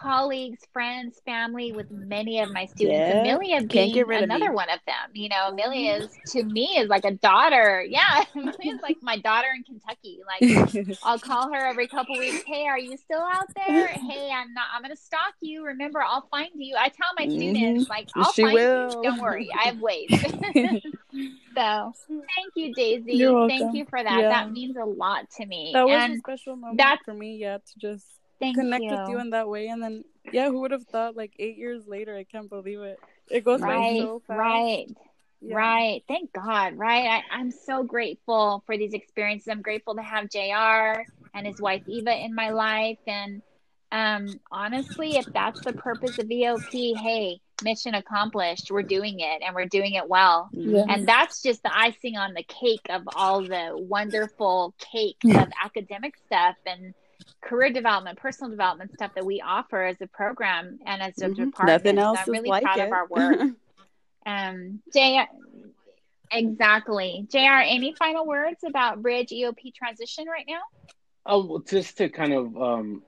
colleagues, 0.00 0.60
friends, 0.72 1.20
family 1.24 1.72
with 1.72 1.90
many 1.90 2.40
of 2.40 2.52
my 2.52 2.64
students. 2.66 2.98
Yeah, 2.98 3.20
Amelia 3.20 3.62
being 3.62 3.98
another 4.12 4.52
one 4.52 4.70
of 4.70 4.80
them. 4.86 5.10
You 5.12 5.28
know, 5.28 5.48
Amelia 5.48 5.94
is 6.04 6.16
to 6.32 6.42
me 6.44 6.66
is 6.78 6.88
like 6.88 7.04
a 7.04 7.12
daughter. 7.12 7.84
Yeah, 7.86 8.24
Amelia's 8.34 8.80
like 8.82 8.96
my 9.02 9.18
daughter 9.18 9.48
in 9.54 9.62
Kentucky. 9.64 10.20
Like 10.26 10.98
I'll 11.02 11.18
call 11.18 11.52
her 11.52 11.66
every 11.66 11.86
couple 11.88 12.18
weeks. 12.18 12.42
Hey, 12.46 12.66
are 12.66 12.78
you 12.78 12.96
still 12.96 13.20
out 13.20 13.46
there? 13.54 13.88
Hey, 13.88 14.30
I'm 14.34 14.54
not. 14.54 14.66
I'm 14.74 14.82
gonna 14.82 14.96
stalk 14.96 15.34
you. 15.40 15.64
Remember, 15.64 16.02
I'll 16.02 16.26
find 16.30 16.50
you. 16.54 16.76
I 16.78 16.88
tell 16.88 17.08
my 17.18 17.26
students 17.28 17.88
like, 17.88 18.08
I'll 18.16 18.30
Mm-hmm. 18.30 18.32
She 18.34 18.42
find 18.42 18.54
will. 18.54 18.90
you. 18.96 19.02
Don't 19.02 19.20
worry, 19.20 19.48
I 19.58 19.64
have 19.64 19.80
ways. 19.80 20.08
so, 21.54 21.92
thank 22.08 22.52
you, 22.54 22.72
Daisy. 22.74 23.18
Thank 23.48 23.74
you 23.74 23.84
for 23.86 24.02
that. 24.02 24.20
Yeah. 24.20 24.28
That 24.28 24.52
means 24.52 24.76
a 24.76 24.84
lot 24.84 25.28
to 25.36 25.46
me. 25.46 25.70
that 25.74 25.86
was 25.86 26.10
a 26.10 26.18
special 26.18 26.56
moment 26.56 26.80
for 27.04 27.14
me, 27.14 27.36
yeah, 27.36 27.58
to 27.58 27.78
just 27.78 28.04
thank 28.40 28.56
connect 28.56 28.84
you. 28.84 28.90
with 28.90 29.08
you 29.08 29.20
in 29.20 29.30
that 29.30 29.48
way. 29.48 29.68
And 29.68 29.82
then, 29.82 30.04
yeah, 30.32 30.48
who 30.48 30.60
would 30.60 30.70
have 30.72 30.86
thought 30.86 31.16
like 31.16 31.32
eight 31.38 31.56
years 31.56 31.86
later? 31.86 32.16
I 32.16 32.24
can't 32.24 32.48
believe 32.48 32.80
it. 32.80 32.98
It 33.30 33.44
goes 33.44 33.60
by 33.60 33.68
right, 33.68 34.00
so 34.00 34.22
fast. 34.26 34.38
right. 34.38 34.86
Yeah. 35.42 35.56
Right. 35.56 36.02
Thank 36.06 36.32
God. 36.32 36.76
Right. 36.76 37.06
I, 37.06 37.22
I'm 37.34 37.50
so 37.50 37.82
grateful 37.82 38.62
for 38.66 38.76
these 38.76 38.92
experiences. 38.92 39.48
I'm 39.48 39.62
grateful 39.62 39.94
to 39.94 40.02
have 40.02 40.28
JR 40.28 41.02
and 41.34 41.46
his 41.46 41.58
wife 41.60 41.82
Eva 41.86 42.12
in 42.12 42.34
my 42.34 42.50
life. 42.50 42.98
And 43.06 43.40
um, 43.90 44.38
honestly, 44.52 45.16
if 45.16 45.26
that's 45.32 45.60
the 45.62 45.72
purpose 45.72 46.18
of 46.18 46.26
EOP, 46.26 46.96
hey, 46.96 47.40
mission 47.62 47.94
accomplished. 47.94 48.70
We're 48.70 48.82
doing 48.82 49.20
it 49.20 49.42
and 49.44 49.54
we're 49.54 49.66
doing 49.66 49.94
it 49.94 50.08
well. 50.08 50.48
Yeah. 50.52 50.84
And 50.88 51.06
that's 51.06 51.42
just 51.42 51.62
the 51.62 51.76
icing 51.76 52.16
on 52.16 52.34
the 52.34 52.42
cake 52.42 52.86
of 52.88 53.02
all 53.14 53.42
the 53.42 53.72
wonderful 53.74 54.74
cake 54.78 55.18
of 55.24 55.48
academic 55.62 56.14
stuff 56.26 56.56
and 56.66 56.94
career 57.42 57.72
development, 57.72 58.18
personal 58.18 58.50
development 58.50 58.92
stuff 58.94 59.12
that 59.14 59.24
we 59.24 59.40
offer 59.40 59.82
as 59.82 59.96
a 60.00 60.06
program 60.06 60.78
and 60.86 61.02
as 61.02 61.18
a 61.20 61.28
Mhm. 61.28 61.36
department. 61.36 61.84
Nothing 61.84 61.96
So 61.96 62.02
else 62.02 62.18
I'm 62.18 62.22
is 62.22 62.28
really 62.28 62.48
like 62.50 62.62
proud 62.62 62.78
it. 62.78 62.86
of 62.86 62.92
our 62.92 63.06
work. 63.08 63.40
Um, 64.26 64.82
J, 64.92 65.26
exactly. 66.30 67.26
JR. 67.30 67.62
Any 67.64 67.94
final 67.94 68.26
words 68.26 68.62
about 68.64 69.02
Bridge 69.02 69.30
EOP 69.30 69.72
transition 69.74 70.26
right 70.26 70.44
now? 70.48 70.60
Oh, 71.26 71.46
well, 71.46 71.58
just 71.60 71.96
to 71.98 72.08
kind 72.08 72.32
of 72.32 72.56
um, 72.60 73.02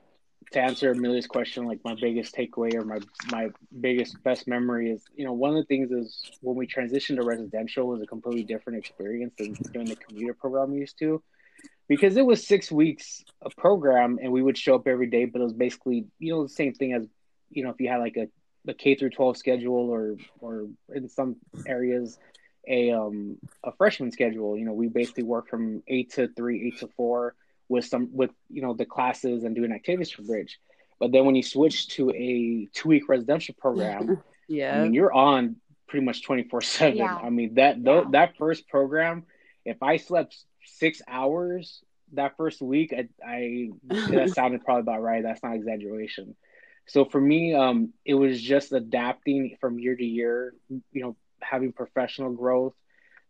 to 0.51 0.59
answer 0.61 0.91
Amelia's 0.91 1.27
question, 1.27 1.65
like 1.65 1.79
my 1.83 1.95
biggest 1.99 2.35
takeaway 2.35 2.73
or 2.75 2.83
my 2.83 2.99
my 3.31 3.49
biggest 3.79 4.21
best 4.23 4.47
memory 4.47 4.91
is, 4.91 5.03
you 5.15 5.25
know, 5.25 5.33
one 5.33 5.51
of 5.51 5.57
the 5.57 5.65
things 5.65 5.91
is 5.91 6.31
when 6.41 6.55
we 6.55 6.67
transitioned 6.67 7.17
to 7.17 7.23
residential 7.23 7.87
was 7.87 8.01
a 8.01 8.07
completely 8.07 8.43
different 8.43 8.79
experience 8.79 9.33
than 9.37 9.53
doing 9.71 9.85
the 9.87 9.95
commuter 9.95 10.33
program 10.33 10.71
we 10.71 10.79
used 10.79 10.97
to, 10.99 11.21
because 11.87 12.17
it 12.17 12.25
was 12.25 12.45
six 12.47 12.71
weeks 12.71 13.23
a 13.41 13.49
program 13.49 14.17
and 14.21 14.31
we 14.31 14.41
would 14.41 14.57
show 14.57 14.75
up 14.75 14.87
every 14.87 15.07
day, 15.07 15.25
but 15.25 15.41
it 15.41 15.43
was 15.43 15.53
basically 15.53 16.05
you 16.19 16.33
know 16.33 16.43
the 16.43 16.49
same 16.49 16.73
thing 16.73 16.93
as 16.93 17.07
you 17.49 17.63
know 17.63 17.69
if 17.69 17.79
you 17.79 17.89
had 17.89 17.97
like 17.97 18.17
a 18.17 18.27
the 18.65 18.73
K 18.73 18.95
through 18.95 19.09
twelve 19.11 19.37
schedule 19.37 19.89
or 19.89 20.15
or 20.39 20.67
in 20.93 21.09
some 21.09 21.35
areas 21.65 22.17
a 22.67 22.91
um 22.91 23.37
a 23.63 23.71
freshman 23.73 24.11
schedule. 24.11 24.57
You 24.57 24.65
know, 24.65 24.73
we 24.73 24.87
basically 24.87 25.23
work 25.23 25.49
from 25.49 25.83
eight 25.87 26.11
to 26.13 26.27
three, 26.29 26.67
eight 26.67 26.79
to 26.79 26.87
four 26.95 27.35
with 27.69 27.85
some 27.85 28.09
with 28.13 28.31
you 28.49 28.61
know 28.61 28.73
the 28.73 28.85
classes 28.85 29.43
and 29.43 29.55
doing 29.55 29.71
activities 29.71 30.11
for 30.11 30.21
bridge 30.21 30.59
but 30.99 31.11
then 31.13 31.25
when 31.25 31.33
you 31.33 31.41
switch 31.41 31.87
to 31.87 32.11
a 32.11 32.67
two 32.73 32.89
week 32.89 33.07
residential 33.07 33.55
program 33.57 34.21
yeah. 34.49 34.77
i 34.77 34.83
mean 34.83 34.93
you're 34.93 35.13
on 35.13 35.55
pretty 35.87 36.05
much 36.05 36.23
24 36.23 36.61
7 36.61 37.01
i 37.01 37.29
mean 37.29 37.53
that 37.55 37.81
tho- 37.81 38.01
Yeah. 38.01 38.07
that 38.11 38.37
first 38.37 38.67
program 38.67 39.23
if 39.65 39.81
i 39.81 39.95
slept 39.95 40.43
six 40.65 41.01
hours 41.07 41.83
that 42.13 42.35
first 42.37 42.61
week 42.61 42.93
i, 42.93 43.07
I 43.25 43.69
that 44.07 44.29
sounded 44.29 44.63
probably 44.63 44.81
about 44.81 45.01
right. 45.01 45.23
That's 45.23 45.43
not 45.43 45.55
exaggeration. 45.55 46.35
So 46.87 47.05
for 47.05 47.19
me 47.21 47.53
um 47.53 47.93
it 48.05 48.13
was 48.15 48.41
just 48.41 48.71
adapting 48.73 49.57
from 49.59 49.79
year 49.79 49.95
to 49.95 50.03
year 50.05 50.53
you 50.69 51.01
know 51.01 51.15
having 51.41 51.71
professional 51.73 52.31
growth 52.31 52.73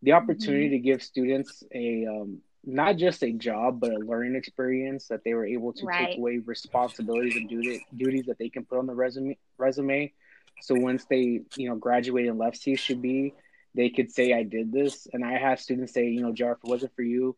the 0.01 0.13
opportunity 0.13 0.69
to 0.69 0.79
give 0.79 1.01
students 1.01 1.63
a 1.73 2.05
um 2.05 2.39
not 2.63 2.97
just 2.97 3.23
a 3.23 3.31
job 3.31 3.79
but 3.79 3.91
a 3.91 3.97
learning 3.97 4.36
experience 4.36 5.07
that 5.07 5.21
they 5.23 5.34
were 5.34 5.45
able 5.45 5.73
to 5.73 5.88
Right. 5.88 5.97
take 5.97 6.15
away 6.15 6.39
responsibilities 6.45 7.36
and 7.36 7.47
duty, 7.47 7.81
duties 7.95 8.25
that 8.27 8.38
they 8.39 8.49
can 8.49 8.65
put 8.65 8.79
on 8.79 8.88
the 8.88 8.93
resume 8.95 9.38
resume. 9.57 10.11
So 10.59 10.75
once 10.75 11.05
they 11.05 11.41
you 11.55 11.69
know 11.69 11.75
graduate 11.75 12.27
and 12.27 12.38
left 12.38 12.57
CSUB 12.57 13.34
they 13.76 13.89
could 13.89 14.11
say 14.11 14.34
I 14.34 14.43
did 14.43 14.71
this 14.71 15.07
and 15.13 15.24
I 15.24 15.38
have 15.38 15.59
students 15.59 15.93
say 15.93 16.07
you 16.07 16.21
know 16.21 16.32
JR 16.34 16.51
if 16.51 16.57
it 16.59 16.67
wasn't 16.67 16.95
for 16.95 17.03
you 17.03 17.36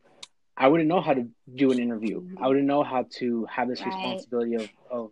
I 0.56 0.68
wouldn't 0.68 0.88
know 0.88 1.00
how 1.00 1.14
to 1.14 1.26
do 1.54 1.70
an 1.72 1.78
interview. 1.78 2.22
I 2.36 2.48
wouldn't 2.48 2.66
know 2.66 2.82
how 2.82 3.06
to 3.18 3.46
have 3.50 3.68
this 3.68 3.84
Right. 3.84 3.86
responsibility 3.86 4.54
of, 4.54 4.68
of 4.90 5.10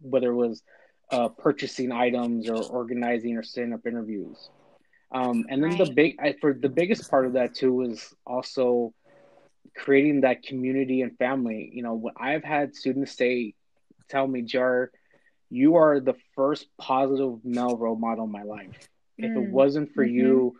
whether 0.00 0.30
it 0.30 0.36
was 0.36 0.62
uh, 1.10 1.28
purchasing 1.28 1.92
items 1.92 2.48
or 2.48 2.62
organizing 2.62 3.36
or 3.36 3.42
setting 3.42 3.72
up 3.72 3.86
interviews 3.86 4.50
um, 5.12 5.44
and 5.48 5.62
then 5.62 5.76
the 5.76 5.86
big 5.86 6.16
I, 6.20 6.34
for 6.40 6.52
the 6.54 6.68
biggest 6.68 7.08
part 7.08 7.26
of 7.26 7.34
that 7.34 7.54
too 7.54 7.72
was 7.72 8.14
also 8.26 8.92
creating 9.76 10.20
that 10.22 10.42
community 10.42 11.02
and 11.02 11.16
family. 11.18 11.70
You 11.72 11.82
know, 11.82 11.94
when 11.94 12.14
I've 12.18 12.44
had 12.44 12.74
students 12.74 13.16
say, 13.16 13.54
"Tell 14.08 14.26
me, 14.26 14.42
JR, 14.42 14.90
you 15.50 15.76
are 15.76 16.00
the 16.00 16.14
first 16.34 16.66
positive 16.78 17.44
male 17.44 17.76
role 17.76 17.96
model 17.96 18.24
in 18.24 18.30
my 18.32 18.42
life. 18.42 18.88
If 19.18 19.36
it 19.36 19.42
Mm. 19.42 19.52
wasn't 19.52 19.92
for 19.92 20.04
Mhm. 20.04 20.04
you, 20.04 20.54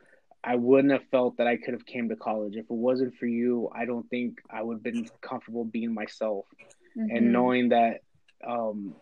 I 0.44 0.56
wouldn't 0.56 0.92
have 0.92 1.04
felt 1.10 1.36
that 1.38 1.46
I 1.46 1.56
could 1.56 1.74
have 1.74 1.86
came 1.86 2.08
to 2.08 2.16
college. 2.16 2.54
If 2.56 2.64
it 2.66 2.70
wasn't 2.70 3.14
for 3.16 3.26
you, 3.26 3.70
I 3.74 3.84
don't 3.86 4.08
think 4.08 4.38
I 4.50 4.62
would 4.62 4.76
have 4.76 4.82
been 4.82 5.08
comfortable 5.22 5.64
being 5.64 5.94
myself 5.94 6.46
Mhm. 6.96 7.08
and 7.08 7.32
knowing 7.32 7.70
that 7.70 8.00
um, 8.46 8.94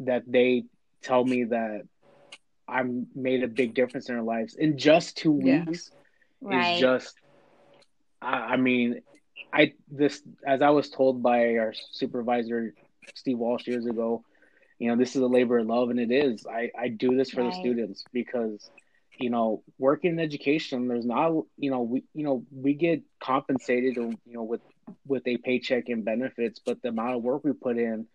that 0.00 0.22
they 0.26 0.64
tell 1.02 1.24
me 1.24 1.44
that 1.44 1.82
I'm 2.68 3.06
made 3.14 3.42
a 3.42 3.48
big 3.48 3.74
difference 3.74 4.08
in 4.08 4.14
their 4.16 4.24
lives 4.24 4.54
in 4.56 4.78
just 4.78 5.16
two 5.16 5.32
Yeah. 5.36 5.64
weeks 5.64 5.90
right. 6.40 6.50
is 6.50 6.70
just 6.70 7.16
I, 8.20 8.54
I 8.54 8.56
mean 8.56 9.00
I 9.52 9.72
this 9.90 10.22
as 10.46 10.62
I 10.62 10.70
was 10.70 10.90
told 10.90 11.22
by 11.22 11.56
our 11.56 11.72
supervisor 11.92 12.74
Steve 13.14 13.38
Walsh 13.38 13.66
years 13.66 13.86
ago, 13.86 14.24
you 14.82 14.90
know, 14.90 14.98
this 14.98 15.16
is 15.16 15.22
a 15.22 15.28
labor 15.28 15.58
of 15.58 15.68
love 15.68 15.90
and 15.90 16.00
it 16.00 16.12
is. 16.12 16.46
I, 16.50 16.70
I 16.78 16.88
do 16.88 17.16
this 17.16 17.30
for 17.30 17.42
Right. 17.42 17.52
the 17.52 17.52
students 17.52 18.06
because 18.12 18.70
you 19.18 19.30
know, 19.30 19.62
working 19.78 20.12
in 20.12 20.20
education, 20.20 20.88
there's 20.88 21.06
not 21.06 21.32
you 21.58 21.70
know, 21.70 21.82
we 21.82 22.04
you 22.14 22.24
know, 22.24 22.44
we 22.52 22.74
get 22.74 23.02
compensated 23.22 23.96
you 23.96 24.34
know 24.34 24.44
with 24.44 24.62
with 25.06 25.26
a 25.26 25.38
paycheck 25.38 25.88
and 25.88 26.04
benefits, 26.04 26.60
but 26.64 26.82
the 26.82 26.90
amount 26.90 27.16
of 27.16 27.22
work 27.22 27.44
we 27.44 27.52
put 27.52 27.78
in 27.78 28.06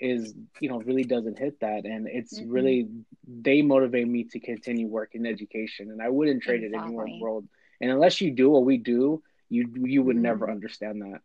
is 0.00 0.34
you 0.60 0.68
know 0.70 0.78
really 0.80 1.04
doesn't 1.04 1.38
hit 1.38 1.60
that 1.60 1.84
and 1.86 2.08
it's 2.08 2.40
Mhm. 2.40 2.46
really 2.46 2.88
they 3.26 3.62
motivate 3.62 4.08
me 4.08 4.24
to 4.30 4.40
continue 4.40 4.86
working 4.88 5.26
in 5.26 5.32
education 5.32 5.90
and 5.90 6.02
I 6.02 6.10
wouldn't 6.10 6.42
trade 6.42 6.62
it 6.64 6.74
anywhere 6.74 7.06
in 7.06 7.12
the 7.12 7.16
world. 7.16 7.46
And 7.80 7.90
unless 7.90 8.20
you 8.20 8.32
do 8.32 8.50
what 8.50 8.64
we 8.64 8.78
do, 8.78 9.22
you 9.50 9.72
you 9.84 10.02
would 10.02 10.16
Mhm. 10.16 10.30
never 10.30 10.50
understand 10.50 11.02
that. 11.02 11.20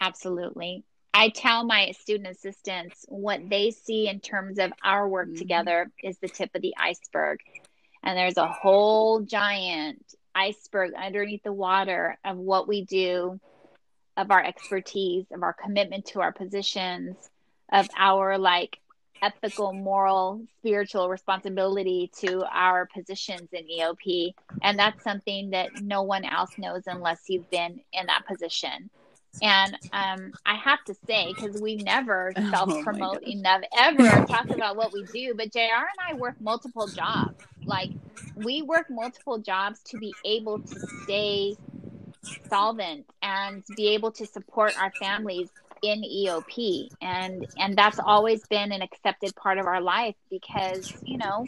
Absolutely. 0.00 0.84
I 1.14 1.30
tell 1.30 1.64
my 1.64 1.92
student 1.92 2.28
assistants 2.28 3.04
what 3.08 3.48
they 3.48 3.70
see 3.70 4.08
in 4.08 4.20
terms 4.20 4.58
of 4.58 4.72
our 4.84 5.08
work 5.08 5.28
Mhm. 5.28 5.38
together 5.38 5.90
is 6.02 6.18
the 6.18 6.28
tip 6.28 6.54
of 6.54 6.62
the 6.62 6.74
iceberg. 6.78 7.40
And 8.02 8.16
there's 8.16 8.36
a 8.36 8.46
whole 8.46 9.20
giant 9.20 10.14
iceberg 10.34 10.94
underneath 10.94 11.42
the 11.42 11.52
water 11.52 12.18
of 12.24 12.36
what 12.36 12.68
we 12.68 12.84
do, 12.84 13.40
of 14.16 14.30
our 14.30 14.42
expertise, 14.42 15.26
of 15.32 15.42
our 15.42 15.52
commitment 15.52 16.06
to 16.06 16.20
our 16.20 16.32
positions, 16.32 17.16
of 17.70 17.88
our 17.96 18.38
like 18.38 18.78
ethical, 19.20 19.72
moral, 19.72 20.40
spiritual 20.58 21.08
responsibility 21.08 22.10
to 22.20 22.44
our 22.52 22.86
positions 22.86 23.48
in 23.52 23.66
EOP. 23.68 24.32
And 24.62 24.78
that's 24.78 25.02
something 25.02 25.50
that 25.50 25.82
no 25.82 26.02
one 26.02 26.24
else 26.24 26.56
knows 26.56 26.84
unless 26.86 27.28
you've 27.28 27.50
been 27.50 27.80
in 27.92 28.06
that 28.06 28.26
position. 28.26 28.90
And 29.40 29.76
um, 29.92 30.34
I 30.44 30.56
have 30.56 30.82
to 30.86 30.94
say, 31.06 31.34
because 31.34 31.56
we 31.56 31.76
never 31.76 32.34
Oh 32.36 32.50
self 32.50 32.70
promote 32.82 33.22
gosh. 33.22 33.32
enough 33.32 33.62
ever 33.76 34.22
talk 34.28 34.50
about 34.52 34.76
what 34.76 34.92
we 34.92 35.04
do, 35.04 35.34
but 35.36 35.52
JR 35.52 35.60
and 35.60 36.00
I 36.10 36.14
work 36.14 36.36
multiple 36.40 36.88
jobs. 36.88 37.36
Like, 37.66 37.92
we 38.34 38.62
work 38.62 38.86
multiple 38.90 39.38
jobs 39.38 39.80
to 39.88 39.98
be 39.98 40.16
able 40.24 40.60
to 40.72 40.80
stay 41.02 41.56
solvent 42.48 43.06
and 43.22 43.64
be 43.74 43.88
able 43.94 44.12
to 44.12 44.26
support 44.26 44.74
our 44.78 44.92
families 44.98 45.50
in 45.82 46.02
EOP 46.02 46.88
and 47.00 47.46
and 47.58 47.76
that's 47.76 47.98
always 47.98 48.44
been 48.48 48.72
an 48.72 48.82
accepted 48.82 49.34
part 49.36 49.58
of 49.58 49.66
our 49.66 49.80
life 49.80 50.14
because 50.30 50.92
you 51.04 51.18
know 51.18 51.46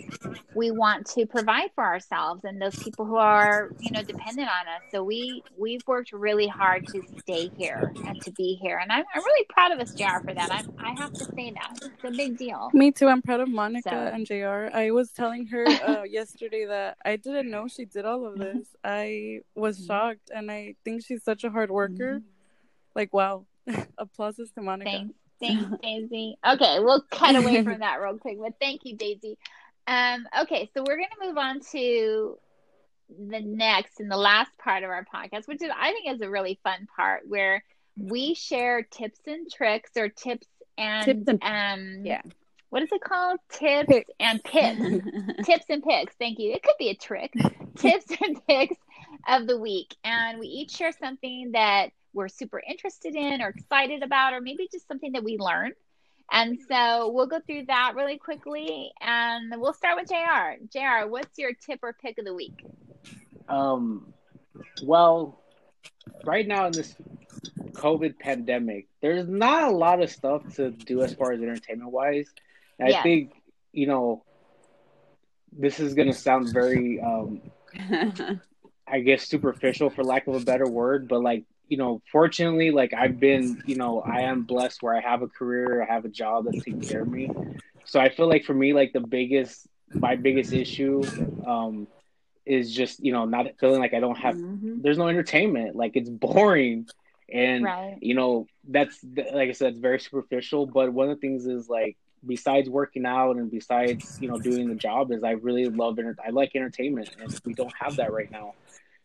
we 0.55 0.71
want 0.73 1.07
to 1.07 1.27
provide 1.27 1.71
for 1.75 1.85
ourselves 1.85 2.43
and 2.45 2.61
those 2.61 2.77
people 2.77 3.05
who 3.05 3.17
are 3.17 3.71
you 3.81 3.91
know 3.93 4.03
dependent 4.03 4.49
on 4.49 4.67
us 4.69 4.83
so 4.91 5.03
we 5.03 5.43
we've 5.57 5.83
worked 5.87 6.13
really 6.13 6.47
hard 6.49 6.87
to 6.89 7.03
stay 7.21 7.51
here 7.57 7.93
and 8.07 8.21
to 8.23 8.31
be 8.33 8.59
here 8.61 8.79
and 8.79 8.91
I'm, 8.91 9.05
I'm 9.15 9.23
really 9.25 9.47
proud 9.49 9.73
of 9.73 9.79
us 9.81 9.93
JR 9.95 10.19
for 10.25 10.35
that 10.35 10.51
I, 10.51 10.63
I 10.91 10.93
have 11.01 11.13
to 11.15 11.25
say 11.25 11.53
that 11.53 11.79
it's 11.83 12.05
a 12.05 12.11
big 12.11 12.37
deal 12.37 12.71
Me 12.73 12.91
too. 12.91 13.09
I'm 13.09 13.23
proud 13.23 13.41
of 13.41 13.49
Monica 13.49 13.91
So- 13.91 13.97
and 13.97 14.27
JR. 14.27 14.69
I 14.77 14.91
was 14.91 15.11
telling 15.13 15.47
her 15.47 15.67
uh, 15.69 16.03
yesterday 16.09 16.67
that 16.67 16.99
I 17.05 17.17
didn't 17.17 17.51
know 17.51 17.69
she 17.69 17.85
did 17.85 18.05
all 18.05 18.27
of 18.27 18.39
this. 18.39 18.67
I 18.85 19.41
was 19.55 19.79
Mhm. 19.81 19.87
shocked, 19.87 20.31
and 20.35 20.51
I 20.51 20.75
think 20.85 21.05
she's 21.05 21.23
such 21.23 21.45
a 21.45 21.51
hard 21.51 21.71
worker. 21.71 22.23
Like, 22.95 23.13
wow. 23.13 23.47
Applauses 23.99 24.51
to 24.53 24.63
Monica. 24.63 24.91
Thanks, 24.91 25.15
thanks, 25.41 25.83
Daisy. 25.83 26.37
Okay, 26.47 26.79
we'll 26.81 27.03
cut 27.11 27.37
away 27.37 27.63
from 27.65 27.81
that 27.81 28.01
real 28.01 28.19
quick, 28.19 28.39
but 28.41 28.55
thank 28.61 28.83
you, 28.85 28.97
Daisy. 28.97 29.39
Um, 29.87 30.27
okay, 30.43 30.71
so 30.75 30.85
we're 30.87 30.97
gonna 30.97 31.27
move 31.29 31.37
on 31.39 31.61
to 31.73 32.39
the 33.29 33.41
next 33.41 33.99
and 34.01 34.11
the 34.11 34.17
last 34.17 34.51
part 34.59 34.85
of 34.85 34.91
our 34.91 35.05
podcast, 35.13 35.49
which 35.49 35.63
is 35.63 35.71
I 35.77 35.93
think 35.93 36.15
is 36.15 36.21
a 36.23 36.31
really 36.31 36.61
fun 36.63 36.87
part 36.97 37.23
where 37.27 37.65
we 37.97 38.35
share 38.35 38.83
tips 38.83 39.19
and 39.27 39.51
tricks 39.51 39.91
or 39.97 40.09
tips 40.09 40.47
and 40.79 41.05
Tips 41.05 41.29
and- 41.29 41.43
um 41.43 42.07
yeah. 42.07 42.23
what 42.69 42.83
is 42.83 42.89
it 42.93 43.01
called? 43.03 43.41
Tips 43.51 43.89
Picks. 43.89 44.11
and 44.21 44.45
picks. 44.45 45.07
tips 45.45 45.65
and 45.69 45.83
picks. 45.83 46.15
Thank 46.21 46.39
you. 46.39 46.53
It 46.53 46.63
could 46.63 46.77
be 46.79 46.91
a 46.91 46.95
trick. 46.95 47.33
tips 47.77 48.07
and 48.25 48.41
picks 48.47 48.77
of 49.29 49.47
the 49.49 49.59
week. 49.59 49.97
And 50.05 50.39
we 50.39 50.47
each 50.47 50.71
share 50.77 50.93
something 50.93 51.51
that 51.53 51.89
we're 52.13 52.29
super 52.29 52.61
interested 52.67 53.15
in 53.15 53.41
or 53.41 53.49
excited 53.49 54.03
about, 54.03 54.33
or 54.33 54.41
maybe 54.41 54.69
just 54.71 54.87
something 54.89 55.13
that 55.13 55.25
we 55.25 55.39
learn. 55.39 55.73
And 56.33 56.59
so 56.69 57.11
we'll 57.11 57.27
go 57.27 57.41
through 57.41 57.67
that 57.67 57.95
really 57.97 58.17
quickly. 58.17 58.93
And 59.01 59.53
we'll 59.61 59.73
start 59.73 59.97
with 59.97 60.09
JR. 60.09 60.65
JR, 60.73 61.09
what's 61.09 61.39
your 61.39 61.53
tip 61.55 61.81
or 61.83 61.93
pick 61.93 62.19
of 62.19 62.25
the 62.25 62.35
week? 62.35 62.65
Um, 63.49 64.13
well, 64.83 65.41
right 66.25 66.47
now 66.47 66.67
in 66.67 66.73
this 66.73 66.95
COVID 67.73 68.19
pandemic, 68.19 68.87
there's 69.01 69.27
not 69.29 69.65
a 69.65 69.71
lot 69.71 70.03
of 70.03 70.11
stuff 70.11 70.55
to 70.57 70.71
do 70.71 71.03
as 71.03 71.15
far 71.15 71.33
as 71.33 71.41
entertainment 71.41 71.91
wise. 71.91 72.29
And 72.79 72.91
Yes. 72.91 73.01
I 73.01 73.03
think, 73.03 73.33
you 73.73 73.87
know, 73.87 74.23
this 75.53 75.81
is 75.81 75.95
going 75.95 76.09
to 76.09 76.15
sound 76.15 76.53
very, 76.53 77.01
um, 77.01 77.41
I 78.87 79.01
guess, 79.01 79.27
superficial 79.27 79.91
for 79.91 80.05
lack 80.05 80.29
of 80.29 80.35
a 80.35 80.45
better 80.45 80.69
word, 80.69 81.09
but 81.09 81.23
like, 81.23 81.45
you 81.71 81.79
know, 81.79 82.03
fortunately, 82.13 82.73
like 82.73 82.95
I've 82.95 83.21
been, 83.21 83.61
you 83.65 83.77
know, 83.77 84.03
I 84.03 84.23
am 84.23 84.43
blessed 84.45 84.83
where 84.83 84.97
I 84.97 85.01
have 85.01 85.23
a 85.23 85.29
career, 85.29 85.83
I 85.83 85.87
have 85.95 86.05
a 86.07 86.11
job 86.11 86.47
that's 86.47 86.63
taking 86.63 86.83
care 86.83 87.03
of 87.03 87.09
me. 87.09 87.35
So 87.85 88.01
I 88.01 88.11
feel 88.11 88.29
like 88.29 88.45
for 88.45 88.55
me, 88.55 88.75
like 88.75 88.93
the 88.93 89.01
biggest, 89.01 89.67
my 89.95 90.17
biggest 90.17 90.53
issue, 90.53 91.13
um, 91.47 91.89
is 92.47 92.75
just, 92.75 93.05
you 93.05 93.13
know, 93.13 93.27
not 93.27 93.47
feeling 93.61 93.81
like 93.81 93.95
I 93.95 94.01
don't 94.01 94.19
have 94.19 94.37
Mhm. 94.37 94.83
there's 94.83 94.99
no 94.99 95.09
entertainment. 95.09 95.77
Like 95.77 95.93
it's 95.97 96.11
boring, 96.11 96.87
and 97.33 97.65
Right. 97.65 97.99
you 98.01 98.15
know 98.15 98.47
that's 98.69 99.05
like 99.05 99.49
I 99.49 99.53
said, 99.53 99.73
it's 99.73 99.81
very 99.81 100.01
superficial. 100.01 100.67
But 100.67 100.93
one 100.93 101.11
of 101.11 101.17
the 101.17 101.21
things 101.21 101.47
is 101.47 101.69
like 101.69 101.97
besides 102.27 102.69
working 102.69 103.07
out 103.07 103.37
and 103.37 103.51
besides 103.51 104.17
you 104.19 104.29
know 104.29 104.39
doing 104.39 104.69
the 104.69 104.75
job 104.75 105.13
is 105.13 105.23
I 105.25 105.33
really 105.33 105.67
love 105.69 105.99
I 106.25 106.31
like 106.31 106.53
entertainment, 106.55 107.11
and 107.21 107.41
we 107.45 107.55
don't 107.55 107.75
have 107.81 107.97
that 107.97 108.13
right 108.13 108.31
now. 108.31 108.55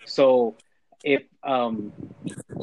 So 0.06 0.58
if 1.06 1.24
um 1.44 1.94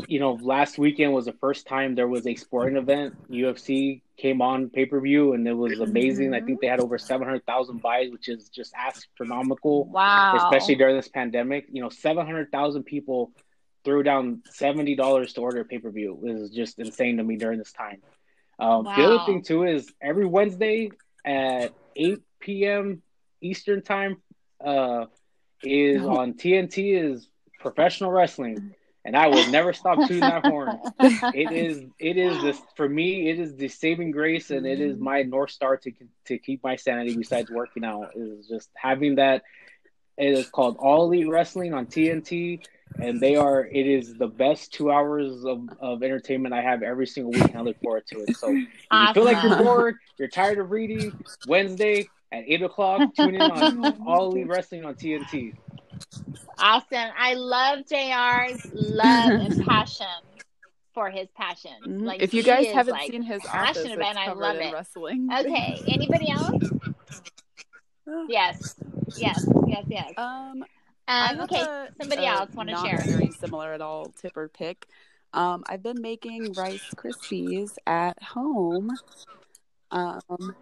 you 0.09 0.18
know 0.20 0.32
last 0.43 0.78
weekend 0.78 1.12
was 1.14 1.26
the 1.26 1.32
first 1.45 1.66
time 1.66 1.95
there 1.95 2.09
was 2.09 2.26
a 2.26 2.34
sporting 2.34 2.76
event 2.76 3.14
UFC 3.30 4.03
came 4.18 4.43
on 4.43 4.70
pay 4.70 4.86
per 4.86 5.01
view 5.01 5.32
and 5.34 5.47
it 5.49 5.55
was 5.55 5.80
amazing. 5.80 6.34
I 6.34 6.40
think 6.40 6.61
they 6.61 6.66
had 6.66 6.80
over 6.80 6.99
seven 6.99 7.26
hundred 7.28 7.47
thousand 7.47 7.82
buys, 7.82 8.11
which 8.11 8.28
is 8.28 8.49
just 8.51 8.72
astronomical 8.76 9.86
Wow. 9.86 10.32
especially 10.36 10.76
during 10.76 10.97
this 10.97 11.09
pandemic. 11.09 11.66
You 11.72 11.82
know, 11.82 11.88
seven 11.90 12.26
hundred 12.26 12.51
thousand 12.53 12.84
people 12.84 13.32
threw 13.84 14.03
down 14.03 14.43
seventy 14.51 14.95
dollars 14.97 15.34
to 15.34 15.40
order 15.40 15.61
a 15.61 15.64
pay 15.64 15.78
per 15.78 15.90
view. 15.90 16.18
It 16.26 16.32
was 16.40 16.51
just 16.51 16.78
insane 16.78 17.18
to 17.18 17.24
me 17.24 17.36
during 17.36 17.59
this 17.59 17.72
time. 17.72 18.03
Um, 18.59 18.84
The 18.84 18.90
other 19.07 19.18
thing 19.26 19.43
too 19.43 19.64
is 19.64 19.93
every 20.01 20.26
Wednesday 20.26 20.90
at 21.24 21.72
eight 21.97 22.22
p.m. 22.40 23.03
Eastern 23.40 23.82
time 23.82 24.22
uh, 24.64 25.07
is 25.62 26.03
on 26.18 26.34
TNT 26.34 26.76
is 27.11 27.28
professional 27.62 28.10
wrestling, 28.10 28.74
and 29.04 29.16
I 29.16 29.28
will 29.28 29.46
never 29.48 29.72
stop 29.72 29.98
tooting 30.00 30.20
that 30.20 30.46
horn. 30.46 30.78
It 31.00 31.50
is 31.66 31.82
it 31.98 32.16
is 32.16 32.40
this 32.42 32.60
for 32.76 32.88
me. 32.88 33.30
It 33.30 33.38
is 33.40 33.56
the 33.56 33.68
saving 33.68 34.10
grace, 34.10 34.50
and 34.50 34.66
it 34.66 34.80
is 34.80 34.98
my 34.98 35.22
north 35.22 35.50
star 35.50 35.76
to 35.78 35.92
to 36.26 36.38
keep 36.38 36.62
my 36.62 36.76
sanity. 36.76 37.16
Besides 37.16 37.50
working 37.50 37.84
out, 37.84 38.10
is 38.14 38.46
just 38.46 38.68
having 38.74 39.16
that. 39.16 39.42
It 40.18 40.32
is 40.38 40.48
called 40.50 40.76
All 40.78 41.04
Elite 41.06 41.28
Wrestling 41.28 41.72
on 41.72 41.86
TNT. 41.86 42.60
and 43.00 43.18
they 43.18 43.34
are. 43.36 43.64
It 43.64 43.86
is 43.86 44.14
the 44.14 44.26
best 44.26 44.72
two 44.74 44.90
hours 44.92 45.44
of, 45.46 45.66
of 45.80 46.02
entertainment 46.02 46.54
I 46.54 46.60
have 46.60 46.82
every 46.82 47.06
single 47.06 47.32
week, 47.32 47.44
and 47.48 47.56
I 47.56 47.62
look 47.62 47.80
forward 47.80 48.06
to 48.08 48.20
it. 48.20 48.36
So 48.36 48.48
if 48.50 48.54
you 48.56 49.14
feel 49.14 49.24
like 49.24 49.42
you're 49.42 49.56
bored, 49.56 49.96
you're 50.18 50.28
tired 50.28 50.58
of 50.58 50.70
reading. 50.70 51.12
Wednesday 51.48 52.08
at 52.30 52.44
eight 52.46 52.62
o'clock, 52.62 53.14
tune 53.14 53.34
in 53.34 53.40
on 53.42 54.02
All 54.06 54.30
Elite 54.30 54.46
Wrestling 54.48 54.84
on 54.84 54.94
TNT. 54.94 55.54
Awesome. 56.59 57.11
I 57.18 57.34
love 57.34 57.80
JR's 57.86 58.66
love 58.72 59.30
and 59.40 59.64
passion 59.68 60.07
for 60.94 61.11
his 61.11 61.28
passion. 61.36 61.72
Mhm. 61.86 62.03
Like 62.07 62.22
if 62.22 62.34
you 62.34 62.42
guys 62.42 62.66
haven't 62.66 62.92
like, 62.94 63.11
seen 63.11 63.22
his 63.22 63.40
office, 63.46 63.78
it's 63.78 63.94
about 63.94 64.16
I 64.16 64.32
love 64.32 64.57
in 64.57 64.62
it. 64.62 64.72
wrestling. 64.74 65.28
Okay. 65.32 65.80
Anybody 65.88 66.30
else? 66.30 66.62
Yes. 68.28 68.74
Yes. 69.16 69.46
Yes. 69.66 69.84
Yes. 69.88 70.12
Um, 70.16 70.64
Um, 71.09 71.40
okay. 71.42 71.61
a- 71.61 71.88
Somebody 72.00 72.24
a 72.24 72.30
else 72.30 72.50
want 72.53 72.68
to 72.68 72.76
share? 72.76 72.98
Very 72.98 73.30
similar 73.30 73.72
at 73.72 73.80
all 73.80 74.07
tip 74.20 74.36
or 74.36 74.48
pick. 74.48 74.86
Um, 75.32 75.62
I've 75.68 75.82
been 75.82 76.03
making 76.03 76.53
Rice 76.53 76.82
Krispies 76.96 77.76
at 77.86 78.20
home. 78.22 78.90
Um, 79.92 80.57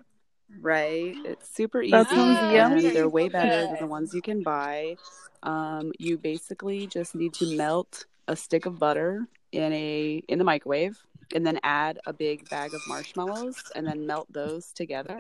right, 0.61 1.14
it's 1.24 1.55
super 1.55 1.82
easy 1.82 1.92
That 1.92 2.09
sounds 2.09 2.38
and 2.38 2.53
yummy. 2.53 2.90
they're 2.90 3.09
way 3.09 3.28
better 3.28 3.66
than 3.66 3.76
the 3.80 3.86
ones 3.86 4.14
you 4.14 4.22
can 4.22 4.42
buy. 4.42 4.96
Um, 5.42 5.92
you 5.98 6.18
basically 6.18 6.86
just 6.86 7.14
need 7.14 7.32
to 7.34 7.57
melt 7.57 8.05
a 8.28 8.36
stick 8.36 8.66
of 8.66 8.78
butter 8.78 9.26
in 9.53 9.72
a 9.72 10.22
in 10.28 10.38
the 10.38 10.44
microwave, 10.44 10.98
and 11.34 11.46
then 11.46 11.59
add 11.62 11.98
a 12.07 12.12
big 12.12 12.48
bag 12.51 12.74
of 12.74 12.80
marshmallows, 12.86 13.57
and 13.74 13.86
then 13.86 14.07
melt 14.07 14.26
those 14.32 14.72
together, 14.72 15.18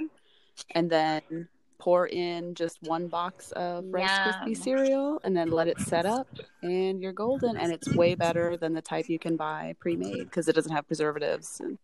and 0.72 0.90
then 0.90 1.48
pour 1.78 2.06
in 2.08 2.54
just 2.54 2.76
one 2.82 3.08
box 3.08 3.52
of 3.52 3.84
Rice. 3.88 4.08
Krispie 4.10 4.56
cereal, 4.56 5.20
and 5.24 5.34
then 5.34 5.50
let 5.50 5.66
it 5.66 5.80
set 5.80 6.04
up, 6.04 6.28
and 6.62 7.00
you're 7.00 7.12
golden. 7.14 7.56
And 7.56 7.72
it's 7.72 7.94
way 7.94 8.14
better 8.14 8.56
than 8.58 8.74
the 8.74 8.82
type 8.82 9.08
you 9.08 9.18
can 9.18 9.36
buy 9.36 9.74
pre-made 9.80 10.24
because 10.24 10.46
it 10.48 10.54
doesn't 10.54 10.72
have 10.72 10.86
preservatives 10.86 11.60
and 11.60 11.78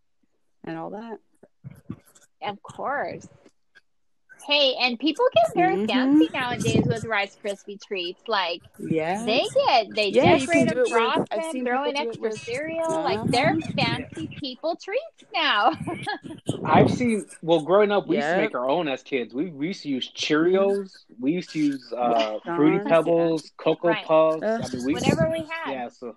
and 0.64 0.76
all 0.76 0.90
that. 0.90 1.18
Of 2.42 2.62
course. 2.62 3.26
Hey, 4.46 4.76
and 4.80 4.96
people 5.00 5.24
get 5.34 5.54
very 5.56 5.74
Mhm. 5.78 5.88
fancy 5.88 6.28
nowadays 6.32 6.82
with 6.86 7.04
Rice 7.04 7.36
Krispie 7.42 7.82
treats. 7.82 8.22
Like 8.28 8.62
Yeah, 8.78 9.24
they 9.24 9.44
get, 9.52 9.92
they 9.94 10.08
Yeah, 10.10 10.34
you 10.34 10.46
decorate 10.46 10.48
can 10.48 10.66
do 10.68 10.74
them, 10.74 10.84
it 10.84 10.88
frost 10.90 11.30
them, 11.30 11.40
throw 11.40 11.52
people 11.52 11.84
in 11.84 11.96
extra 11.96 12.22
with- 12.28 12.40
cereal. 12.40 12.90
Like 12.90 13.18
Uh-huh. 13.18 13.26
they're 13.30 13.56
fancy 13.76 14.28
people 14.38 14.76
treats 14.76 15.24
now. 15.34 15.72
I've 16.64 16.92
seen. 16.92 17.26
Well, 17.42 17.62
growing 17.62 17.90
up, 17.90 18.06
we 18.06 18.16
used 18.16 18.28
to 18.28 18.36
make 18.36 18.54
our 18.54 18.68
own 18.68 18.86
as 18.86 19.02
kids. 19.02 19.34
We, 19.34 19.46
we 19.46 19.68
used 19.68 19.82
to 19.82 19.88
use 19.88 20.12
Cheerios. 20.12 20.90
We 21.18 21.32
used 21.32 21.50
to 21.50 21.58
use 21.58 21.92
uh, 21.92 22.38
Fruity 22.44 22.76
Johns, 22.78 22.88
Pebbles, 22.88 23.52
Cocoa 23.56 23.88
Right. 23.88 24.04
Puffs. 24.06 24.42
Ugh. 24.44 24.60
I 24.64 24.76
mean, 24.76 24.86
we, 24.86 24.92
Whatever 24.94 25.28
we 25.32 25.40
had. 25.40 25.72
Yeah, 25.72 25.88
so 25.88 26.16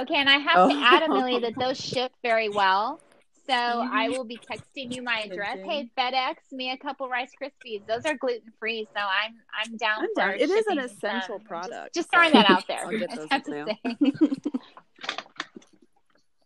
Okay, 0.00 0.16
and 0.16 0.28
I 0.28 0.38
have 0.38 0.68
to 0.70 0.74
Oh. 0.76 0.82
add, 0.84 1.02
Amelia, 1.02 1.40
that 1.40 1.58
those 1.58 1.80
ship 1.80 2.12
very 2.22 2.48
well. 2.50 3.00
So 3.46 3.54
I 3.54 4.08
will 4.08 4.24
be 4.24 4.38
texting 4.38 4.94
you 4.94 5.02
my 5.02 5.20
address. 5.20 5.58
Hey, 5.64 5.90
FedEx 5.98 6.36
me 6.52 6.70
a 6.70 6.78
couple 6.78 7.08
Rice 7.08 7.32
Krispies. 7.40 7.86
Those 7.86 8.06
are 8.06 8.14
gluten 8.16 8.52
free, 8.58 8.88
so 8.96 9.02
I'm 9.02 9.34
I'm 9.54 9.76
down. 9.76 9.98
I'm 10.00 10.08
for 10.14 10.20
down. 10.20 10.40
It 10.40 10.48
is 10.48 10.66
an 10.66 10.78
essential 10.78 11.38
some. 11.38 11.46
product. 11.46 11.94
Just, 11.94 12.10
just 12.10 12.12
throwing 12.12 12.32
that 12.32 12.48
out 12.48 12.66
there. 12.66 12.86
I'll 12.86 12.98
get 12.98 13.10
I 13.30 13.34
have 13.34 13.44
to 13.44 13.76
say. 13.84 14.60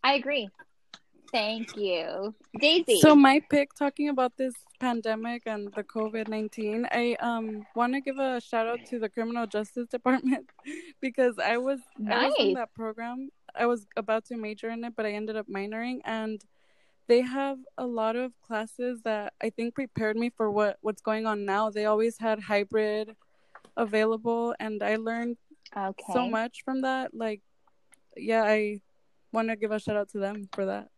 I 0.03 0.15
agree. 0.15 0.49
Thank 1.31 1.77
you, 1.77 2.35
Daisy. 2.59 3.01
So 3.01 3.15
my 3.15 3.43
pick 3.51 3.75
talking 3.75 4.09
about 4.09 4.37
this 4.37 4.55
pandemic 4.81 5.43
and 5.47 5.73
the 5.75 5.85
COVID 5.85 6.27
nineteen, 6.27 6.89
I 6.91 7.17
um 7.21 7.67
want 7.77 7.93
to 7.93 8.01
give 8.01 8.19
a 8.19 8.41
shout 8.41 8.67
out 8.67 8.81
to 8.87 8.99
the 8.99 9.09
criminal 9.09 9.47
justice 9.47 9.89
department 9.91 10.51
because 11.01 11.39
I 11.39 11.59
was 11.59 11.81
I 12.11 12.27
was 12.27 12.35
in 12.39 12.55
that 12.55 12.75
program. 12.75 13.29
I 13.55 13.67
was 13.67 13.87
about 13.97 14.25
to 14.27 14.37
major 14.37 14.71
in 14.71 14.85
it, 14.85 14.95
but 14.97 15.07
I 15.07 15.13
ended 15.13 15.37
up 15.37 15.47
minoring, 15.49 16.01
and 16.05 16.43
they 17.09 17.23
have 17.23 17.59
a 17.79 17.87
lot 17.87 18.17
of 18.17 18.33
classes 18.47 19.01
that 19.03 19.33
I 19.43 19.51
think 19.51 19.75
prepared 19.75 20.17
me 20.17 20.31
for 20.31 20.51
what 20.51 20.77
what's 20.83 21.03
going 21.03 21.27
on 21.27 21.45
now. 21.45 21.71
They 21.71 21.87
always 21.87 22.19
had 22.19 22.39
hybrid 22.41 23.17
available, 23.77 24.55
and 24.61 24.83
I 24.83 24.97
learned 24.97 25.39
okay. 25.77 26.13
so 26.13 26.29
much 26.29 26.63
from 26.65 26.83
that. 26.83 27.15
Like, 27.15 27.41
yeah, 28.17 28.43
I 28.45 28.81
want 29.33 29.49
to 29.49 29.57
give 29.57 29.73
a 29.73 29.81
shout 29.81 29.97
out 29.97 30.11
to 30.11 30.19
them 30.19 30.49
for 30.53 30.67
that. 30.67 30.89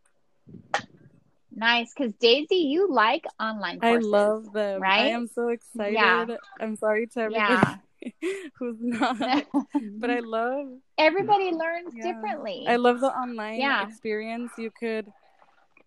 Nice, 1.53 1.93
because 1.95 2.13
Daisy, 2.13 2.55
you 2.55 2.89
like 2.89 3.25
online 3.39 3.79
courses. 3.79 4.05
I 4.05 4.17
love 4.17 4.53
them. 4.53 4.81
Right? 4.81 4.99
I 5.01 5.07
am 5.09 5.27
so 5.27 5.49
excited. 5.49 5.93
Yeah. 5.93 6.25
I'm 6.59 6.75
sorry 6.77 7.07
to 7.07 7.29
Yeah. 7.29 7.75
everybody 8.01 8.51
who's 8.59 8.77
not, 8.79 9.19
but 9.99 10.09
I 10.09 10.19
love 10.19 10.67
Everybody 10.97 11.51
learns 11.51 11.93
Yeah. 11.93 12.03
differently. 12.03 12.65
I 12.67 12.77
love 12.77 12.99
the 12.99 13.07
online 13.07 13.59
Yeah. 13.59 13.85
experience. 13.85 14.51
You 14.57 14.71
could 14.71 15.11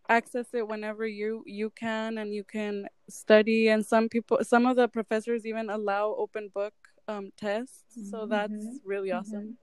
access 0.08 0.46
it 0.52 0.66
whenever 0.68 1.06
you 1.06 1.42
you 1.46 1.70
can 1.70 2.18
and 2.18 2.34
you 2.34 2.44
can 2.44 2.86
study 3.08 3.68
and 3.68 3.84
some 3.84 4.08
people 4.08 4.38
some 4.42 4.66
of 4.66 4.76
the 4.76 4.86
professors 4.88 5.46
even 5.46 5.70
allow 5.70 6.14
open 6.18 6.50
book 6.54 6.74
um 7.08 7.30
tests. 7.36 7.84
So 8.10 8.26
that's 8.26 8.52
Mhm. 8.52 8.78
really 8.84 9.12
awesome. 9.12 9.56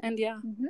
And 0.00 0.18
yeah. 0.18 0.38
Mhm. 0.44 0.66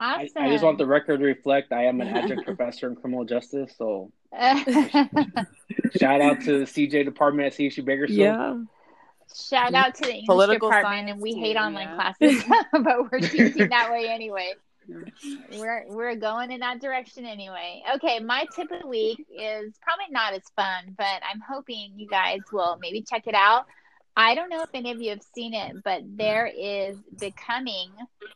I, 0.00 0.24
Awesome. 0.24 0.42
I 0.42 0.48
just 0.50 0.64
want 0.64 0.78
the 0.78 0.86
record 0.86 1.20
to 1.20 1.24
reflect 1.26 1.72
I 1.72 1.84
am 1.84 2.00
an 2.00 2.08
adjunct 2.16 2.44
professor 2.44 2.88
in 2.88 2.96
criminal 2.96 3.24
justice. 3.24 3.72
So 3.78 4.10
shout 5.98 6.20
out 6.20 6.40
to 6.42 6.60
the 6.60 6.66
CJ 6.66 7.04
department 7.04 7.46
at 7.46 7.58
CSU 7.58 7.84
Bakersfield. 7.84 8.18
Yeah. 8.18 8.62
Shout 9.34 9.72
out 9.74 9.94
to 9.94 10.02
the 10.02 10.08
English 10.10 10.26
Political 10.26 10.68
department, 10.68 10.92
science 10.94 11.10
and 11.12 11.20
we 11.22 11.34
too, 11.34 11.40
hate 11.40 11.56
online 11.56 11.88
yeah. 11.88 11.94
classes, 11.94 12.44
but 12.72 13.10
we're 13.12 13.20
teaching 13.20 13.68
that 13.68 13.90
way 13.90 14.08
anyway. 14.08 14.52
We're 15.52 15.84
we're 15.88 16.16
going 16.16 16.50
in 16.50 16.60
that 16.60 16.80
direction 16.80 17.24
anyway. 17.24 17.82
Okay, 17.96 18.20
my 18.20 18.46
tip 18.54 18.70
of 18.70 18.82
the 18.82 18.86
week 18.86 19.26
is 19.30 19.74
probably 19.80 20.06
not 20.10 20.32
as 20.32 20.42
fun, 20.56 20.94
but 20.96 21.22
I'm 21.30 21.40
hoping 21.40 21.92
you 21.96 22.08
guys 22.08 22.40
will 22.52 22.78
maybe 22.80 23.02
check 23.02 23.26
it 23.26 23.34
out. 23.34 23.66
I 24.14 24.34
don't 24.34 24.50
know 24.50 24.62
if 24.62 24.68
any 24.74 24.90
of 24.90 25.00
you 25.00 25.10
have 25.10 25.22
seen 25.34 25.54
it, 25.54 25.82
but 25.82 26.02
there 26.04 26.46
is 26.46 26.98
Becoming, 27.18 27.90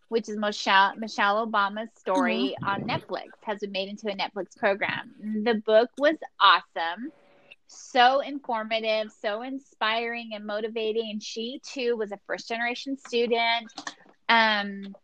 which 0.08 0.28
is 0.28 0.36
Michelle 0.36 0.94
Michelle 0.96 1.46
Obama's 1.46 1.90
story 1.98 2.56
on 2.64 2.82
Netflix, 2.82 3.28
has 3.42 3.58
been 3.60 3.72
made 3.72 3.88
into 3.88 4.08
a 4.08 4.16
Netflix 4.16 4.56
program. 4.56 5.14
The 5.44 5.54
book 5.66 5.90
was 5.98 6.16
awesome 6.40 7.12
so 7.68 8.20
informative, 8.20 9.12
so 9.20 9.42
inspiring 9.42 10.30
and 10.34 10.44
motivating. 10.44 11.20
She 11.20 11.60
too 11.64 11.96
was 11.96 12.12
a 12.12 12.18
first 12.26 12.48
generation 12.48 12.96
student. 12.96 13.72
Um, 14.28 14.94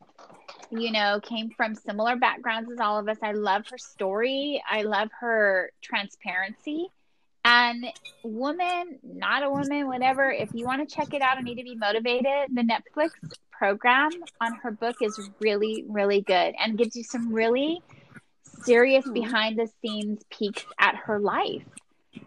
you 0.73 0.91
know, 0.91 1.21
came 1.21 1.51
from 1.51 1.75
similar 1.75 2.17
backgrounds 2.17 2.71
as 2.73 2.79
all 2.81 2.99
of 2.99 3.09
us. 3.09 3.19
I 3.23 3.33
love 3.33 3.67
her 3.71 3.79
story. 3.79 4.63
I 4.69 4.83
love 4.83 5.11
her 5.21 5.71
transparency. 5.83 6.89
And 7.45 7.87
woman, 8.23 8.99
not 9.03 9.43
a 9.43 9.51
woman, 9.51 9.89
whatever. 9.89 10.31
If 10.31 10.51
you 10.55 10.65
want 10.65 10.89
to 10.89 10.95
check 10.95 11.13
it 11.13 11.23
out 11.23 11.37
and 11.37 11.45
need 11.45 11.57
to 11.57 11.65
be 11.65 11.75
motivated, 11.75 12.55
the 12.55 12.63
Netflix 12.63 13.11
program 13.51 14.11
on 14.41 14.55
her 14.63 14.71
book 14.71 14.97
is 15.03 15.19
really, 15.41 15.85
really 15.89 16.21
good 16.21 16.55
and 16.59 16.79
gives 16.79 16.97
you 16.97 17.03
some 17.03 17.33
really 17.33 17.83
serious 18.63 19.09
behind 19.09 19.59
the 19.59 19.69
scenes 19.81 20.23
peeks 20.31 20.65
at 20.79 20.95
her 20.95 21.19
life. 21.19 21.65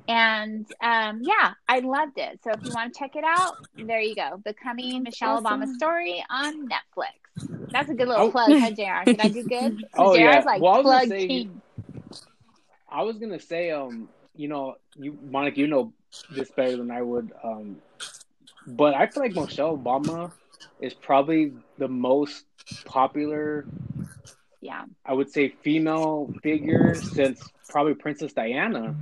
And 0.07 0.65
um, 0.81 1.21
yeah, 1.23 1.53
I 1.67 1.79
loved 1.79 2.17
it. 2.17 2.39
So 2.43 2.51
if 2.51 2.63
you 2.63 2.71
want 2.73 2.93
to 2.93 2.99
check 2.99 3.15
it 3.15 3.23
out, 3.25 3.55
there 3.77 4.01
you 4.01 4.15
go. 4.15 4.41
Becoming 4.43 5.03
Michelle 5.03 5.37
Awesome. 5.37 5.61
Obama's 5.61 5.75
story 5.77 6.23
on 6.29 6.67
Netflix. 6.67 7.24
That's 7.71 7.89
a 7.89 7.93
good 7.93 8.07
little 8.07 8.27
Oh. 8.27 8.31
plug, 8.31 8.49
huh, 8.51 8.71
JR? 8.71 9.03
Did 9.05 9.19
I 9.19 9.27
do 9.29 9.43
good? 9.47 9.85
Oh, 9.97 10.13
JR's 10.15 10.19
yeah. 10.19 10.43
like 10.45 10.61
Well, 10.61 10.73
I 10.73 10.77
was 10.77 10.85
gonna 10.85 10.97
plug 10.99 11.09
say- 11.09 11.27
king. 11.27 11.61
I 12.89 13.03
was 13.03 13.17
gonna 13.17 13.39
say, 13.39 13.71
um, 13.71 14.07
you 14.35 14.47
know, 14.47 14.75
you 14.95 15.17
Monica, 15.29 15.59
you 15.59 15.67
know 15.67 15.91
this 16.31 16.49
better 16.51 16.77
than 16.77 16.91
I 16.91 17.01
would. 17.01 17.31
Um, 17.43 17.77
but 18.67 18.93
I 18.93 19.07
feel 19.07 19.23
like 19.23 19.33
Michelle 19.35 19.77
Obama 19.77 20.31
is 20.79 20.93
probably 20.93 21.53
the 21.77 21.87
most 21.89 22.45
popular, 22.85 23.65
Yeah. 24.61 24.85
I 25.05 25.13
would 25.13 25.29
say, 25.29 25.49
female 25.49 26.33
figure 26.41 26.95
since 26.95 27.43
probably 27.67 27.95
Princess 27.95 28.31
Diana. 28.33 28.95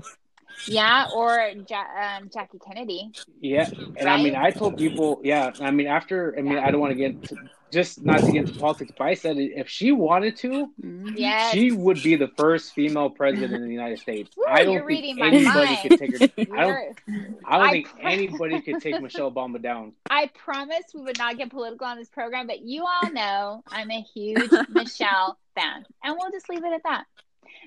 Yeah, 0.67 1.07
or 1.15 1.51
ja- 1.69 2.17
um, 2.17 2.29
Jackie 2.33 2.59
Kennedy. 2.59 3.11
Yeah, 3.41 3.69
and 3.97 4.07
I 4.09 4.21
mean, 4.21 4.35
I 4.35 4.49
told 4.51 4.77
people, 4.77 5.19
yeah, 5.23 5.51
I 5.61 5.71
mean, 5.71 5.87
after, 5.87 6.35
I 6.37 6.41
mean, 6.41 6.57
I 6.57 6.71
don't 6.71 6.79
want 6.81 6.91
to 6.91 6.95
get 6.95 7.31
just 7.73 8.03
not 8.05 8.19
to 8.21 8.31
get 8.31 8.47
into 8.47 8.59
politics, 8.59 8.91
but 8.97 9.05
I 9.05 9.13
said 9.15 9.37
if 9.37 9.67
she 9.67 9.91
wanted 9.91 10.37
to, 10.37 10.71
Mhm. 10.81 11.13
Yes. 11.17 11.51
she 11.53 11.71
would 11.71 12.01
be 12.03 12.15
the 12.15 12.27
first 12.37 12.73
female 12.73 13.09
president 13.09 13.53
in 13.53 13.63
the 13.65 13.71
United 13.73 13.99
States. 13.99 14.35
Woo, 14.37 14.45
I 14.47 14.63
don't 14.63 14.73
you're 14.73 14.81
think 14.81 14.89
reading 14.89 15.17
my 15.17 15.27
anybody 15.27 15.65
mind. 15.65 15.79
could 15.81 15.99
take 15.99 16.19
her. 16.21 16.55
I 16.55 16.61
don't. 16.67 16.97
I 17.45 17.57
don't 17.57 17.67
I 17.67 17.71
think 17.71 17.87
pro- 17.89 18.09
anybody 18.09 18.61
could 18.61 18.81
take 18.81 19.01
Michelle 19.01 19.31
Obama 19.31 19.61
down. 19.61 19.93
I 20.09 20.27
promise 20.35 20.83
we 20.93 21.01
would 21.01 21.17
not 21.17 21.37
get 21.37 21.49
political 21.49 21.87
on 21.87 21.97
this 21.97 22.09
program, 22.09 22.47
but 22.47 22.61
you 22.61 22.85
all 22.85 23.11
know 23.11 23.63
I'm 23.67 23.91
a 23.91 24.01
huge 24.01 24.49
Michelle 24.69 25.37
fan. 25.55 25.85
And 26.03 26.15
we'll 26.17 26.31
just 26.31 26.47
leave 26.49 26.63
it 26.63 26.71
at 26.73 26.83
that. 26.83 27.05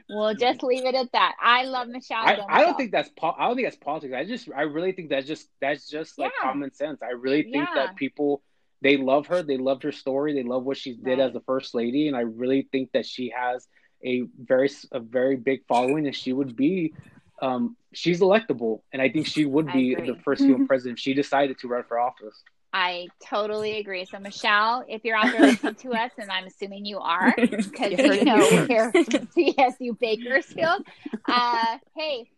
We'll 0.09 0.35
just 0.35 0.63
leave 0.63 0.85
it 0.85 0.95
at 0.95 1.11
that. 1.13 1.35
I 1.41 1.65
love 1.65 1.89
Michelle. 1.89 2.19
I, 2.19 2.39
I 2.49 2.63
don't 2.63 2.77
think 2.77 2.93
that's 2.93 3.09
po- 3.17 3.35
I 3.37 3.47
don't 3.47 3.57
think 3.57 3.67
that's 3.67 3.77
politics. 3.83 4.15
I 4.17 4.25
just 4.25 4.49
I 4.55 4.63
really 4.63 4.93
think 4.93 5.09
that's 5.11 5.27
just 5.27 5.49
that's 5.61 5.89
just 5.89 6.19
like 6.19 6.33
Yeah. 6.41 6.49
common 6.51 6.73
sense. 6.73 7.03
I 7.03 7.11
really 7.11 7.43
think 7.43 7.55
Yeah. 7.57 7.67
that 7.75 7.97
people 7.97 8.43
they 8.83 8.97
love 8.97 9.27
her. 9.29 9.43
They 9.43 9.57
loved 9.57 9.83
her 9.85 9.93
story. 9.93 10.35
They 10.35 10.43
love 10.43 10.65
what 10.65 10.77
she 10.77 10.95
did 10.95 11.21
as 11.21 11.33
the 11.33 11.41
first 11.41 11.75
lady, 11.75 12.09
and 12.09 12.17
I 12.17 12.21
really 12.21 12.69
think 12.71 12.93
that 12.93 13.07
she 13.07 13.33
has 13.37 13.67
a 14.05 14.25
very 14.39 14.71
a 14.93 15.01
very 15.01 15.37
big 15.37 15.67
following, 15.67 16.07
and 16.07 16.15
she 16.15 16.33
would 16.33 16.57
be. 16.57 16.95
Um, 17.43 17.77
she's 17.93 18.21
electable, 18.21 18.81
and 18.93 19.03
I 19.03 19.11
think 19.11 19.27
she 19.27 19.45
would 19.45 19.71
be 19.71 19.95
the 19.95 20.17
first 20.25 20.43
female 20.43 20.67
president 20.69 20.99
if 20.99 21.03
she 21.03 21.13
decided 21.15 21.59
to 21.59 21.69
run 21.69 21.85
for 21.85 21.99
office. 21.99 22.43
I 22.73 23.09
totally 23.25 23.79
agree. 23.79 24.05
So, 24.05 24.19
Michelle, 24.19 24.85
if 24.87 25.03
you're 25.05 25.17
out 25.17 25.33
there 25.33 25.41
listening 25.41 25.77
to 25.77 25.93
us, 25.95 26.11
and 26.19 26.31
I'm 26.31 26.45
assuming 26.45 26.85
you 26.85 26.99
are, 26.99 27.35
because 27.35 27.93
You 27.99 28.25
know 28.25 28.67
here 28.67 28.91
we're 28.95 29.03
CSU 29.03 29.99
Bakersfield. 29.99 30.85
Uh, 31.27 31.79
hey, 31.97 32.29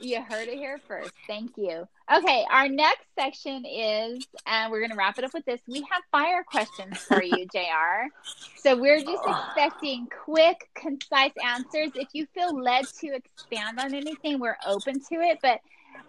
you 0.00 0.22
heard 0.22 0.48
it 0.48 0.56
here 0.56 0.80
first. 0.86 1.12
Thank 1.26 1.56
you. 1.56 1.86
Okay, 2.14 2.44
our 2.50 2.68
next 2.68 3.04
section 3.18 3.64
is, 3.66 4.26
and 4.46 4.70
we're 4.70 4.80
going 4.80 4.90
to 4.90 4.96
wrap 4.96 5.18
it 5.18 5.24
up 5.24 5.34
with 5.34 5.44
this. 5.44 5.60
We 5.66 5.86
have 5.90 6.02
fire 6.10 6.42
questions 6.42 6.98
for 6.98 7.22
you, 7.22 7.46
JR. 7.52 8.08
So 8.56 8.76
we're 8.76 9.00
just 9.00 9.22
expecting 9.26 10.08
quick, 10.24 10.68
concise 10.74 11.32
answers. 11.44 11.90
If 11.94 12.08
you 12.12 12.26
feel 12.34 12.58
led 12.58 12.86
to 13.00 13.14
expand 13.14 13.78
on 13.78 13.94
anything, 13.94 14.38
we're 14.38 14.56
open 14.66 14.94
to 14.94 15.14
it. 15.16 15.38
But 15.42 15.60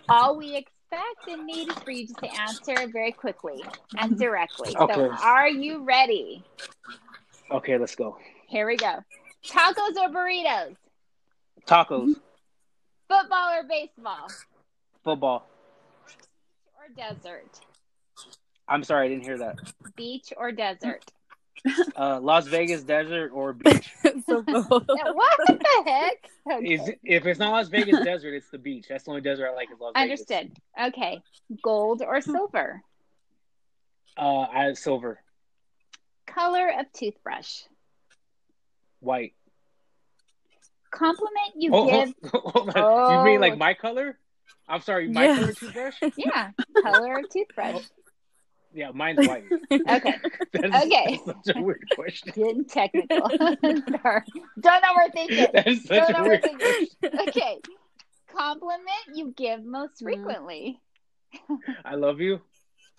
all 0.08 0.38
we 0.38 0.56
expect 0.56 1.28
and 1.28 1.45
need 1.45 1.70
is 1.70 1.78
for 1.80 1.91
you 1.91 2.08
just 2.08 2.20
to 2.20 2.41
answer 2.41 2.76
very 2.91 3.12
quickly 3.12 3.64
and 3.97 4.12
mm-hmm. 4.12 4.22
directly. 4.22 4.72
So, 4.72 5.12
are 5.22 5.50
you 5.50 5.84
ready? 5.84 6.43
Okay, 7.52 7.78
let's 7.78 7.95
go. 7.95 8.18
Here 8.47 8.66
we 8.66 8.78
go. 8.78 9.04
Tacos 9.45 9.95
or 9.97 10.10
burritos? 10.10 10.76
Tacos, 11.66 12.16
Football 13.10 13.49
or 13.60 13.64
baseball? 13.64 14.28
football. 15.03 15.47
Beach 16.05 16.28
or 16.78 16.93
desert? 16.95 17.60
I'm 18.68 18.84
sorry, 18.84 19.07
I 19.07 19.10
didn't 19.10 19.24
hear 19.24 19.38
that. 19.39 19.55
Beach 19.95 20.32
or 20.38 20.51
desert? 20.51 21.03
Uh, 21.97 22.20
Las 22.22 22.47
Vegas 22.47 22.84
desert 22.84 23.32
or 23.34 23.53
beach? 23.53 23.91
so 24.26 24.41
what 24.43 24.86
the 24.88 25.84
heck? 25.86 26.30
Okay. 26.49 26.74
Is 26.74 26.91
if 27.03 27.26
it's 27.26 27.39
not 27.39 27.51
Las 27.51 27.68
Vegas 27.70 28.03
desert, 28.03 28.34
it's 28.34 28.49
the 28.49 28.57
beach. 28.60 28.86
That's 28.88 29.03
the 29.05 29.10
only 29.12 29.22
desert 29.22 29.49
I 29.49 29.55
like 29.55 29.70
is 29.72 29.80
Las 29.80 29.93
Vegas. 29.95 30.22
Understood. 30.22 30.51
Okay. 30.82 31.22
Gold 31.64 32.03
or 32.05 32.22
silver? 32.22 32.82
Uh, 34.18 34.41
I 34.41 34.74
silver, 34.74 35.22
Color 36.28 36.72
of 36.80 36.91
toothbrush? 36.93 37.62
white. 38.99 39.34
Compliment 40.92 41.54
you 41.56 41.72
Oh, 41.74 41.86
give. 41.86 42.14
oh, 42.34 42.40
hold 42.50 42.70
on. 42.70 42.84
Oh. 42.84 43.12
You 43.20 43.24
mean 43.24 43.42
like 43.42 43.58
my 43.58 43.74
color? 43.74 44.18
I'm 44.68 44.82
sorry, 44.82 45.08
my 45.08 45.24
Yes. 45.26 45.38
color 45.38 45.54
toothbrush? 45.54 45.96
Yeah. 46.18 46.52
Color 46.82 47.20
of 47.20 47.30
toothbrush. 47.34 47.84
Yeah, 48.74 48.92
mine's 48.94 49.26
white. 49.28 49.46
Okay. 49.72 50.22
That's, 50.54 50.86
Okay. 50.86 51.20
that's 51.26 51.48
such 51.48 51.56
a 51.56 51.62
weird 51.62 51.88
question. 51.96 52.32
Getting 52.36 52.66
technical. 52.66 53.30
Don't 53.30 54.84
overthink 54.84 55.32
it. 55.32 55.52
That 55.54 55.68
is 55.68 55.84
such 55.86 56.08
Don't 56.08 56.16
a 56.20 56.24
weird 56.24 56.44
overthink 56.44 56.60
question. 56.60 56.88
it. 57.02 57.30
Okay. 57.30 57.58
Compliment 58.36 59.16
you 59.16 59.34
give 59.36 59.64
most 59.66 60.00
Mm. 60.02 60.04
frequently. 60.04 60.80
I 61.84 61.96
love 61.96 62.20
you. 62.22 62.42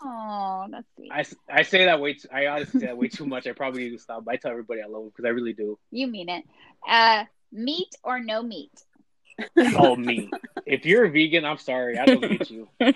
Oh, 0.02 0.66
that's 0.70 0.86
sweet. 0.96 1.10
I, 1.12 1.24
I 1.48 1.62
say 1.62 1.84
that 1.84 2.00
way. 2.00 2.14
Too, 2.14 2.28
I 2.32 2.46
honestly 2.46 2.80
say 2.80 2.86
that 2.86 2.96
way 2.96 3.08
too 3.08 3.26
much. 3.26 3.46
I 3.46 3.52
probably 3.52 3.84
need 3.84 3.90
to 3.90 3.98
stop. 3.98 4.24
But 4.24 4.34
I 4.34 4.36
tell 4.38 4.50
everybody 4.50 4.80
I 4.82 4.86
love 4.86 5.02
them 5.02 5.08
because 5.14 5.24
I 5.26 5.28
really 5.28 5.52
do. 5.52 5.78
You 5.92 6.06
mean 6.08 6.28
it. 6.30 6.44
Uh, 6.88 7.24
meat 7.52 7.94
or 8.02 8.20
no 8.20 8.42
meat? 8.42 8.72
Oh 9.58 9.96
meat. 9.96 10.30
If 10.66 10.84
you're 10.84 11.04
a 11.06 11.10
vegan, 11.10 11.44
I'm 11.44 11.58
sorry. 11.58 11.98
I 11.98 12.04
don't 12.06 12.20
get 12.20 12.50
you. 12.50 12.68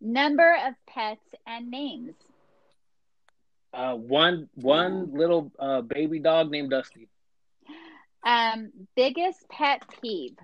Number 0.00 0.56
of 0.66 0.74
pets 0.86 1.20
and 1.46 1.70
names. 1.70 2.14
Uh, 3.72 3.94
one 3.94 4.48
one 4.54 5.12
little 5.14 5.50
uh, 5.58 5.80
baby 5.82 6.18
dog 6.18 6.50
named 6.50 6.70
Dusty. 6.70 7.08
Um, 8.24 8.70
biggest 8.96 9.48
pet 9.48 9.82
peeve. 10.00 10.36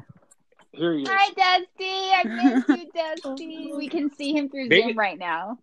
Here 0.73 0.95
he 0.95 1.03
is. 1.03 1.09
Hi, 1.11 1.29
Dusty. 1.31 1.79
I 1.81 2.23
miss 2.25 2.69
you, 2.69 2.91
Dusty. 2.95 3.73
We 3.77 3.89
can 3.89 4.11
see 4.15 4.33
him 4.33 4.49
through 4.49 4.69
Big- 4.69 4.85
Zoom 4.85 4.99
right 4.99 5.19
now. 5.19 5.59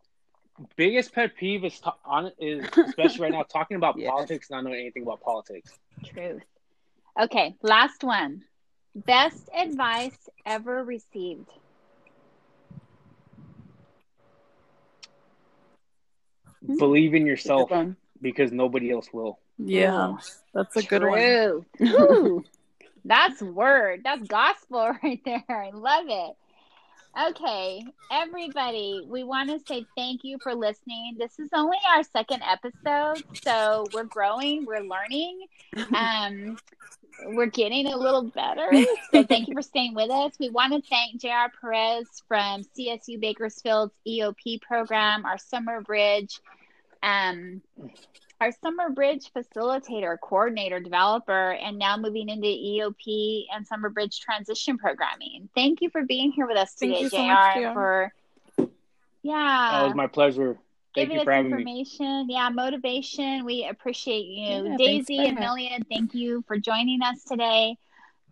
Biggest 0.77 1.13
pet 1.13 1.35
peeve 1.35 1.65
is 1.65 1.79
ta- 1.79 1.97
on 2.05 2.31
is 2.39 2.65
especially 2.77 3.21
right 3.21 3.31
now 3.31 3.43
talking 3.43 3.77
about 3.77 3.97
Yes. 3.99 4.09
politics, 4.09 4.49
not 4.49 4.63
knowing 4.63 4.79
anything 4.79 5.03
about 5.03 5.21
politics. 5.21 5.77
Truth. 6.05 6.43
Okay, 7.19 7.55
last 7.61 8.03
one. 8.03 8.43
Best 8.93 9.49
advice 9.55 10.17
ever 10.45 10.83
received. 10.83 11.49
Hmm. 16.65 16.77
Believe 16.77 17.13
in 17.13 17.25
yourself 17.25 17.71
because 18.21 18.51
nobody 18.51 18.91
else 18.91 19.07
will. 19.13 19.39
Yeah, 19.57 20.17
that's 20.53 20.75
a 20.75 20.83
good 20.83 21.03
one. 21.03 21.19
Truth. 21.19 21.65
Whew. 21.79 22.45
That's 23.05 23.41
word. 23.41 24.01
That's 24.03 24.27
gospel 24.27 24.91
right 25.03 25.21
there. 25.23 25.43
I 25.47 25.69
love 25.71 26.05
it. 26.07 26.35
Okay, 27.17 27.81
everybody, 28.11 29.01
we 29.07 29.23
want 29.23 29.49
to 29.49 29.59
say 29.65 29.85
thank 29.95 30.25
you 30.25 30.37
for 30.43 30.53
listening. 30.53 31.15
This 31.17 31.39
is 31.39 31.47
only 31.53 31.77
our 31.87 32.03
second 32.03 32.43
episode, 32.43 33.23
so 33.41 33.85
we're 33.93 34.03
growing, 34.03 34.65
we're 34.65 34.81
learning, 34.81 35.47
um, 35.95 36.57
we're 37.27 37.45
getting 37.45 37.87
a 37.87 37.95
little 37.95 38.23
better. 38.23 38.69
So 39.13 39.23
thank 39.23 39.47
you 39.47 39.53
for 39.53 39.61
staying 39.61 39.95
with 39.95 40.11
us. 40.11 40.33
We 40.41 40.49
want 40.49 40.73
to 40.73 40.81
thank 40.89 41.21
JR 41.21 41.49
Perez 41.61 42.21
from 42.27 42.63
CSU 42.77 43.21
Bakersfield's 43.21 43.93
EOP 44.05 44.61
program, 44.61 45.25
our 45.25 45.37
summer 45.37 45.79
bridge, 45.79 46.41
um, 47.01 47.61
our 48.41 48.51
summer 48.63 48.89
bridge 48.89 49.31
facilitator, 49.35 50.17
coordinator, 50.21 50.79
developer, 50.79 51.51
and 51.51 51.77
now 51.77 51.95
moving 51.97 52.27
into 52.29 52.47
EOP 52.47 53.45
and 53.53 53.65
summer 53.65 53.89
bridge 53.89 54.19
transition 54.19 54.77
programming. 54.77 55.47
Thank 55.55 55.81
you 55.81 55.89
for 55.89 56.03
being 56.03 56.31
here 56.31 56.45
with 56.47 56.57
us 56.57 56.73
Thank 56.73 56.93
today, 56.97 57.03
you 57.03 57.09
JR, 57.09 57.15
so 57.15 57.25
much, 57.27 57.55
JR. 57.55 57.73
for 57.73 58.11
yeah. 59.23 59.69
Oh, 59.73 59.83
it 59.83 59.87
was 59.87 59.95
my 59.95 60.07
pleasure. 60.07 60.57
Thank 60.93 61.09
giving 61.09 61.15
you 61.15 61.21
us 61.21 61.25
for 61.25 61.31
having 61.31 61.51
me. 61.51 61.57
information, 61.57 62.29
yeah, 62.29 62.49
motivation. 62.49 63.43
We 63.45 63.67
appreciate 63.69 64.25
you, 64.25 64.67
Yeah, 64.69 64.77
Daisy 64.77 65.17
for 65.17 65.23
and 65.23 65.37
having- 65.37 65.39
Million. 65.43 65.83
Thank 65.89 66.13
you 66.13 66.43
for 66.47 66.57
joining 66.57 67.01
us 67.01 67.23
today. 67.23 67.77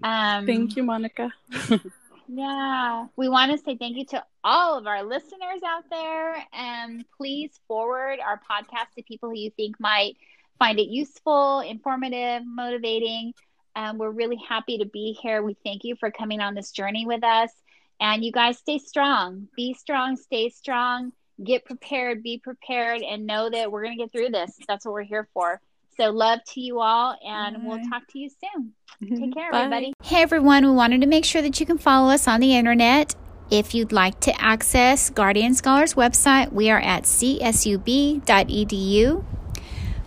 Um, 0.04 0.46
Thank 0.46 0.76
you, 0.76 0.84
Monica. 0.84 1.32
yeah, 2.28 3.08
we 3.16 3.30
want 3.30 3.52
to 3.52 3.58
say 3.58 3.78
thank 3.78 3.98
you 3.98 4.06
to 4.08 4.24
all 4.44 4.78
of 4.78 4.88
our 4.88 5.04
listeners 5.04 5.62
out 5.66 5.84
there, 5.90 6.36
and 6.54 7.06
please 7.18 7.52
forward 7.68 8.20
our 8.20 8.40
podcast 8.50 8.94
to 8.96 9.04
people 9.04 9.30
who 9.30 9.38
you 9.38 9.52
think 9.52 9.80
might 9.80 10.16
find 10.60 10.80
it 10.80 10.88
useful, 10.88 11.60
informative, 11.60 12.44
motivating. 12.46 13.34
Um, 13.76 13.98
we're 13.98 14.12
really 14.12 14.38
happy 14.48 14.78
to 14.78 14.86
be 14.86 15.18
here. 15.22 15.42
We 15.42 15.58
thank 15.64 15.84
you 15.84 15.96
for 15.96 16.12
coming 16.12 16.40
on 16.40 16.54
this 16.54 16.72
journey 16.72 17.06
with 17.06 17.24
us, 17.24 17.52
and 18.00 18.24
you 18.24 18.32
guys 18.32 18.58
stay 18.58 18.78
strong. 18.78 19.48
Be 19.56 19.74
strong. 19.74 20.16
Stay 20.16 20.50
strong. 20.50 21.12
Get 21.44 21.66
prepared. 21.66 22.24
Be 22.24 22.38
prepared, 22.38 23.02
and 23.02 23.26
know 23.26 23.50
that 23.50 23.72
we're 23.72 23.84
going 23.84 23.98
to 23.98 24.04
get 24.04 24.12
through 24.12 24.30
this. 24.30 24.58
That's 24.68 24.86
what 24.86 24.94
we're 24.94 25.04
here 25.04 25.28
for. 25.34 25.60
So, 25.98 26.10
love 26.10 26.40
to 26.54 26.62
you 26.62 26.80
all, 26.80 27.18
and 27.26 27.66
we'll 27.66 27.84
talk 27.90 28.08
to 28.10 28.20
you 28.20 28.30
soon. 28.30 28.74
Mm-hmm. 29.04 29.16
Take 29.16 29.34
care, 29.34 29.52
Bye. 29.52 29.60
everybody. 29.60 29.94
Hey, 30.04 30.22
everyone. 30.22 30.66
We 30.66 30.72
wanted 30.72 31.02
to 31.02 31.08
make 31.08 31.26
sure 31.26 31.42
that 31.42 31.60
you 31.60 31.66
can 31.66 31.78
follow 31.78 32.12
us 32.12 32.28
on 32.28 32.40
the 32.40 32.56
internet. 32.56 33.16
If 33.52 33.76
you'd 33.76 33.92
like 33.92 34.20
to 34.22 34.42
access 34.42 35.10
Guardian 35.10 35.54
Scholars 35.54 35.94
website, 35.94 36.52
we 36.52 36.70
are 36.70 36.80
at 36.80 37.04
csub.edu 37.04 38.24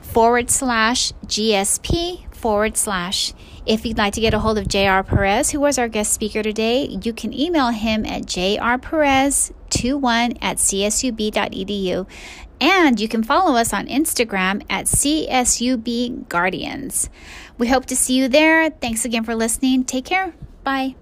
forward 0.00 0.50
slash 0.50 1.12
GSP 1.26 2.34
forward 2.34 2.76
slash. 2.76 3.34
If 3.66 3.84
you'd 3.84 3.98
like 3.98 4.14
to 4.14 4.20
get 4.20 4.32
a 4.32 4.38
hold 4.38 4.58
of 4.58 4.68
JR 4.68 5.02
Perez, 5.02 5.50
who 5.50 5.60
was 5.60 5.78
our 5.78 5.88
guest 5.88 6.12
speaker 6.12 6.42
today, 6.42 6.98
you 7.02 7.12
can 7.12 7.34
email 7.34 7.68
him 7.68 8.06
at 8.06 8.22
jrperez21 8.22 10.38
at 10.40 10.56
csub.edu. 10.56 12.06
And 12.60 12.98
you 12.98 13.08
can 13.08 13.22
follow 13.22 13.56
us 13.56 13.72
on 13.72 13.86
Instagram 13.86 14.62
at 14.70 14.86
CSUB 14.86 16.28
Guardians. 16.28 17.10
We 17.58 17.68
hope 17.68 17.86
to 17.86 17.96
see 17.96 18.16
you 18.16 18.28
there. 18.28 18.70
Thanks 18.70 19.04
again 19.04 19.24
for 19.24 19.34
listening. 19.34 19.84
Take 19.84 20.06
care. 20.06 20.34
Bye. 20.64 20.96